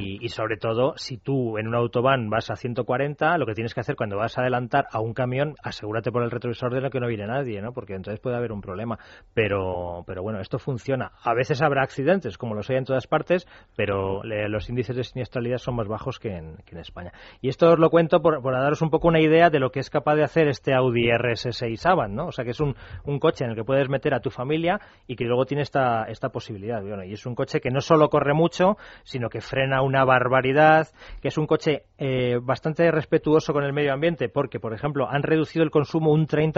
y, 0.00 0.24
y, 0.24 0.28
sobre 0.28 0.56
todo, 0.56 0.94
si 0.96 1.18
tú 1.18 1.58
en 1.58 1.68
un 1.68 1.74
autobahn 1.74 2.30
vas 2.30 2.50
a 2.50 2.56
140, 2.56 3.38
lo 3.38 3.46
que 3.46 3.54
tienes 3.54 3.74
que 3.74 3.80
hacer 3.80 3.96
cuando 3.96 4.16
vas 4.16 4.36
a 4.38 4.42
adelantar 4.42 4.86
a 4.92 5.00
un 5.00 5.14
camión, 5.14 5.54
asegúrate 5.62 6.10
por 6.10 6.22
el 6.22 6.30
retrovisor 6.30 6.59
de 6.68 6.80
lo 6.80 6.90
que 6.90 7.00
no 7.00 7.06
viene 7.06 7.26
nadie, 7.26 7.62
¿no? 7.62 7.72
Porque 7.72 7.94
entonces 7.94 8.20
puede 8.20 8.36
haber 8.36 8.52
un 8.52 8.60
problema. 8.60 8.98
Pero, 9.34 10.04
pero 10.06 10.22
bueno, 10.22 10.40
esto 10.40 10.58
funciona. 10.58 11.12
A 11.22 11.34
veces 11.34 11.62
habrá 11.62 11.82
accidentes, 11.82 12.36
como 12.36 12.54
los 12.54 12.68
hay 12.70 12.76
en 12.76 12.84
todas 12.84 13.06
partes, 13.06 13.46
pero 13.76 14.22
los 14.22 14.68
índices 14.68 14.96
de 14.96 15.04
siniestralidad 15.04 15.58
son 15.58 15.76
más 15.76 15.88
bajos 15.88 16.18
que 16.18 16.36
en, 16.36 16.56
que 16.66 16.74
en 16.74 16.80
España. 16.80 17.12
Y 17.40 17.48
esto 17.48 17.70
os 17.72 17.78
lo 17.78 17.90
cuento 17.90 18.20
por, 18.20 18.42
por, 18.42 18.52
daros 18.52 18.82
un 18.82 18.90
poco 18.90 19.08
una 19.08 19.20
idea 19.20 19.50
de 19.50 19.58
lo 19.58 19.70
que 19.70 19.80
es 19.80 19.90
capaz 19.90 20.16
de 20.16 20.24
hacer 20.24 20.48
este 20.48 20.74
Audi 20.74 21.08
RS6 21.08 21.86
Avant, 21.86 22.14
¿no? 22.14 22.26
O 22.26 22.32
sea, 22.32 22.44
que 22.44 22.50
es 22.50 22.60
un, 22.60 22.74
coche 23.20 23.44
en 23.44 23.50
el 23.50 23.56
que 23.56 23.64
puedes 23.64 23.88
meter 23.88 24.14
a 24.14 24.20
tu 24.20 24.30
familia 24.30 24.80
y 25.06 25.16
que 25.16 25.24
luego 25.24 25.44
tiene 25.44 25.62
esta, 25.62 26.04
esta 26.04 26.30
posibilidad. 26.30 26.82
Y 27.04 27.12
es 27.12 27.26
un 27.26 27.34
coche 27.34 27.60
que 27.60 27.70
no 27.70 27.80
solo 27.80 28.08
corre 28.08 28.34
mucho, 28.34 28.76
sino 29.02 29.28
que 29.28 29.40
frena 29.40 29.82
una 29.82 30.04
barbaridad, 30.04 30.88
que 31.20 31.28
es 31.28 31.38
un 31.38 31.46
coche 31.46 31.84
eh, 31.98 32.38
bastante 32.42 32.90
respetuoso 32.90 33.52
con 33.52 33.64
el 33.64 33.72
medio 33.72 33.92
ambiente, 33.92 34.28
porque, 34.28 34.58
por 34.58 34.72
ejemplo, 34.72 35.08
han 35.08 35.22
reducido 35.22 35.64
el 35.64 35.70
consumo 35.70 36.12
un 36.12 36.26
30% 36.26 36.49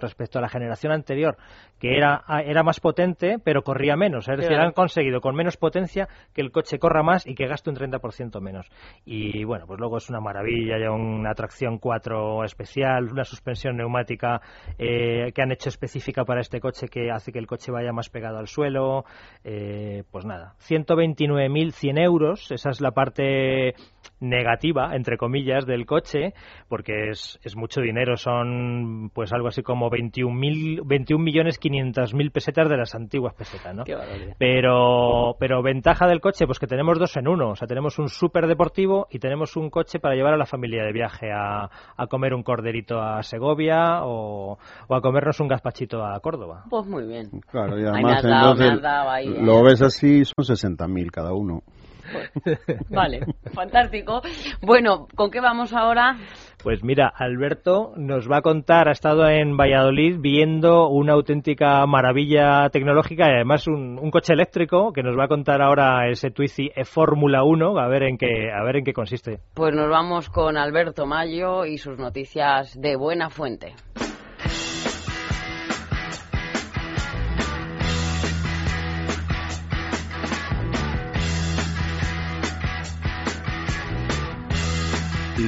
respecto 0.00 0.38
a 0.38 0.42
la 0.42 0.48
generación 0.48 0.92
anterior, 0.92 1.36
que 1.78 1.96
era, 1.96 2.22
era 2.44 2.62
más 2.62 2.80
potente, 2.80 3.38
pero 3.42 3.62
corría 3.62 3.96
menos. 3.96 4.28
Es 4.28 4.38
decir, 4.38 4.56
han 4.56 4.72
conseguido 4.72 5.20
con 5.20 5.34
menos 5.34 5.56
potencia 5.56 6.08
que 6.34 6.40
el 6.40 6.50
coche 6.50 6.78
corra 6.78 7.02
más 7.02 7.26
y 7.26 7.34
que 7.34 7.46
gaste 7.46 7.70
un 7.70 7.76
30% 7.76 8.40
menos. 8.40 8.68
Y 9.04 9.44
bueno, 9.44 9.66
pues 9.66 9.78
luego 9.80 9.96
es 9.96 10.08
una 10.10 10.20
maravilla, 10.20 10.78
ya 10.78 10.90
una 10.90 11.34
tracción 11.34 11.78
4 11.78 12.44
especial, 12.44 13.10
una 13.10 13.24
suspensión 13.24 13.76
neumática 13.76 14.40
eh, 14.78 15.32
que 15.32 15.42
han 15.42 15.52
hecho 15.52 15.68
específica 15.68 16.24
para 16.24 16.40
este 16.40 16.60
coche 16.60 16.88
que 16.88 17.10
hace 17.10 17.32
que 17.32 17.38
el 17.38 17.46
coche 17.46 17.72
vaya 17.72 17.92
más 17.92 18.08
pegado 18.08 18.38
al 18.38 18.48
suelo. 18.48 19.04
Eh, 19.44 20.04
pues 20.10 20.24
nada, 20.24 20.54
129.100 20.68 22.02
euros, 22.02 22.50
esa 22.50 22.70
es 22.70 22.80
la 22.80 22.92
parte 22.92 23.74
negativa, 24.20 24.94
entre 24.94 25.16
comillas, 25.16 25.66
del 25.66 25.86
coche, 25.86 26.34
porque 26.68 27.10
es, 27.10 27.38
es 27.42 27.56
mucho 27.56 27.80
dinero, 27.80 28.16
son 28.16 29.10
pues 29.14 29.32
algo 29.32 29.48
así 29.48 29.62
como 29.62 29.90
21, 29.90 30.82
21 30.84 31.24
millones 31.24 31.58
500 31.58 32.14
mil 32.14 32.30
pesetas 32.30 32.68
de 32.68 32.76
las 32.76 32.94
antiguas 32.94 33.34
pesetas, 33.34 33.74
¿no? 33.74 33.84
Pero, 34.38 35.36
pero 35.38 35.62
ventaja 35.62 36.06
del 36.06 36.20
coche, 36.20 36.46
pues 36.46 36.58
que 36.58 36.66
tenemos 36.66 36.98
dos 36.98 37.16
en 37.16 37.28
uno, 37.28 37.50
o 37.50 37.56
sea, 37.56 37.66
tenemos 37.66 37.98
un 37.98 38.08
súper 38.08 38.46
deportivo 38.46 39.06
y 39.10 39.18
tenemos 39.18 39.56
un 39.56 39.70
coche 39.70 39.98
para 39.98 40.14
llevar 40.14 40.34
a 40.34 40.36
la 40.36 40.46
familia 40.46 40.84
de 40.84 40.92
viaje 40.92 41.30
a, 41.32 41.70
a 41.96 42.06
comer 42.06 42.34
un 42.34 42.42
corderito 42.42 43.00
a 43.00 43.22
Segovia 43.22 44.04
o, 44.04 44.58
o, 44.88 44.94
a 44.94 45.00
comernos 45.00 45.40
un 45.40 45.48
gazpachito 45.48 46.04
a 46.04 46.18
Córdoba. 46.20 46.64
Pues 46.68 46.86
muy 46.86 47.06
bien. 47.06 47.30
Claro, 47.50 47.78
y 47.78 47.84
además 47.84 48.24
lo 49.24 49.62
ves 49.62 49.82
así, 49.82 50.24
son 50.24 50.44
60.000 50.44 51.10
cada 51.10 51.32
uno. 51.32 51.62
vale, 52.90 53.20
fantástico. 53.52 54.22
Bueno, 54.62 55.06
¿con 55.14 55.30
qué 55.30 55.40
vamos 55.40 55.72
ahora? 55.72 56.16
Pues 56.62 56.84
mira, 56.84 57.08
Alberto 57.08 57.92
nos 57.96 58.30
va 58.30 58.38
a 58.38 58.42
contar, 58.42 58.88
ha 58.88 58.92
estado 58.92 59.26
en 59.28 59.56
Valladolid 59.56 60.18
viendo 60.20 60.88
una 60.88 61.14
auténtica 61.14 61.86
maravilla 61.86 62.68
tecnológica 62.70 63.28
y 63.28 63.34
además 63.34 63.66
un, 63.66 64.10
coche 64.10 64.34
eléctrico 64.34 64.92
que 64.92 65.02
nos 65.02 65.16
va 65.16 65.24
a 65.24 65.28
contar 65.28 65.62
ahora 65.62 66.08
ese 66.08 66.30
Twizy 66.30 66.70
e 66.74 66.84
Fórmula 66.84 67.44
1, 67.44 67.78
a 67.78 67.88
ver 67.88 68.02
en 68.02 68.18
qué 68.18 68.50
a 68.52 68.62
ver 68.64 68.76
en 68.76 68.84
qué 68.84 68.92
consiste. 68.92 69.38
Pues 69.54 69.74
nos 69.74 69.88
vamos 69.88 70.28
con 70.28 70.58
Alberto 70.58 71.06
Mayo 71.06 71.64
y 71.64 71.78
sus 71.78 71.96
noticias 71.96 72.78
de 72.78 72.96
buena 72.96 73.30
fuente. 73.30 73.74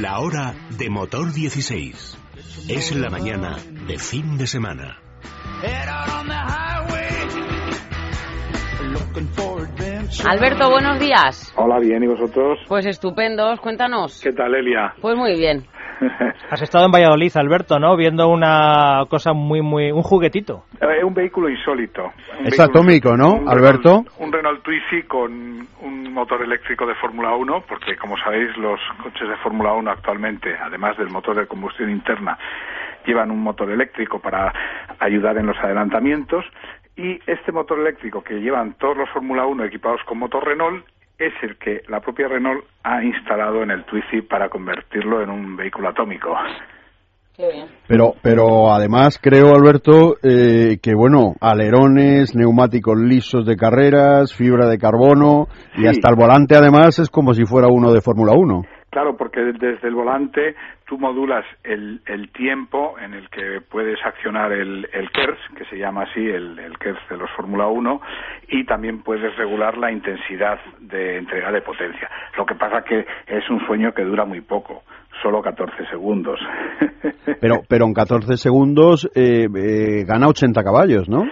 La 0.01 0.21
hora 0.21 0.55
de 0.79 0.89
motor 0.89 1.35
16. 1.35 2.19
Es 2.71 2.97
la 2.97 3.11
mañana 3.11 3.59
de 3.87 3.99
fin 3.99 4.39
de 4.39 4.47
semana. 4.47 4.97
Alberto, 10.27 10.71
buenos 10.71 10.99
días. 10.99 11.53
Hola, 11.57 11.79
bien, 11.79 12.03
¿y 12.05 12.07
vosotros? 12.07 12.59
Pues 12.69 12.87
estupendos, 12.87 13.61
cuéntanos. 13.61 14.19
¿Qué 14.23 14.33
tal, 14.33 14.55
Elia? 14.55 14.95
Pues 15.03 15.15
muy 15.15 15.37
bien. 15.37 15.67
Has 16.51 16.63
estado 16.63 16.87
en 16.87 16.93
Valladolid, 16.93 17.33
Alberto, 17.37 17.79
¿no? 17.79 17.97
Viendo 17.97 18.29
una 18.29 19.05
cosa 19.09 19.33
muy, 19.33 19.63
muy... 19.63 19.91
un 19.91 20.03
juguetito. 20.03 20.65
Es 20.81 21.05
un 21.05 21.15
vehículo 21.15 21.49
insólito. 21.49 22.13
es 22.45 22.59
atómico, 22.61 23.17
¿no, 23.17 23.49
Alberto? 23.49 24.05
un 24.19 24.33
Renault 24.33 24.63
Twizy 24.63 25.03
con 25.07 25.67
un 25.81 26.13
motor 26.13 26.43
eléctrico 26.43 26.87
de 26.87 26.95
Fórmula 26.97 27.35
1, 27.35 27.65
porque 27.69 27.97
como 27.97 28.17
sabéis 28.19 28.57
los 28.57 28.81
coches 29.03 29.29
de 29.29 29.37
Fórmula 29.37 29.73
1 29.73 29.91
actualmente, 29.91 30.55
además 30.61 30.97
del 30.97 31.09
motor 31.09 31.37
de 31.37 31.47
combustión 31.47 31.91
interna, 31.91 32.39
llevan 33.07 33.31
un 33.31 33.41
motor 33.41 33.71
eléctrico 33.71 34.19
para 34.19 34.53
ayudar 34.99 35.37
en 35.39 35.47
los 35.47 35.57
adelantamientos 35.59 36.45
y 36.97 37.19
este 37.27 37.53
motor 37.53 37.81
eléctrico 37.81 38.23
que 38.23 38.41
llevan 38.41 38.75
todos 38.75 38.97
los 38.97 39.09
Fórmula 39.11 39.47
1 39.47 39.65
equipados 39.65 40.01
con 40.05 40.19
motor 40.19 40.47
Renault 40.47 40.85
es 41.27 41.33
el 41.43 41.57
que 41.57 41.83
la 41.89 42.01
propia 42.01 42.29
Renault 42.29 42.65
ha 42.83 43.03
instalado 43.03 43.63
en 43.63 43.71
el 43.71 43.85
Twizy 43.85 44.23
para 44.23 44.49
convertirlo 44.49 45.23
en 45.23 45.31
un 45.31 45.57
vehículo 45.57 45.89
atómico. 45.89 46.35
Pero, 47.89 48.13
pero 48.23 48.73
además 48.73 49.19
creo, 49.21 49.55
Alberto, 49.55 50.17
eh, 50.23 50.79
que 50.83 50.95
bueno, 50.95 51.35
alerones, 51.41 52.35
neumáticos 52.35 52.99
lisos 52.99 53.47
de 53.47 53.57
carreras, 53.57 54.35
fibra 54.35 54.69
de 54.69 54.79
carbono 54.79 55.49
y 55.77 55.87
hasta 55.87 56.11
el 56.11 56.17
volante 56.17 56.55
además 56.55 56.99
es 56.99 57.09
como 57.09 57.33
si 57.33 57.45
fuera 57.45 57.69
uno 57.69 57.93
de 57.93 58.01
Fórmula 58.01 58.33
1. 58.37 58.63
Claro, 58.93 59.17
porque 59.17 59.41
desde 59.41 59.89
el 59.89 59.95
volante 59.95 60.55
tú 60.85 60.99
modulas 60.99 61.47
el, 61.65 62.03
el 62.05 62.31
tiempo 62.31 62.95
en 63.01 63.15
el 63.15 63.31
que 63.31 63.63
puedes 63.63 63.99
accionar 64.05 64.53
el, 64.53 64.87
el 64.93 65.11
KERS, 65.11 65.39
que 65.57 65.65
se 65.65 65.79
llama 65.79 66.03
así 66.03 66.21
el, 66.21 66.59
el 66.59 66.79
KERS 66.79 67.01
de 67.09 67.17
los 67.17 67.31
Fórmula 67.31 67.69
1, 67.69 68.03
y 68.49 68.65
también 68.65 69.03
puedes 69.03 69.35
regular 69.37 69.79
la 69.79 69.91
intensidad 69.91 70.61
de 70.79 71.17
entrega 71.17 71.51
de 71.51 71.63
potencia. 71.63 72.11
Lo 72.37 72.45
que 72.45 72.55
pasa 72.55 72.85
que 72.85 73.07
es 73.29 73.49
un 73.49 73.65
sueño 73.65 73.95
que 73.95 74.05
dura 74.05 74.27
muy 74.27 74.43
poco 74.43 74.83
solo 75.21 75.43
14 75.43 75.87
segundos. 75.91 76.39
Pero, 77.41 77.63
pero 77.69 77.87
en 77.87 77.95
14 77.95 78.37
segundos 78.37 79.09
eh, 79.15 79.47
eh, 79.53 80.05
gana 80.05 80.29
80 80.29 80.63
caballos, 80.63 81.09
¿no? 81.09 81.25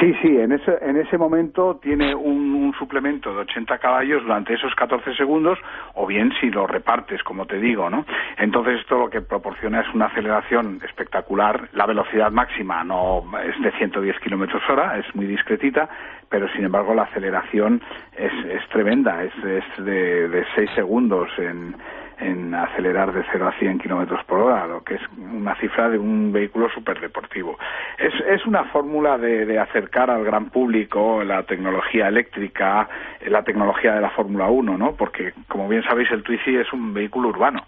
Sí, 0.00 0.12
sí, 0.20 0.28
en 0.36 0.52
ese, 0.52 0.76
en 0.82 0.96
ese 0.98 1.16
momento 1.16 1.78
tiene 1.80 2.14
un, 2.14 2.54
un, 2.54 2.72
suplemento 2.74 3.32
de 3.32 3.40
80 3.40 3.78
caballos 3.78 4.22
durante 4.22 4.52
esos 4.52 4.74
14 4.74 5.14
segundos, 5.14 5.58
o 5.94 6.06
bien 6.06 6.32
si 6.38 6.50
lo 6.50 6.66
repartes, 6.66 7.22
como 7.22 7.46
te 7.46 7.58
digo, 7.58 7.88
¿no? 7.88 8.04
Entonces 8.36 8.80
esto 8.80 8.98
lo 8.98 9.08
que 9.08 9.22
proporciona 9.22 9.80
es 9.80 9.94
una 9.94 10.06
aceleración 10.06 10.80
espectacular. 10.84 11.70
La 11.72 11.86
velocidad 11.86 12.30
máxima 12.30 12.84
no 12.84 13.22
es 13.38 13.60
de 13.62 13.72
110 13.78 14.20
kilómetros 14.20 14.62
hora, 14.68 14.98
es 14.98 15.14
muy 15.14 15.26
discretita, 15.26 15.88
pero 16.28 16.46
sin 16.52 16.64
embargo 16.64 16.94
la 16.94 17.04
aceleración 17.04 17.80
es, 18.16 18.32
es 18.50 18.68
tremenda, 18.68 19.22
es, 19.24 19.32
es 19.44 19.84
de, 19.84 20.28
de 20.28 20.44
6 20.56 20.70
segundos 20.74 21.30
en 21.38 21.74
en 22.18 22.54
acelerar 22.54 23.12
de 23.12 23.24
0 23.30 23.48
a 23.48 23.52
100 23.58 23.78
kilómetros 23.78 24.24
por 24.24 24.40
hora, 24.40 24.66
lo 24.66 24.82
que 24.82 24.94
es 24.94 25.02
una 25.18 25.54
cifra 25.56 25.88
de 25.90 25.98
un 25.98 26.32
vehículo 26.32 26.68
superdeportivo. 26.70 27.58
Es, 27.98 28.14
es 28.26 28.46
una 28.46 28.64
fórmula 28.64 29.18
de, 29.18 29.44
de 29.44 29.58
acercar 29.58 30.10
al 30.10 30.24
gran 30.24 30.50
público 30.50 31.22
la 31.24 31.42
tecnología 31.42 32.08
eléctrica, 32.08 32.88
la 33.26 33.42
tecnología 33.42 33.94
de 33.94 34.00
la 34.00 34.10
Fórmula 34.10 34.46
1, 34.46 34.78
¿no? 34.78 34.92
Porque, 34.92 35.34
como 35.48 35.68
bien 35.68 35.82
sabéis, 35.82 36.10
el 36.10 36.22
Twizy 36.22 36.56
es 36.56 36.72
un 36.72 36.94
vehículo 36.94 37.28
urbano. 37.28 37.64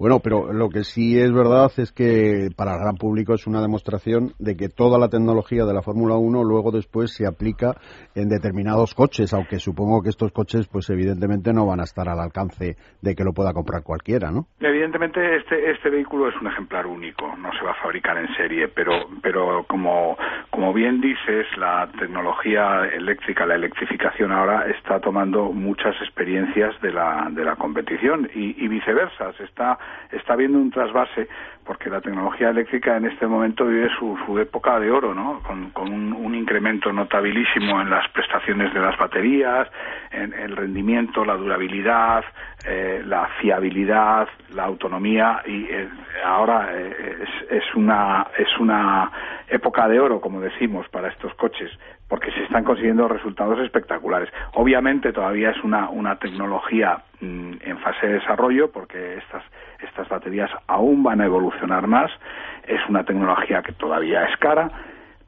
Bueno, 0.00 0.20
pero 0.24 0.50
lo 0.50 0.70
que 0.70 0.82
sí 0.82 1.20
es 1.20 1.30
verdad 1.30 1.70
es 1.76 1.92
que 1.92 2.48
para 2.56 2.72
el 2.72 2.80
gran 2.80 2.96
público 2.96 3.34
es 3.34 3.46
una 3.46 3.60
demostración 3.60 4.32
de 4.38 4.56
que 4.56 4.70
toda 4.70 4.98
la 4.98 5.10
tecnología 5.10 5.66
de 5.66 5.74
la 5.74 5.82
Fórmula 5.82 6.16
1 6.16 6.42
luego 6.42 6.70
después 6.70 7.14
se 7.14 7.26
aplica 7.26 7.74
en 8.14 8.30
determinados 8.30 8.94
coches, 8.94 9.34
aunque 9.34 9.58
supongo 9.58 10.00
que 10.00 10.08
estos 10.08 10.32
coches 10.32 10.68
pues 10.68 10.88
evidentemente 10.88 11.52
no 11.52 11.66
van 11.66 11.80
a 11.80 11.84
estar 11.84 12.08
al 12.08 12.18
alcance 12.18 12.76
de 13.02 13.14
que 13.14 13.24
lo 13.24 13.34
pueda 13.34 13.52
comprar 13.52 13.82
cualquiera, 13.82 14.30
¿no? 14.30 14.46
Evidentemente 14.60 15.36
este 15.36 15.70
este 15.70 15.90
vehículo 15.90 16.30
es 16.30 16.34
un 16.40 16.46
ejemplar 16.46 16.86
único, 16.86 17.36
no 17.36 17.52
se 17.52 17.62
va 17.62 17.72
a 17.72 17.82
fabricar 17.82 18.16
en 18.16 18.34
serie, 18.36 18.68
pero 18.68 18.92
pero 19.20 19.66
como 19.68 20.16
como 20.50 20.72
bien 20.74 21.00
dices, 21.00 21.46
la 21.56 21.88
tecnología 21.98 22.84
eléctrica, 22.92 23.46
la 23.46 23.54
electrificación 23.54 24.32
ahora 24.32 24.66
está 24.66 25.00
tomando 25.00 25.52
muchas 25.52 25.94
experiencias 26.02 26.78
de 26.82 26.92
la, 26.92 27.28
de 27.30 27.44
la 27.44 27.56
competición 27.56 28.28
y, 28.34 28.68
viceversa. 28.68 29.32
Se 29.38 29.44
está, 29.44 29.78
está 30.12 30.36
viendo 30.36 30.58
un 30.58 30.70
trasvase 30.70 31.28
porque 31.64 31.90
la 31.90 32.00
tecnología 32.00 32.50
eléctrica 32.50 32.96
en 32.96 33.06
este 33.06 33.26
momento 33.26 33.64
vive 33.66 33.88
su, 33.98 34.18
su 34.26 34.38
época 34.38 34.80
de 34.80 34.90
oro, 34.90 35.14
¿no? 35.14 35.40
Con, 35.72 35.92
un, 35.92 36.34
incremento 36.34 36.92
notabilísimo 36.92 37.80
en 37.80 37.90
las 37.90 38.08
prestaciones 38.10 38.72
de 38.72 38.80
las 38.80 38.96
baterías, 38.96 39.68
en 40.10 40.32
el 40.32 40.56
rendimiento, 40.56 41.24
la 41.24 41.34
durabilidad, 41.34 42.24
eh, 42.66 43.02
la 43.04 43.28
fiabilidad, 43.40 44.28
la 44.54 44.64
autonomía 44.64 45.42
y 45.44 45.64
eh, 45.64 45.88
ahora 46.24 46.70
eh, 46.72 47.18
es, 47.22 47.50
es, 47.50 47.74
una 47.74 48.26
es 48.38 48.48
una 48.58 49.10
época 49.48 49.86
de 49.88 50.00
oro, 50.00 50.20
como 50.20 50.40
decimos, 50.40 50.88
para 50.88 51.08
estos 51.08 51.34
coches 51.34 51.70
porque 52.10 52.30
se 52.32 52.42
están 52.42 52.64
consiguiendo 52.64 53.08
resultados 53.08 53.58
espectaculares. 53.60 54.28
Obviamente 54.54 55.12
todavía 55.12 55.50
es 55.52 55.64
una, 55.64 55.88
una 55.88 56.16
tecnología 56.16 56.98
mm, 57.20 57.52
en 57.60 57.78
fase 57.78 58.06
de 58.08 58.12
desarrollo 58.14 58.70
porque 58.70 59.16
estas 59.16 59.42
estas 59.82 60.08
baterías 60.08 60.50
aún 60.66 61.02
van 61.02 61.20
a 61.20 61.24
evolucionar 61.24 61.86
más. 61.86 62.10
Es 62.66 62.80
una 62.88 63.04
tecnología 63.04 63.62
que 63.62 63.72
todavía 63.72 64.24
es 64.24 64.36
cara, 64.38 64.70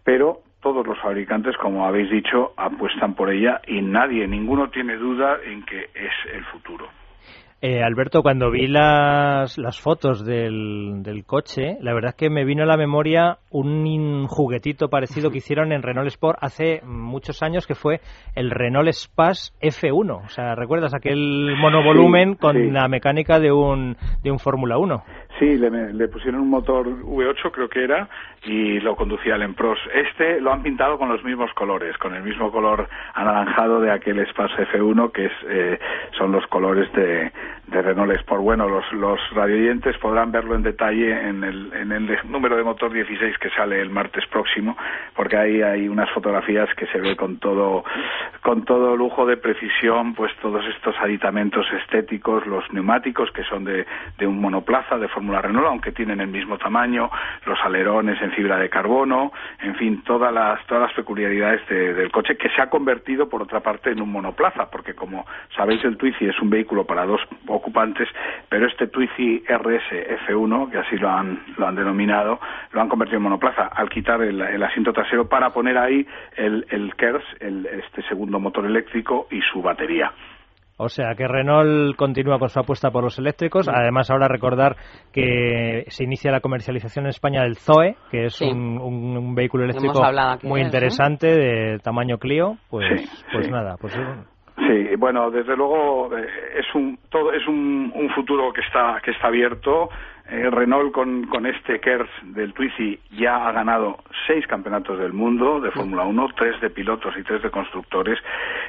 pero 0.04 0.40
todos 0.60 0.86
los 0.86 0.98
fabricantes, 1.00 1.56
como 1.56 1.86
habéis 1.86 2.10
dicho, 2.10 2.52
apuestan 2.56 3.14
por 3.14 3.30
ella 3.30 3.60
y 3.66 3.80
nadie, 3.80 4.26
ninguno 4.28 4.70
tiene 4.70 4.96
duda 4.96 5.38
en 5.44 5.64
que 5.64 5.90
es 5.94 6.34
el 6.34 6.44
futuro. 6.46 6.88
Eh, 7.64 7.80
Alberto, 7.80 8.22
cuando 8.22 8.50
vi 8.50 8.66
las, 8.66 9.56
las 9.56 9.78
fotos 9.78 10.24
del, 10.24 11.04
del, 11.04 11.24
coche, 11.24 11.78
la 11.80 11.94
verdad 11.94 12.08
es 12.08 12.16
que 12.16 12.28
me 12.28 12.44
vino 12.44 12.64
a 12.64 12.66
la 12.66 12.76
memoria 12.76 13.38
un 13.52 14.26
juguetito 14.26 14.88
parecido 14.88 15.30
que 15.30 15.38
hicieron 15.38 15.70
en 15.70 15.82
Renault 15.82 16.08
Sport 16.08 16.38
hace 16.42 16.80
muchos 16.84 17.40
años, 17.40 17.68
que 17.68 17.76
fue 17.76 18.00
el 18.34 18.50
Renault 18.50 18.88
Space 18.88 19.52
F1. 19.60 20.24
O 20.24 20.28
sea, 20.28 20.56
¿recuerdas 20.56 20.92
aquel 20.92 21.54
monovolumen 21.56 22.34
con 22.34 22.72
la 22.72 22.88
mecánica 22.88 23.38
de 23.38 23.52
un, 23.52 23.96
de 24.24 24.32
un 24.32 24.40
Fórmula 24.40 24.76
1? 24.78 25.04
Sí, 25.42 25.58
le, 25.58 26.06
pusieron 26.06 26.42
un 26.42 26.50
motor 26.50 26.86
V8, 26.86 27.50
creo 27.50 27.68
que 27.68 27.82
era, 27.82 28.08
y 28.44 28.78
lo 28.78 28.94
conducía 28.94 29.34
el 29.34 29.42
Empros. 29.42 29.80
Este 29.92 30.40
lo 30.40 30.52
han 30.52 30.62
pintado 30.62 30.96
con 30.98 31.08
los 31.08 31.24
mismos 31.24 31.52
colores, 31.54 31.98
con 31.98 32.14
el 32.14 32.22
mismo 32.22 32.52
color 32.52 32.88
anaranjado 33.14 33.80
de 33.80 33.90
aquel 33.90 34.20
Space 34.20 34.54
F1, 34.70 35.10
que 35.10 35.24
es, 35.24 35.32
eh, 35.48 35.80
son 36.16 36.30
los 36.30 36.46
colores 36.46 36.92
de, 36.92 37.32
de 37.66 37.82
Renault 37.82 38.12
Sport. 38.12 38.40
Bueno, 38.40 38.68
los, 38.68 38.84
los 38.92 39.18
radioyentes 39.32 39.98
podrán 39.98 40.30
verlo 40.30 40.54
en 40.54 40.62
detalle 40.62 41.10
en 41.10 41.42
el, 41.42 41.72
en 41.72 41.90
el 41.90 42.18
número 42.28 42.56
de 42.56 42.62
motor 42.62 42.92
16 42.92 43.36
que 43.38 43.50
sale 43.50 43.80
el 43.80 43.90
martes 43.90 44.24
próximo, 44.26 44.76
porque 45.16 45.36
ahí 45.36 45.60
hay 45.60 45.88
unas 45.88 46.08
fotografías 46.10 46.72
que 46.76 46.86
se 46.86 47.00
ve 47.00 47.16
con 47.16 47.38
todo, 47.38 47.82
con 48.42 48.64
todo 48.64 48.96
lujo 48.96 49.26
de 49.26 49.38
precisión, 49.38 50.14
pues 50.14 50.30
todos 50.40 50.64
estos 50.66 50.94
aditamentos 51.00 51.66
estéticos, 51.82 52.46
los 52.46 52.64
neumáticos 52.72 53.32
que 53.32 53.42
son 53.42 53.64
de, 53.64 53.86
de 54.18 54.26
un 54.26 54.40
monoplaza, 54.40 54.98
de 54.98 55.08
Fórmula 55.08 55.31
Renault, 55.40 55.68
aunque 55.68 55.92
tienen 55.92 56.20
el 56.20 56.28
mismo 56.28 56.58
tamaño, 56.58 57.10
los 57.46 57.58
alerones 57.64 58.20
en 58.20 58.32
fibra 58.32 58.58
de 58.58 58.68
carbono, 58.68 59.32
en 59.60 59.74
fin, 59.76 60.02
todas 60.02 60.32
las, 60.32 60.64
todas 60.66 60.82
las 60.82 60.92
peculiaridades 60.92 61.66
del 61.68 62.10
coche 62.10 62.36
que 62.36 62.48
se 62.50 62.60
ha 62.60 62.68
convertido, 62.68 63.28
por 63.28 63.42
otra 63.42 63.60
parte, 63.60 63.90
en 63.90 64.00
un 64.00 64.10
monoplaza, 64.10 64.70
porque 64.70 64.94
como 64.94 65.26
sabéis, 65.56 65.84
el 65.84 65.96
Twizy 65.96 66.26
es 66.26 66.40
un 66.40 66.50
vehículo 66.50 66.84
para 66.84 67.06
dos 67.06 67.20
ocupantes, 67.46 68.08
pero 68.48 68.66
este 68.66 68.88
Twizy 68.88 69.42
RS 69.48 69.92
F1, 70.26 70.70
que 70.70 70.78
así 70.78 70.96
lo 70.96 71.10
han, 71.10 71.42
lo 71.56 71.66
han 71.66 71.76
denominado, 71.76 72.40
lo 72.72 72.80
han 72.80 72.88
convertido 72.88 73.18
en 73.18 73.24
monoplaza 73.24 73.66
al 73.66 73.88
quitar 73.88 74.22
el, 74.22 74.62
asiento 74.62 74.92
trasero 74.92 75.28
para 75.28 75.50
poner 75.50 75.78
ahí 75.78 76.06
el, 76.36 76.66
el 76.70 76.94
KERS, 76.96 77.24
el, 77.40 77.66
este 77.66 78.02
segundo 78.02 78.38
motor 78.38 78.66
eléctrico 78.66 79.26
y 79.30 79.40
su 79.40 79.62
batería. 79.62 80.12
O 80.76 80.88
sea 80.88 81.14
que 81.16 81.28
Renault 81.28 81.96
continúa 81.96 82.38
con 82.38 82.48
su 82.48 82.58
apuesta 82.58 82.90
por 82.90 83.04
los 83.04 83.18
eléctricos. 83.18 83.68
Además, 83.68 84.10
ahora 84.10 84.28
recordar 84.28 84.76
que 85.12 85.84
se 85.88 86.04
inicia 86.04 86.32
la 86.32 86.40
comercialización 86.40 87.06
en 87.06 87.10
España 87.10 87.42
del 87.42 87.56
Zoe, 87.56 87.96
que 88.10 88.24
es 88.24 88.40
un, 88.40 89.34
vehículo 89.34 89.64
eléctrico 89.64 90.02
muy 90.42 90.60
interesante 90.60 91.26
de 91.26 91.78
tamaño 91.78 92.18
Clio. 92.18 92.56
Pues, 92.70 93.26
pues 93.32 93.50
nada, 93.50 93.76
pues 93.80 93.96
Sí, 94.56 94.96
bueno, 94.96 95.30
desde 95.30 95.56
luego 95.56 96.16
eh, 96.16 96.26
es 96.58 96.74
un 96.74 96.98
todo 97.08 97.32
es 97.32 97.46
un, 97.48 97.90
un 97.94 98.10
futuro 98.10 98.52
que 98.52 98.60
está 98.60 99.00
que 99.02 99.10
está 99.10 99.28
abierto 99.28 99.88
eh, 100.28 100.48
Renault 100.50 100.92
con, 100.92 101.26
con 101.26 101.46
este 101.46 101.80
KERS 101.80 102.08
del 102.22 102.54
Twizy 102.54 102.98
ya 103.18 103.48
ha 103.48 103.52
ganado 103.52 103.98
seis 104.26 104.46
campeonatos 104.46 104.98
del 104.98 105.12
mundo 105.12 105.60
de 105.60 105.72
Fórmula 105.72 106.04
1, 106.04 106.28
tres 106.36 106.60
de 106.60 106.70
pilotos 106.70 107.12
y 107.18 107.24
tres 107.24 107.42
de 107.42 107.50
constructores 107.50 108.18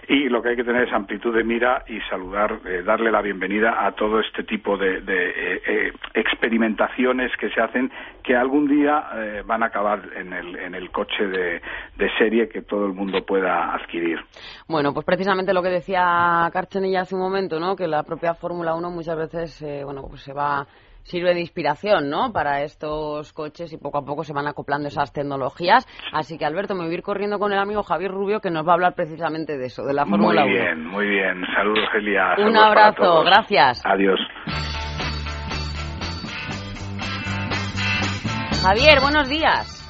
y 0.08 0.30
lo 0.30 0.41
que 0.41 0.49
hay 0.49 0.56
que 0.56 0.64
tener 0.64 0.88
es 0.88 0.93
amplitud 0.93 1.34
de 1.36 1.43
mira 1.43 1.84
y 1.88 1.99
saludar, 2.10 2.60
eh, 2.66 2.82
darle 2.84 3.12
la 3.12 3.22
bienvenida 3.22 3.86
a 3.86 3.91
todo 3.91 4.20
este 4.20 4.43
tipo 4.43 4.78
de, 4.78 5.04
eh, 5.08 5.93
experimentaciones 6.16 7.32
que 7.38 7.49
se 7.51 7.62
hacen 7.62 7.91
que 8.24 8.36
algún 8.36 8.68
día 8.68 9.43
van 9.45 9.64
a 9.64 9.68
acabar 9.68 10.01
en 10.16 10.32
el, 10.32 10.56
en 10.56 10.76
el 10.76 10.89
coche 10.91 11.28
de, 11.28 11.62
de, 11.97 12.10
serie 12.18 12.47
que 12.47 12.62
todo 12.62 12.86
el 12.86 12.93
mundo 12.93 13.26
pueda 13.26 13.74
adquirir. 13.74 14.20
Bueno, 14.68 14.93
pues 14.93 15.06
precisamente 15.06 15.54
lo 15.54 15.62
que 15.62 15.70
decía 15.70 16.49
Carchenilla 16.54 17.01
hace 17.01 17.16
un 17.16 17.22
momento, 17.22 17.60
¿no? 17.60 17.76
que 17.76 17.88
la 17.88 18.04
propia 18.04 18.34
Fórmula 18.34 18.76
1 18.76 18.89
muchas 18.91 19.18
veces 19.18 19.84
bueno, 19.86 20.04
pues 20.10 20.22
se 20.22 20.32
va 20.32 20.66
sirve 21.04 21.34
de 21.34 21.41
inspiración, 21.41 22.10
¿no? 22.10 22.32
Para 22.32 22.64
estos 22.64 23.34
coches 23.34 23.72
y 23.74 23.78
poco 23.78 23.99
a 23.99 24.06
poco 24.06 24.24
se 24.24 24.34
van 24.34 24.47
acoplando 24.47 24.88
esas 24.88 25.14
tecnologías. 25.14 25.86
Así 26.12 26.38
que, 26.38 26.45
Alberto, 26.45 26.76
me 26.76 26.84
voy 26.84 26.91
a 26.91 26.97
ir 26.97 27.04
corriendo 27.04 27.39
con 27.39 27.54
el 27.54 27.60
amigo 27.60 27.84
Javier 27.84 28.12
Rubio 28.12 28.39
que 28.39 28.49
nos 28.49 28.66
va 28.66 28.72
a 28.72 28.76
hablar 28.76 28.95
precisamente 28.95 29.58
de 29.58 29.66
eso, 29.66 29.84
de 29.84 29.93
la 29.93 30.06
Fórmula 30.06 30.43
1. 30.43 30.51
Muy 30.51 30.60
bien, 30.60 30.86
muy 30.86 31.08
bien. 31.08 31.45
Saludos, 31.56 31.89
Elia. 31.93 32.36
Un 32.38 32.58
abrazo, 32.58 33.24
gracias. 33.24 33.82
Adiós. 33.86 34.20
Javier, 38.64 39.01
buenos 39.01 39.28
días. 39.28 39.82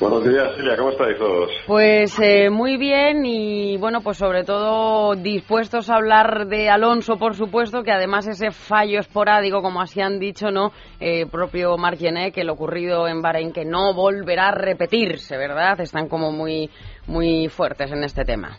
Buenos 0.00 0.22
días, 0.22 0.54
Silvia, 0.54 0.76
¿cómo 0.76 0.90
estáis 0.90 1.18
todos? 1.18 1.50
Pues 1.66 2.20
eh, 2.20 2.50
muy 2.50 2.76
bien 2.76 3.26
y 3.26 3.76
bueno, 3.78 4.00
pues 4.00 4.16
sobre 4.16 4.44
todo 4.44 5.16
dispuestos 5.16 5.90
a 5.90 5.96
hablar 5.96 6.46
de 6.46 6.70
Alonso, 6.70 7.18
por 7.18 7.34
supuesto, 7.34 7.82
que 7.82 7.90
además 7.90 8.28
ese 8.28 8.52
fallo 8.52 9.00
esporádico, 9.00 9.60
como 9.60 9.80
así 9.80 10.00
han 10.00 10.20
dicho, 10.20 10.52
¿no? 10.52 10.70
Eh, 11.00 11.26
propio 11.26 11.76
Marc 11.76 11.98
que 12.32 12.44
lo 12.44 12.52
ocurrido 12.52 13.08
en 13.08 13.20
Bahrein, 13.20 13.52
que 13.52 13.64
no 13.64 13.92
volverá 13.92 14.50
a 14.50 14.54
repetirse, 14.54 15.36
¿verdad? 15.36 15.80
Están 15.80 16.08
como 16.08 16.30
muy, 16.30 16.70
muy 17.08 17.48
fuertes 17.48 17.90
en 17.90 18.04
este 18.04 18.24
tema. 18.24 18.56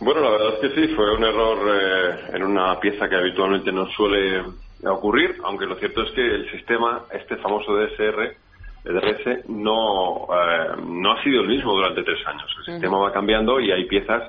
Bueno, 0.00 0.20
la 0.20 0.30
verdad 0.30 0.54
es 0.54 0.60
que 0.60 0.80
sí, 0.80 0.94
fue 0.96 1.14
un 1.14 1.22
error 1.22 1.58
eh, 1.72 2.36
en 2.36 2.42
una 2.42 2.80
pieza 2.80 3.08
que 3.08 3.14
habitualmente 3.14 3.70
no 3.70 3.86
suele 3.92 4.42
ocurrir, 4.84 5.36
aunque 5.44 5.66
lo 5.66 5.76
cierto 5.76 6.02
es 6.02 6.10
que 6.10 6.26
el 6.26 6.50
sistema, 6.50 7.04
este 7.12 7.36
famoso 7.36 7.72
DSR, 7.72 8.47
el 8.84 8.94
DRS 8.94 9.48
no, 9.48 10.28
eh, 10.32 10.76
no 10.84 11.12
ha 11.12 11.22
sido 11.22 11.42
el 11.42 11.48
mismo 11.48 11.72
durante 11.72 12.02
tres 12.02 12.24
años. 12.26 12.46
El 12.58 12.64
sistema 12.64 12.98
va 12.98 13.12
cambiando 13.12 13.60
y 13.60 13.70
hay 13.70 13.84
piezas 13.86 14.22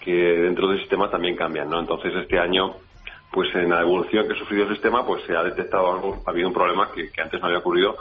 que 0.00 0.12
dentro 0.12 0.68
del 0.68 0.80
sistema 0.80 1.10
también 1.10 1.36
cambian, 1.36 1.68
¿no? 1.68 1.80
Entonces 1.80 2.14
este 2.14 2.38
año, 2.38 2.74
pues 3.32 3.54
en 3.54 3.70
la 3.70 3.80
evolución 3.80 4.26
que 4.26 4.34
ha 4.34 4.38
sufrido 4.38 4.64
el 4.64 4.72
sistema, 4.74 5.06
pues 5.06 5.22
se 5.24 5.36
ha 5.36 5.42
detectado 5.42 5.92
algo, 5.92 6.22
ha 6.26 6.30
habido 6.30 6.48
un 6.48 6.54
problema 6.54 6.90
que, 6.94 7.10
que 7.10 7.20
antes 7.22 7.40
no 7.40 7.46
había 7.46 7.58
ocurrido 7.58 7.96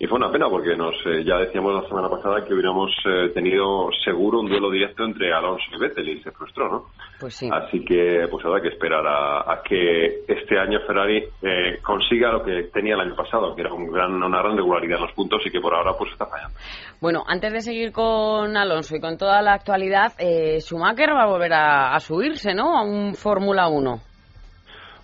y 0.00 0.06
fue 0.06 0.16
una 0.16 0.30
pena 0.30 0.48
porque 0.48 0.76
nos 0.76 0.94
eh, 1.06 1.24
ya 1.24 1.38
decíamos 1.38 1.74
la 1.74 1.88
semana 1.88 2.08
pasada 2.08 2.44
que 2.44 2.54
hubiéramos 2.54 2.90
eh, 3.04 3.30
tenido 3.34 3.90
seguro 4.04 4.38
un 4.38 4.48
duelo 4.48 4.70
directo 4.70 5.04
entre 5.04 5.32
Alonso 5.32 5.64
y 5.74 5.80
Vettel 5.80 6.08
y 6.08 6.22
se 6.22 6.30
frustró, 6.30 6.70
¿no? 6.70 6.84
Pues 7.18 7.34
sí. 7.34 7.50
Así 7.52 7.84
que 7.84 8.28
pues 8.30 8.44
habrá 8.44 8.60
que 8.60 8.68
esperar 8.68 9.04
a, 9.04 9.60
que 9.64 10.20
este 10.28 10.56
año 10.56 10.78
Ferrari 10.86 11.24
eh, 11.42 11.80
consiga 11.82 12.30
lo 12.30 12.44
que 12.44 12.70
tenía 12.72 12.94
el 12.94 13.00
año 13.00 13.16
pasado, 13.16 13.56
que 13.56 13.62
era 13.62 13.72
un 13.72 13.90
gran, 13.90 14.22
una 14.22 14.38
gran 14.38 14.56
regularidad 14.56 14.98
en 14.98 15.06
los 15.06 15.12
puntos 15.14 15.42
y 15.44 15.50
que 15.50 15.60
por 15.60 15.74
ahora 15.74 15.92
pues 15.98 16.12
está 16.12 16.26
fallando. 16.26 16.56
Bueno, 17.00 17.24
antes 17.26 17.52
de 17.52 17.60
seguir 17.60 17.90
con 17.90 18.56
Alonso 18.56 18.94
y 18.94 19.00
con 19.00 19.18
toda 19.18 19.42
la 19.42 19.54
actualidad, 19.54 20.12
Schumacher 20.60 21.10
va 21.10 21.24
a 21.24 21.26
volver 21.26 21.52
a, 21.52 21.94
a 21.94 21.98
subirse, 21.98 22.54
¿no? 22.54 22.78
A 22.78 22.82
un 22.82 23.14
Fórmula 23.14 23.66
1. 23.66 24.07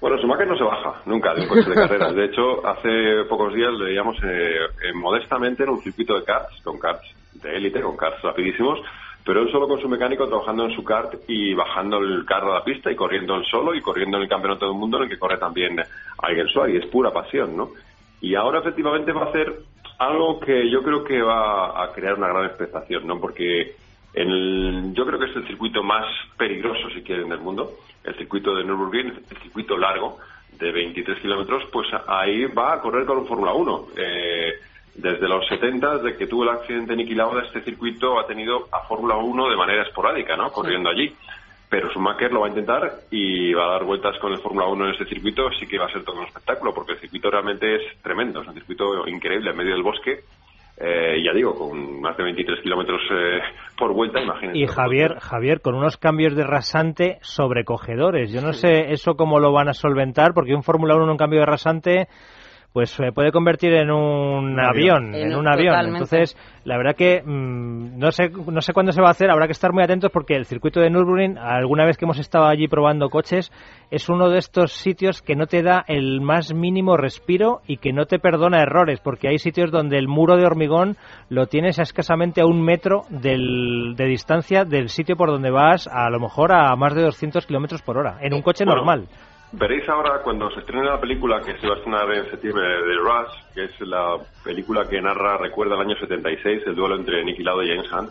Bueno, 0.04 0.18
Schumacher 0.18 0.46
no 0.46 0.58
se 0.58 0.64
baja 0.64 1.00
nunca 1.06 1.32
de 1.32 1.46
de 1.46 1.74
carreras. 1.74 2.14
De 2.14 2.26
hecho, 2.26 2.66
hace 2.66 3.24
pocos 3.26 3.54
días 3.54 3.72
le 3.72 3.86
veíamos 3.86 4.14
eh, 4.22 4.58
modestamente 4.92 5.62
en 5.62 5.70
un 5.70 5.80
circuito 5.80 6.14
de 6.14 6.24
karts, 6.24 6.60
con 6.62 6.78
karts 6.78 7.10
de 7.40 7.56
élite, 7.56 7.80
con 7.80 7.96
karts 7.96 8.20
rapidísimos, 8.20 8.80
pero 9.24 9.40
él 9.40 9.50
solo 9.50 9.66
con 9.66 9.80
su 9.80 9.88
mecánico 9.88 10.28
trabajando 10.28 10.66
en 10.66 10.76
su 10.76 10.84
kart 10.84 11.14
y 11.26 11.54
bajando 11.54 12.00
el 12.00 12.26
carro 12.26 12.52
a 12.52 12.58
la 12.58 12.64
pista 12.64 12.92
y 12.92 12.94
corriendo 12.94 13.34
él 13.36 13.46
solo 13.50 13.74
y 13.74 13.80
corriendo 13.80 14.18
en 14.18 14.24
el 14.24 14.28
campeonato 14.28 14.66
del 14.66 14.74
mundo 14.74 14.98
en 14.98 15.04
el 15.04 15.08
que 15.08 15.18
corre 15.18 15.38
también 15.38 15.80
alguien 16.18 16.48
suave 16.48 16.76
es 16.76 16.84
pura 16.88 17.10
pasión, 17.10 17.56
¿no? 17.56 17.70
Y 18.20 18.34
ahora 18.34 18.58
efectivamente 18.58 19.10
va 19.10 19.22
a 19.22 19.28
hacer 19.30 19.54
algo 19.98 20.38
que 20.38 20.70
yo 20.70 20.82
creo 20.82 21.02
que 21.02 21.22
va 21.22 21.82
a 21.82 21.90
crear 21.92 22.16
una 22.18 22.28
gran 22.28 22.44
expectación, 22.44 23.06
¿no? 23.06 23.18
Porque 23.18 23.74
en 24.14 24.94
yo 24.94 25.04
creo 25.04 25.18
que 25.18 25.26
es 25.26 25.36
el 25.36 25.46
circuito 25.46 25.82
más 25.82 26.06
peligroso, 26.36 26.88
si 26.90 27.02
quieren, 27.02 27.28
del 27.28 27.40
mundo, 27.40 27.72
el 28.04 28.14
circuito 28.16 28.54
de 28.54 28.64
Nürburgring, 28.64 29.12
el 29.30 29.36
circuito 29.38 29.76
largo 29.76 30.18
de 30.58 30.70
23 30.70 31.18
kilómetros, 31.18 31.64
pues 31.72 31.88
ahí 32.06 32.44
va 32.46 32.74
a 32.74 32.80
correr 32.80 33.04
con 33.04 33.18
un 33.18 33.26
Fórmula 33.26 33.52
1. 33.52 33.88
Eh, 33.96 34.52
desde 34.94 35.26
los 35.26 35.44
70, 35.48 35.98
desde 35.98 36.16
que 36.16 36.28
tuvo 36.28 36.44
el 36.44 36.50
accidente 36.50 36.94
Niki 36.94 37.14
Lauda, 37.14 37.42
este 37.42 37.62
circuito 37.62 38.20
ha 38.20 38.26
tenido 38.26 38.68
a 38.70 38.80
Fórmula 38.86 39.16
1 39.16 39.50
de 39.50 39.56
manera 39.56 39.82
esporádica, 39.82 40.36
¿no? 40.36 40.52
Corriendo 40.52 40.88
allí. 40.88 41.12
Pero 41.68 41.90
Schumacher 41.90 42.32
lo 42.32 42.40
va 42.40 42.46
a 42.46 42.50
intentar 42.50 43.00
y 43.10 43.52
va 43.52 43.64
a 43.64 43.70
dar 43.72 43.84
vueltas 43.84 44.16
con 44.18 44.32
el 44.32 44.38
Fórmula 44.38 44.66
1 44.66 44.84
en 44.84 44.90
este 44.92 45.06
circuito, 45.06 45.50
sí 45.58 45.66
que 45.66 45.78
va 45.78 45.86
a 45.86 45.92
ser 45.92 46.04
todo 46.04 46.20
un 46.20 46.26
espectáculo, 46.26 46.72
porque 46.72 46.92
el 46.92 47.00
circuito 47.00 47.30
realmente 47.30 47.74
es 47.74 48.00
tremendo, 48.00 48.42
es 48.42 48.46
un 48.46 48.54
circuito 48.54 49.08
increíble 49.08 49.50
en 49.50 49.56
medio 49.56 49.72
del 49.72 49.82
bosque 49.82 50.22
eh, 50.76 51.22
ya 51.24 51.32
digo, 51.32 51.54
con 51.54 52.00
más 52.00 52.16
de 52.16 52.24
23 52.24 52.60
kilómetros 52.60 53.00
eh, 53.10 53.40
por 53.78 53.92
vuelta, 53.92 54.20
imagínense. 54.20 54.58
Y 54.58 54.66
Javier, 54.66 55.18
Javier, 55.20 55.60
con 55.60 55.74
unos 55.74 55.96
cambios 55.96 56.34
de 56.34 56.44
rasante 56.44 57.18
sobrecogedores. 57.22 58.32
Yo 58.32 58.40
no 58.40 58.52
sé 58.52 58.92
eso 58.92 59.14
cómo 59.14 59.38
lo 59.38 59.52
van 59.52 59.68
a 59.68 59.72
solventar, 59.72 60.34
porque 60.34 60.54
un 60.54 60.64
Fórmula 60.64 60.96
1 60.96 61.04
en 61.04 61.10
un 61.10 61.16
cambio 61.16 61.40
de 61.40 61.46
rasante 61.46 62.08
pues 62.74 62.90
se 62.90 63.12
puede 63.12 63.30
convertir 63.30 63.72
en 63.72 63.88
un, 63.88 64.58
avión, 64.58 65.14
en, 65.14 65.36
un 65.36 65.46
avión. 65.46 65.94
Entonces, 65.94 66.36
la 66.64 66.76
verdad 66.76 66.96
que 66.96 67.22
mm, 67.24 67.96
no 67.96 68.10
sé 68.10 68.32
no 68.50 68.60
sé 68.60 68.72
cuándo 68.72 68.90
se 68.90 69.00
va 69.00 69.06
a 69.06 69.10
hacer, 69.12 69.30
habrá 69.30 69.46
que 69.46 69.52
estar 69.52 69.72
muy 69.72 69.84
atentos 69.84 70.10
porque 70.10 70.34
el 70.34 70.44
circuito 70.44 70.80
de 70.80 70.90
Nürburgring, 70.90 71.38
alguna 71.38 71.84
vez 71.84 71.96
que 71.96 72.04
hemos 72.04 72.18
estado 72.18 72.46
allí 72.46 72.66
probando 72.66 73.10
coches, 73.10 73.52
es 73.92 74.08
uno 74.08 74.28
de 74.28 74.38
estos 74.38 74.72
sitios 74.72 75.22
que 75.22 75.36
no 75.36 75.46
te 75.46 75.62
da 75.62 75.84
el 75.86 76.20
más 76.20 76.52
mínimo 76.52 76.96
respiro 76.96 77.60
y 77.68 77.76
que 77.76 77.92
no 77.92 78.06
te 78.06 78.18
perdona 78.18 78.60
errores, 78.60 78.98
porque 78.98 79.28
hay 79.28 79.38
sitios 79.38 79.70
donde 79.70 79.96
el 79.96 80.08
muro 80.08 80.36
de 80.36 80.44
hormigón 80.44 80.96
lo 81.28 81.46
tienes 81.46 81.78
a 81.78 81.82
escasamente 81.82 82.40
a 82.40 82.46
un 82.46 82.60
metro 82.60 83.02
del, 83.08 83.94
de 83.96 84.06
distancia 84.06 84.64
del 84.64 84.88
sitio 84.88 85.14
por 85.14 85.30
donde 85.30 85.52
vas, 85.52 85.86
a 85.86 86.10
lo 86.10 86.18
mejor 86.18 86.50
a 86.52 86.74
más 86.74 86.92
de 86.92 87.02
200 87.02 87.46
kilómetros 87.46 87.82
por 87.82 87.98
hora, 87.98 88.18
en 88.20 88.34
un 88.34 88.42
coche 88.42 88.64
normal. 88.64 89.06
Veréis 89.56 89.88
ahora 89.88 90.20
cuando 90.24 90.50
se 90.50 90.58
estrene 90.60 90.84
la 90.84 91.00
película 91.00 91.40
que 91.40 91.56
se 91.58 91.68
va 91.68 91.74
a 91.74 91.76
estrenar 91.76 92.12
en 92.12 92.28
septiembre 92.28 92.66
de 92.66 92.96
Rush, 92.96 93.54
que 93.54 93.64
es 93.66 93.80
la 93.82 94.18
película 94.42 94.88
que 94.88 95.00
narra, 95.00 95.36
recuerda 95.36 95.76
el 95.76 95.82
año 95.82 95.96
76, 95.96 96.64
el 96.66 96.74
duelo 96.74 96.96
entre 96.96 97.24
Nicky 97.24 97.44
Lauda 97.44 97.64
y 97.64 97.68
James 97.68 97.92
Hunt, 97.92 98.10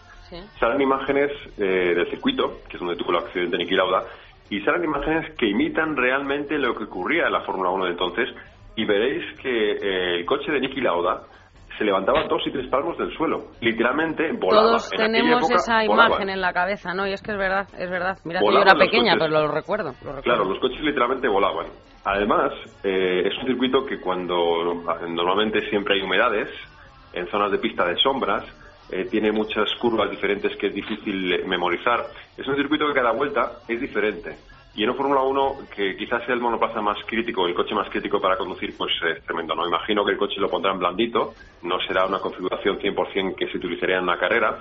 salen 0.58 0.80
imágenes 0.80 1.32
eh, 1.58 1.94
del 1.96 2.10
circuito, 2.10 2.62
que 2.70 2.78
es 2.78 2.80
donde 2.80 2.96
tuvo 2.96 3.12
el 3.12 3.26
accidente 3.26 3.58
Nicky 3.58 3.76
Lauda, 3.76 4.06
y 4.50 4.62
salen 4.62 4.86
imágenes 4.86 5.34
que 5.36 5.48
imitan 5.48 5.98
realmente 5.98 6.58
lo 6.58 6.74
que 6.76 6.86
ocurría 6.86 7.26
en 7.28 7.34
la 7.34 7.41
Fórmula 7.41 7.72
1 7.72 7.86
de 7.86 7.91
entonces, 7.91 8.30
y 8.78 8.86
veréis 8.86 9.26
que 9.41 9.72
eh, 9.74 10.16
el 10.20 10.26
coche 10.26 10.50
de 10.50 10.62
Nicky 10.62 10.80
Lauda 10.80 11.24
se 11.78 11.84
levantaba 11.84 12.24
dos 12.28 12.41
y 12.45 12.51
tres 12.51 12.67
palmos 12.69 12.97
del 12.97 13.11
suelo. 13.15 13.45
Literalmente 13.61 14.32
volaba. 14.34 14.63
Todos 14.63 14.89
tenemos 14.91 15.49
esa 15.49 15.84
imagen 15.84 16.30
en 16.30 16.41
la 16.41 16.53
cabeza, 16.53 16.93
¿no? 16.93 17.07
Y 17.07 17.13
es 17.13 17.21
que 17.21 17.32
es 17.32 17.38
verdad, 17.38 17.67
es 17.78 17.89
verdad. 17.89 18.17
Mira 18.26 18.41
yo 18.41 18.59
era 18.59 18.76
pequeña, 18.76 19.13
pero 19.17 19.30
lo 19.30 19.47
recuerdo, 19.47 19.93
Claro, 20.24 20.45
los 20.45 20.59
coches 20.59 20.82
literalmente 20.82 21.28
volaban. 21.28 21.67
Además, 22.05 22.51
eh, 22.84 23.24
es 23.26 23.38
un 23.39 23.47
circuito 23.47 23.86
que 23.86 23.99
cuando 23.99 24.84
normalmente 25.07 25.61
siempre 25.69 25.95
hay 25.95 26.01
humedades, 26.01 26.49
en 27.13 27.28
zonas 27.28 27.51
de 27.51 27.59
pista 27.59 27.86
de 27.86 27.95
sombras, 27.97 28.43
eh, 28.91 29.05
tiene 29.09 29.32
muchas 29.32 29.74
curvas 29.80 30.09
diferentes 30.11 30.55
que 30.57 30.67
es 30.67 30.74
difícil 30.74 31.45
memorizar. 31.47 32.01
Es 32.38 32.47
un 32.47 32.55
circuito 32.55 32.88
que 32.88 32.93
cada 32.93 33.11
vuelta 33.11 33.53
es 33.67 33.80
diferente. 33.80 34.36
Y 34.76 34.84
en 34.84 34.89
un 34.89 34.95
Fórmula 34.95 35.21
1, 35.21 35.57
que 35.76 35.95
quizás 35.95 36.26
sea 36.26 36.34
el 36.34 36.41
monoplaza 36.41 36.82
más 36.82 36.97
crítico, 37.05 37.45
el 37.45 37.53
coche 37.53 37.76
más 37.76 37.89
crítico 37.89 38.19
para 38.19 38.38
conducir, 38.38 38.76
pues 38.76 38.91
es 39.07 39.24
tremendo. 39.24 39.53
No 39.53 39.67
imagino 39.67 40.03
que 40.03 40.13
el 40.13 40.17
coche 40.17 40.39
lo 40.39 40.49
pondrán 40.49 40.80
blandito, 40.80 41.34
no 41.61 41.80
será 41.88 42.05
una 42.07 42.19
configuración 42.19 42.80
100% 42.80 43.36
que 43.36 43.47
se 43.49 43.57
utilizaría 43.57 43.97
en 43.97 44.03
una 44.03 44.17
carrera, 44.17 44.57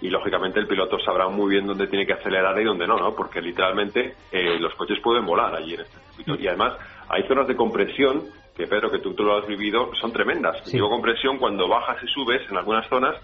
y 0.00 0.08
lógicamente 0.08 0.60
el 0.60 0.66
piloto 0.66 0.98
sabrá 1.00 1.28
muy 1.28 1.50
bien 1.50 1.66
dónde 1.66 1.86
tiene 1.86 2.06
que 2.06 2.12
acelerar 2.12 2.58
y 2.60 2.64
dónde 2.64 2.86
no, 2.86 2.96
¿no? 2.96 3.14
Porque 3.14 3.40
literalmente 3.40 4.14
eh, 4.30 4.58
los 4.60 4.74
coches 4.74 5.00
pueden 5.00 5.24
volar 5.24 5.54
allí 5.54 5.74
en 5.74 5.80
este 5.80 5.98
circuito. 5.98 6.42
Y 6.42 6.46
además 6.46 6.74
hay 7.08 7.22
zonas 7.26 7.48
de 7.48 7.56
compresión 7.56 8.22
que, 8.56 8.66
Pedro, 8.66 8.90
que 8.90 8.98
tú, 8.98 9.14
tú 9.14 9.24
lo 9.24 9.36
has 9.36 9.46
vivido, 9.46 9.90
son 10.00 10.12
tremendas. 10.12 10.64
Digo 10.70 10.88
compresión 10.88 11.38
cuando 11.38 11.68
bajas 11.68 11.96
y 12.02 12.06
subes 12.08 12.42
en 12.50 12.56
algunas 12.56 12.86
zonas 12.88 13.16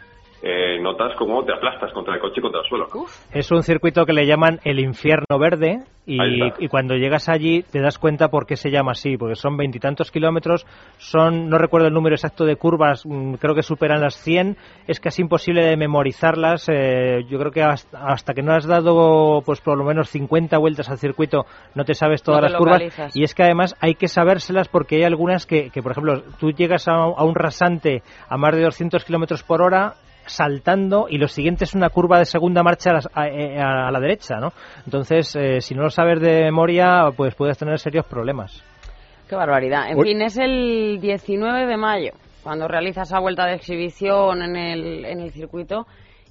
eh, 0.42 0.80
notas 0.80 1.14
cómo 1.16 1.44
te 1.44 1.52
aplastas 1.52 1.92
contra 1.92 2.14
el 2.14 2.20
coche 2.20 2.34
y 2.38 2.40
contra 2.40 2.60
el 2.60 2.66
suelo. 2.66 2.88
Es 3.32 3.52
un 3.52 3.62
circuito 3.62 4.04
que 4.04 4.12
le 4.12 4.26
llaman 4.26 4.58
el 4.64 4.80
infierno 4.80 5.38
verde 5.38 5.84
y, 6.04 6.66
cuando 6.66 6.96
llegas 6.96 7.28
allí 7.28 7.62
te 7.62 7.80
das 7.80 7.96
cuenta 7.96 8.26
por 8.26 8.44
qué 8.44 8.56
se 8.56 8.72
llama 8.72 8.90
así, 8.90 9.16
porque 9.16 9.36
son 9.36 9.56
veintitantos 9.56 10.10
kilómetros, 10.10 10.66
son, 10.98 11.48
no 11.48 11.58
recuerdo 11.58 11.86
el 11.86 11.94
número 11.94 12.16
exacto 12.16 12.44
de 12.44 12.56
curvas, 12.56 13.06
mm, 13.06 13.34
creo 13.34 13.54
que 13.54 13.62
superan 13.62 14.00
las 14.00 14.16
100, 14.16 14.56
es 14.88 14.98
casi 14.98 15.22
imposible 15.22 15.64
de 15.64 15.76
memorizarlas, 15.76 16.68
eh, 16.68 17.24
yo 17.28 17.38
creo 17.38 17.52
que 17.52 17.62
hasta, 17.62 18.34
que 18.34 18.42
no 18.42 18.52
has 18.52 18.66
dado 18.66 19.42
pues 19.46 19.60
por 19.60 19.78
lo 19.78 19.84
menos 19.84 20.10
50 20.10 20.58
vueltas 20.58 20.90
al 20.90 20.98
circuito 20.98 21.46
no 21.76 21.84
te 21.84 21.94
sabes 21.94 22.24
todas 22.24 22.42
las 22.42 22.54
curvas. 22.54 22.82
y 23.14 23.22
es 23.22 23.32
que 23.32 23.44
además 23.44 23.76
hay 23.80 23.94
que 23.94 24.08
sabérselas 24.08 24.66
porque 24.66 24.96
hay 24.96 25.04
algunas 25.04 25.46
que, 25.46 25.70
que 25.70 25.82
por 25.82 25.92
ejemplo, 25.92 26.24
tú 26.40 26.50
llegas 26.50 26.88
a, 26.88 26.94
a 26.94 27.22
un 27.22 27.36
rasante 27.36 28.02
a 28.28 28.36
más 28.36 28.56
de 28.56 28.62
200 28.62 29.04
kilómetros 29.04 29.44
por 29.44 29.62
hora 29.62 29.94
saltando 30.26 31.06
y 31.08 31.18
lo 31.18 31.28
siguiente 31.28 31.64
es 31.64 31.74
una 31.74 31.90
curva 31.90 32.18
de 32.18 32.24
segunda 32.24 32.62
marcha 32.62 32.92
a, 33.14 33.26
eh, 33.26 33.56
la, 33.56 34.00
derecha, 34.00 34.36
¿no? 34.36 34.52
Entonces, 34.84 35.34
eh, 35.36 35.60
si 35.60 35.74
no 35.74 35.82
lo 35.82 35.90
sabes 35.90 36.20
de 36.20 36.42
memoria, 36.44 37.10
pues 37.16 37.34
puedes 37.34 37.58
tener 37.58 37.78
serios 37.78 38.06
problemas. 38.06 38.62
Qué 39.28 39.36
barbaridad. 39.36 39.90
En 39.90 40.00
fin, 40.00 40.20
es 40.22 40.36
el 40.36 40.98
19 41.00 41.66
de 41.66 41.76
mayo 41.76 42.12
cuando 42.42 42.68
realiza 42.68 43.02
esa 43.02 43.20
vuelta 43.20 43.46
de 43.46 43.54
exhibición 43.54 44.42
en 44.42 44.56
el, 44.56 45.04
en 45.04 45.20
el 45.20 45.30
circuito 45.30 45.86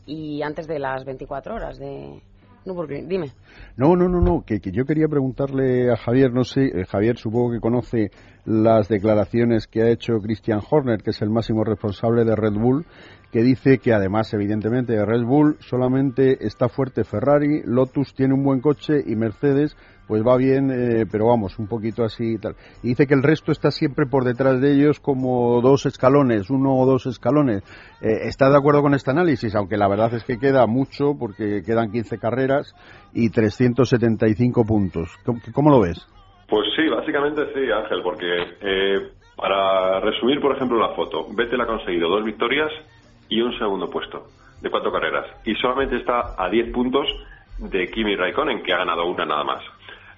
y 0.06 0.42
antes 0.42 0.68
de 0.68 0.80
las 0.80 1.06
24 1.06 1.56
horas 1.56 1.80
de, 1.80 2.22
Nürburgring. 2.66 3.08
Dime. 3.08 3.32
No, 3.76 3.96
no, 3.96 4.08
no, 4.08 4.22
no, 4.22 4.44
que, 4.46 4.60
que, 4.60 4.72
yo 4.72 4.86
quería 4.86 5.08
preguntarle 5.08 5.92
a 5.92 5.98
Javier, 5.98 6.32
no 6.32 6.44
sé, 6.44 6.66
eh, 6.66 6.86
Javier 6.86 7.18
supongo 7.18 7.52
que 7.54 7.60
conoce 7.60 8.12
las 8.46 8.88
declaraciones 8.88 9.68
que 9.68 9.84
ha 9.84 9.90
hecho 9.90 10.20
Christian 10.22 10.62
Horner, 10.68 11.02
que 11.02 11.12
es 11.12 11.22
el 11.22 11.30
máximo 11.30 11.64
responsable 11.64 12.26
de 12.26 12.36
Red 12.36 12.54
Bull, 12.54 12.86
que 13.32 13.44
dice 13.44 13.78
que 13.78 13.94
además, 13.94 14.34
evidentemente, 14.34 15.04
Red 15.06 15.24
Bull 15.24 15.58
solamente 15.60 16.46
está 16.46 16.68
fuerte 16.68 17.04
Ferrari, 17.04 17.62
Lotus 17.64 18.14
tiene 18.14 18.34
un 18.34 18.44
buen 18.44 18.60
coche 18.60 19.02
y 19.06 19.16
Mercedes 19.16 19.76
pues 20.12 20.24
va 20.28 20.36
bien, 20.36 20.70
eh, 20.72 21.06
pero 21.10 21.28
vamos, 21.28 21.58
un 21.58 21.68
poquito 21.68 22.04
así 22.04 22.34
y 22.34 22.38
tal. 22.38 22.58
Y 22.84 22.90
dice 22.90 23.08
que 23.08 23.14
el 23.14 23.24
resto 23.24 23.54
está 23.54 23.72
siempre 23.72 24.06
por 24.06 24.26
detrás 24.26 24.60
de 24.60 24.74
ellos 24.74 25.00
como 25.00 25.62
dos 25.62 25.86
escalones, 25.86 26.50
uno 26.50 26.76
o 26.76 26.86
dos 26.86 27.06
escalones. 27.06 27.64
Eh, 28.02 28.28
¿Está 28.28 28.50
de 28.50 28.58
acuerdo 28.58 28.82
con 28.82 28.94
este 28.94 29.12
análisis? 29.12 29.56
Aunque 29.56 29.78
la 29.78 29.88
verdad 29.88 30.14
es 30.14 30.26
que 30.26 30.38
queda 30.38 30.68
mucho 30.68 31.16
porque 31.18 31.62
quedan 31.66 31.94
15 31.94 32.18
carreras 32.18 32.76
y 33.14 33.30
375 33.30 34.66
puntos. 34.66 35.10
¿Cómo, 35.54 35.70
lo 35.70 35.80
ves? 35.80 36.06
Pues 36.52 36.68
sí, 36.76 36.86
básicamente 36.90 37.48
sí, 37.54 37.72
Ángel, 37.72 38.02
porque 38.04 38.58
eh, 38.60 39.10
para 39.38 40.02
resumir, 40.02 40.42
por 40.42 40.54
ejemplo, 40.54 40.78
la 40.78 40.90
foto, 40.90 41.26
Vettel 41.32 41.62
ha 41.62 41.66
conseguido 41.66 42.10
dos 42.10 42.26
victorias 42.26 42.70
y 43.30 43.40
un 43.40 43.58
segundo 43.58 43.90
puesto 43.90 44.28
de 44.60 44.70
cuatro 44.70 44.92
carreras. 44.92 45.28
Y 45.46 45.56
solamente 45.56 45.96
está 45.96 46.36
a 46.38 46.50
10 46.50 46.74
puntos 46.74 47.08
de 47.58 47.90
Kimi 47.90 48.18
Raikkonen, 48.18 48.64
que 48.64 48.74
ha 48.74 48.80
ganado 48.80 49.06
una 49.06 49.26
nada 49.26 49.46
más. 49.46 49.64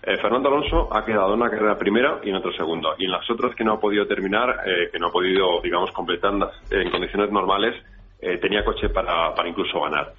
Eh, 0.01 0.17
Fernando 0.17 0.49
Alonso 0.49 0.89
ha 0.91 1.05
quedado 1.05 1.35
en 1.35 1.41
una 1.41 1.51
carrera 1.51 1.77
primera 1.77 2.19
y 2.23 2.29
en 2.31 2.35
otra 2.37 2.51
segunda. 2.57 2.95
Y 2.97 3.05
en 3.05 3.11
las 3.11 3.29
otras 3.29 3.53
que 3.53 3.63
no 3.63 3.73
ha 3.73 3.79
podido 3.79 4.07
terminar, 4.07 4.63
eh, 4.65 4.89
que 4.91 4.97
no 4.97 5.09
ha 5.09 5.11
podido, 5.11 5.61
digamos, 5.61 5.91
completar 5.91 6.33
en 6.71 6.89
condiciones 6.89 7.29
normales, 7.29 7.75
eh, 8.19 8.39
tenía 8.39 8.65
coche 8.65 8.89
para, 8.89 9.35
para 9.35 9.49
incluso 9.49 9.79
ganar. 9.81 10.13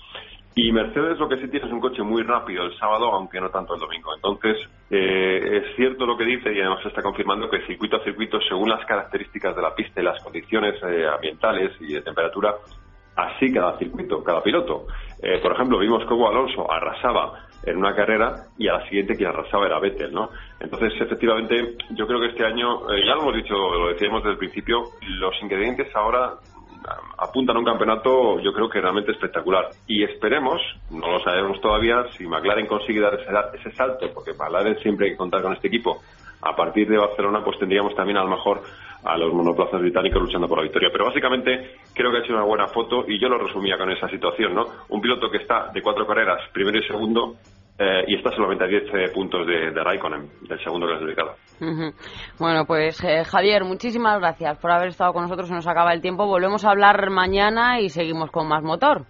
Y 0.57 0.71
Mercedes 0.71 1.19
lo 1.19 1.29
que 1.29 1.37
sí 1.39 1.49
tiene 1.49 1.67
es 1.67 1.73
un 1.73 1.81
coche 1.81 2.03
muy 2.03 2.23
rápido 2.23 2.65
el 2.65 2.79
sábado, 2.79 3.13
aunque 3.13 3.41
no 3.41 3.51
tanto 3.51 3.75
el 3.75 3.81
domingo. 3.81 4.15
Entonces, 4.15 4.57
es 4.89 5.75
cierto 5.75 6.07
lo 6.07 6.17
que 6.17 6.25
dice 6.25 6.53
y 6.53 6.61
además 6.61 6.81
se 6.83 6.89
está 6.89 7.03
confirmando 7.03 7.51
que 7.51 7.67
circuito 7.67 7.97
a 7.97 8.05
circuito, 8.05 8.39
según 8.49 8.71
las 8.71 8.85
características 8.87 9.57
de 9.57 9.63
la 9.63 9.75
pista 9.75 10.01
y 10.01 10.05
las 10.05 10.23
condiciones 10.23 10.81
ambientales 11.13 11.73
y 11.81 11.95
de 11.95 12.03
temperatura, 12.03 12.55
así 13.17 13.53
cada 13.53 13.79
circuito, 13.79 14.23
cada 14.23 14.43
piloto. 14.43 14.87
Eh, 15.23 15.39
por 15.43 15.53
ejemplo, 15.53 15.79
vimos 15.79 16.05
cómo 16.07 16.29
Alonso 16.29 16.71
arrasaba 16.71 17.47
en 17.65 17.77
una 17.77 17.95
carrera 17.95 18.47
y 18.59 18.69
a 18.69 18.75
la 18.75 18.89
siguiente 18.89 19.17
quien 19.17 19.31
arrasaba 19.31 19.67
era 19.67 19.79
Vettel, 19.79 20.13
¿no? 20.13 20.29
Entonces, 20.61 20.93
efectivamente, 21.01 21.77
yo 21.91 22.07
creo 22.07 22.21
que 22.21 22.29
este 22.29 22.45
año, 22.45 22.91
eh, 22.93 23.05
ya 23.07 23.15
lo 23.15 23.23
hemos 23.23 23.37
dicho, 23.37 23.55
lo 23.55 23.89
decíamos 23.89 24.23
desde 24.23 24.33
el 24.33 24.39
principio, 24.39 24.83
los 25.19 25.35
ingredientes 25.43 25.95
ahora 25.95 26.35
apuntan 27.19 27.57
a 27.57 27.59
un 27.59 27.65
campeonato 27.65 28.41
yo 28.41 28.53
creo 28.53 28.69
que 28.69 28.81
realmente 28.81 29.13
espectacular 29.13 29.71
y 29.87 30.05
esperemos, 30.05 30.61
no 30.91 31.11
lo 31.11 31.21
sabemos 31.21 31.61
todavía, 31.61 32.05
si 32.17 32.27
McLaren 32.27 32.67
consigue 32.67 33.01
dar 33.01 33.15
ese, 33.15 33.31
ese 33.61 33.77
salto, 33.77 34.11
porque 34.13 34.33
McLaren 34.33 34.79
siempre 34.81 35.07
hay 35.07 35.13
que 35.13 35.19
contar 35.19 35.43
con 35.43 35.53
este 35.55 35.69
equipo, 35.69 36.03
a 36.43 36.55
partir 36.55 36.89
de 36.89 36.99
Barcelona 36.99 37.43
pues 37.43 37.59
tendríamos 37.59 37.95
también 37.95 38.19
a 38.19 38.25
lo 38.25 38.31
mejor 38.31 38.63
a 39.05 39.19
los 39.19 39.33
monoplazas 39.33 39.81
británicos 39.81 40.23
luchando 40.23 40.49
por 40.49 40.59
la 40.59 40.65
victoria. 40.65 40.89
Pero 40.91 41.07
básicamente 41.07 41.77
creo 41.95 42.11
que 42.11 42.19
ha 42.19 42.21
hecho 42.21 42.33
una 42.33 42.45
buena 42.45 42.67
foto 42.69 43.05
y 43.07 43.21
yo 43.21 43.29
lo 43.29 43.39
resumía 43.39 43.77
con 43.77 43.91
esa 43.91 44.09
situación, 44.09 44.55
¿no? 44.55 44.67
Un 44.89 45.01
piloto 45.01 45.31
que 45.31 45.39
está 45.39 45.69
de 45.73 45.83
cuatro 45.83 46.07
carreras, 46.07 46.41
primero 46.53 46.79
y 46.79 46.87
segundo, 46.87 47.37
eh, 47.79 48.05
y 48.07 48.17
está 48.17 48.31
solamente 48.31 48.65
a 48.65 48.69
10 48.69 48.83
eh, 48.83 49.13
puntos 49.13 49.47
de, 49.47 49.73
de 49.73 49.83
Raikkonen, 49.83 50.29
del 50.49 50.63
segundo 50.63 50.87
clasificado. 50.87 51.35
Bueno, 52.39 52.65
pues 52.67 53.03
eh, 53.03 53.25
Javier, 53.25 53.65
muchísimas 53.65 54.19
gracias 54.19 54.59
por 54.59 54.71
haber 54.71 54.89
estado 54.89 55.13
con 55.13 55.23
nosotros. 55.23 55.49
Se 55.49 55.55
nos 55.55 55.67
acaba 55.67 55.93
el 55.93 56.01
tiempo. 56.01 56.27
Volvemos 56.27 56.65
a 56.65 56.71
hablar 56.71 57.11
mañana 57.11 57.81
y 57.81 57.89
seguimos 57.89 58.31
con 58.31 58.47
más 58.47 58.63
motor. 58.63 59.07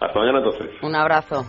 Hasta 0.00 0.18
mañana 0.18 0.38
entonces. 0.38 0.70
Un 0.82 0.94
abrazo. 0.94 1.44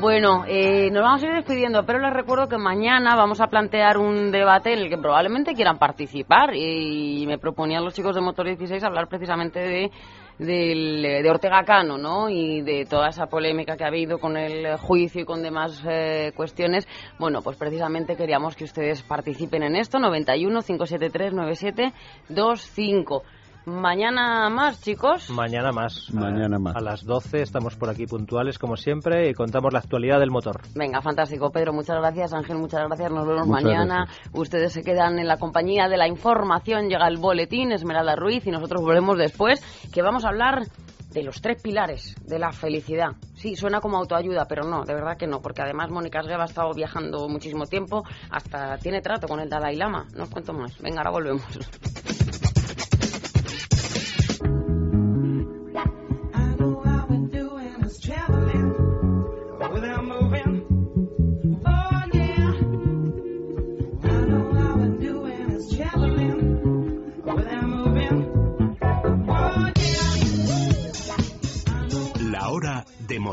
Bueno, 0.00 0.44
eh, 0.46 0.90
nos 0.90 1.02
vamos 1.02 1.22
a 1.22 1.26
ir 1.26 1.32
despidiendo, 1.34 1.86
pero 1.86 1.98
les 2.00 2.12
recuerdo 2.12 2.48
que 2.48 2.58
mañana 2.58 3.16
vamos 3.16 3.40
a 3.40 3.46
plantear 3.46 3.96
un 3.96 4.30
debate 4.30 4.74
en 4.74 4.80
el 4.80 4.88
que 4.90 4.98
probablemente 4.98 5.54
quieran 5.54 5.78
participar 5.78 6.54
y 6.54 7.24
me 7.26 7.38
proponían 7.38 7.82
los 7.82 7.94
chicos 7.94 8.14
de 8.14 8.20
Motor 8.20 8.46
16 8.46 8.84
hablar 8.84 9.08
precisamente 9.08 9.58
de 9.58 9.90
de 10.38 11.26
Ortega 11.30 11.64
Cano, 11.64 11.96
¿no? 11.98 12.28
Y 12.28 12.62
de 12.62 12.84
toda 12.84 13.08
esa 13.08 13.26
polémica 13.26 13.76
que 13.76 13.84
ha 13.84 13.88
habido 13.88 14.18
con 14.18 14.36
el 14.36 14.76
juicio 14.76 15.22
y 15.22 15.24
con 15.24 15.42
demás 15.42 15.82
eh, 15.88 16.32
cuestiones. 16.36 16.86
Bueno, 17.18 17.42
pues 17.42 17.56
precisamente 17.56 18.16
queríamos 18.16 18.54
que 18.56 18.64
ustedes 18.64 19.02
participen 19.02 19.62
en 19.62 19.76
esto. 19.76 19.98
91 19.98 20.62
573 20.62 21.32
9725. 21.32 23.22
Mañana 23.66 24.48
más, 24.48 24.80
chicos. 24.80 25.28
Mañana 25.28 25.72
más. 25.72 26.08
Mañana 26.14 26.56
más. 26.56 26.76
A 26.76 26.80
las 26.80 27.04
12 27.04 27.42
estamos 27.42 27.74
por 27.74 27.90
aquí 27.90 28.06
puntuales, 28.06 28.60
como 28.60 28.76
siempre, 28.76 29.28
y 29.28 29.34
contamos 29.34 29.72
la 29.72 29.80
actualidad 29.80 30.20
del 30.20 30.30
motor. 30.30 30.60
Venga, 30.76 31.02
fantástico. 31.02 31.50
Pedro, 31.50 31.72
muchas 31.72 31.96
gracias. 31.96 32.32
Ángel, 32.32 32.58
muchas 32.58 32.86
gracias. 32.86 33.10
Nos 33.10 33.26
vemos 33.26 33.48
mañana. 33.48 34.06
Ustedes 34.32 34.72
se 34.72 34.84
quedan 34.84 35.18
en 35.18 35.26
la 35.26 35.38
compañía 35.38 35.88
de 35.88 35.96
la 35.96 36.06
información. 36.06 36.88
Llega 36.88 37.08
el 37.08 37.16
boletín, 37.16 37.72
Esmeralda 37.72 38.14
Ruiz, 38.14 38.46
y 38.46 38.52
nosotros 38.52 38.82
volvemos 38.82 39.18
después, 39.18 39.60
que 39.92 40.00
vamos 40.00 40.24
a 40.24 40.28
hablar 40.28 40.62
de 41.10 41.24
los 41.24 41.40
tres 41.40 41.60
pilares 41.60 42.14
de 42.24 42.38
la 42.38 42.52
felicidad. 42.52 43.16
Sí, 43.34 43.56
suena 43.56 43.80
como 43.80 43.96
autoayuda, 43.96 44.46
pero 44.46 44.62
no, 44.62 44.84
de 44.84 44.94
verdad 44.94 45.16
que 45.16 45.26
no, 45.26 45.40
porque 45.40 45.62
además 45.62 45.90
Mónica 45.90 46.20
Asgueva 46.20 46.44
ha 46.44 46.46
estado 46.46 46.72
viajando 46.72 47.28
muchísimo 47.28 47.66
tiempo, 47.66 48.04
hasta 48.30 48.78
tiene 48.78 49.00
trato 49.00 49.26
con 49.26 49.40
el 49.40 49.48
Dalai 49.48 49.74
Lama. 49.74 50.06
No 50.14 50.24
os 50.24 50.30
cuento 50.30 50.52
más. 50.52 50.78
Venga, 50.80 50.98
ahora 50.98 51.10
volvemos. 51.10 51.42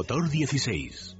Motor 0.03 0.27
16. 0.27 1.11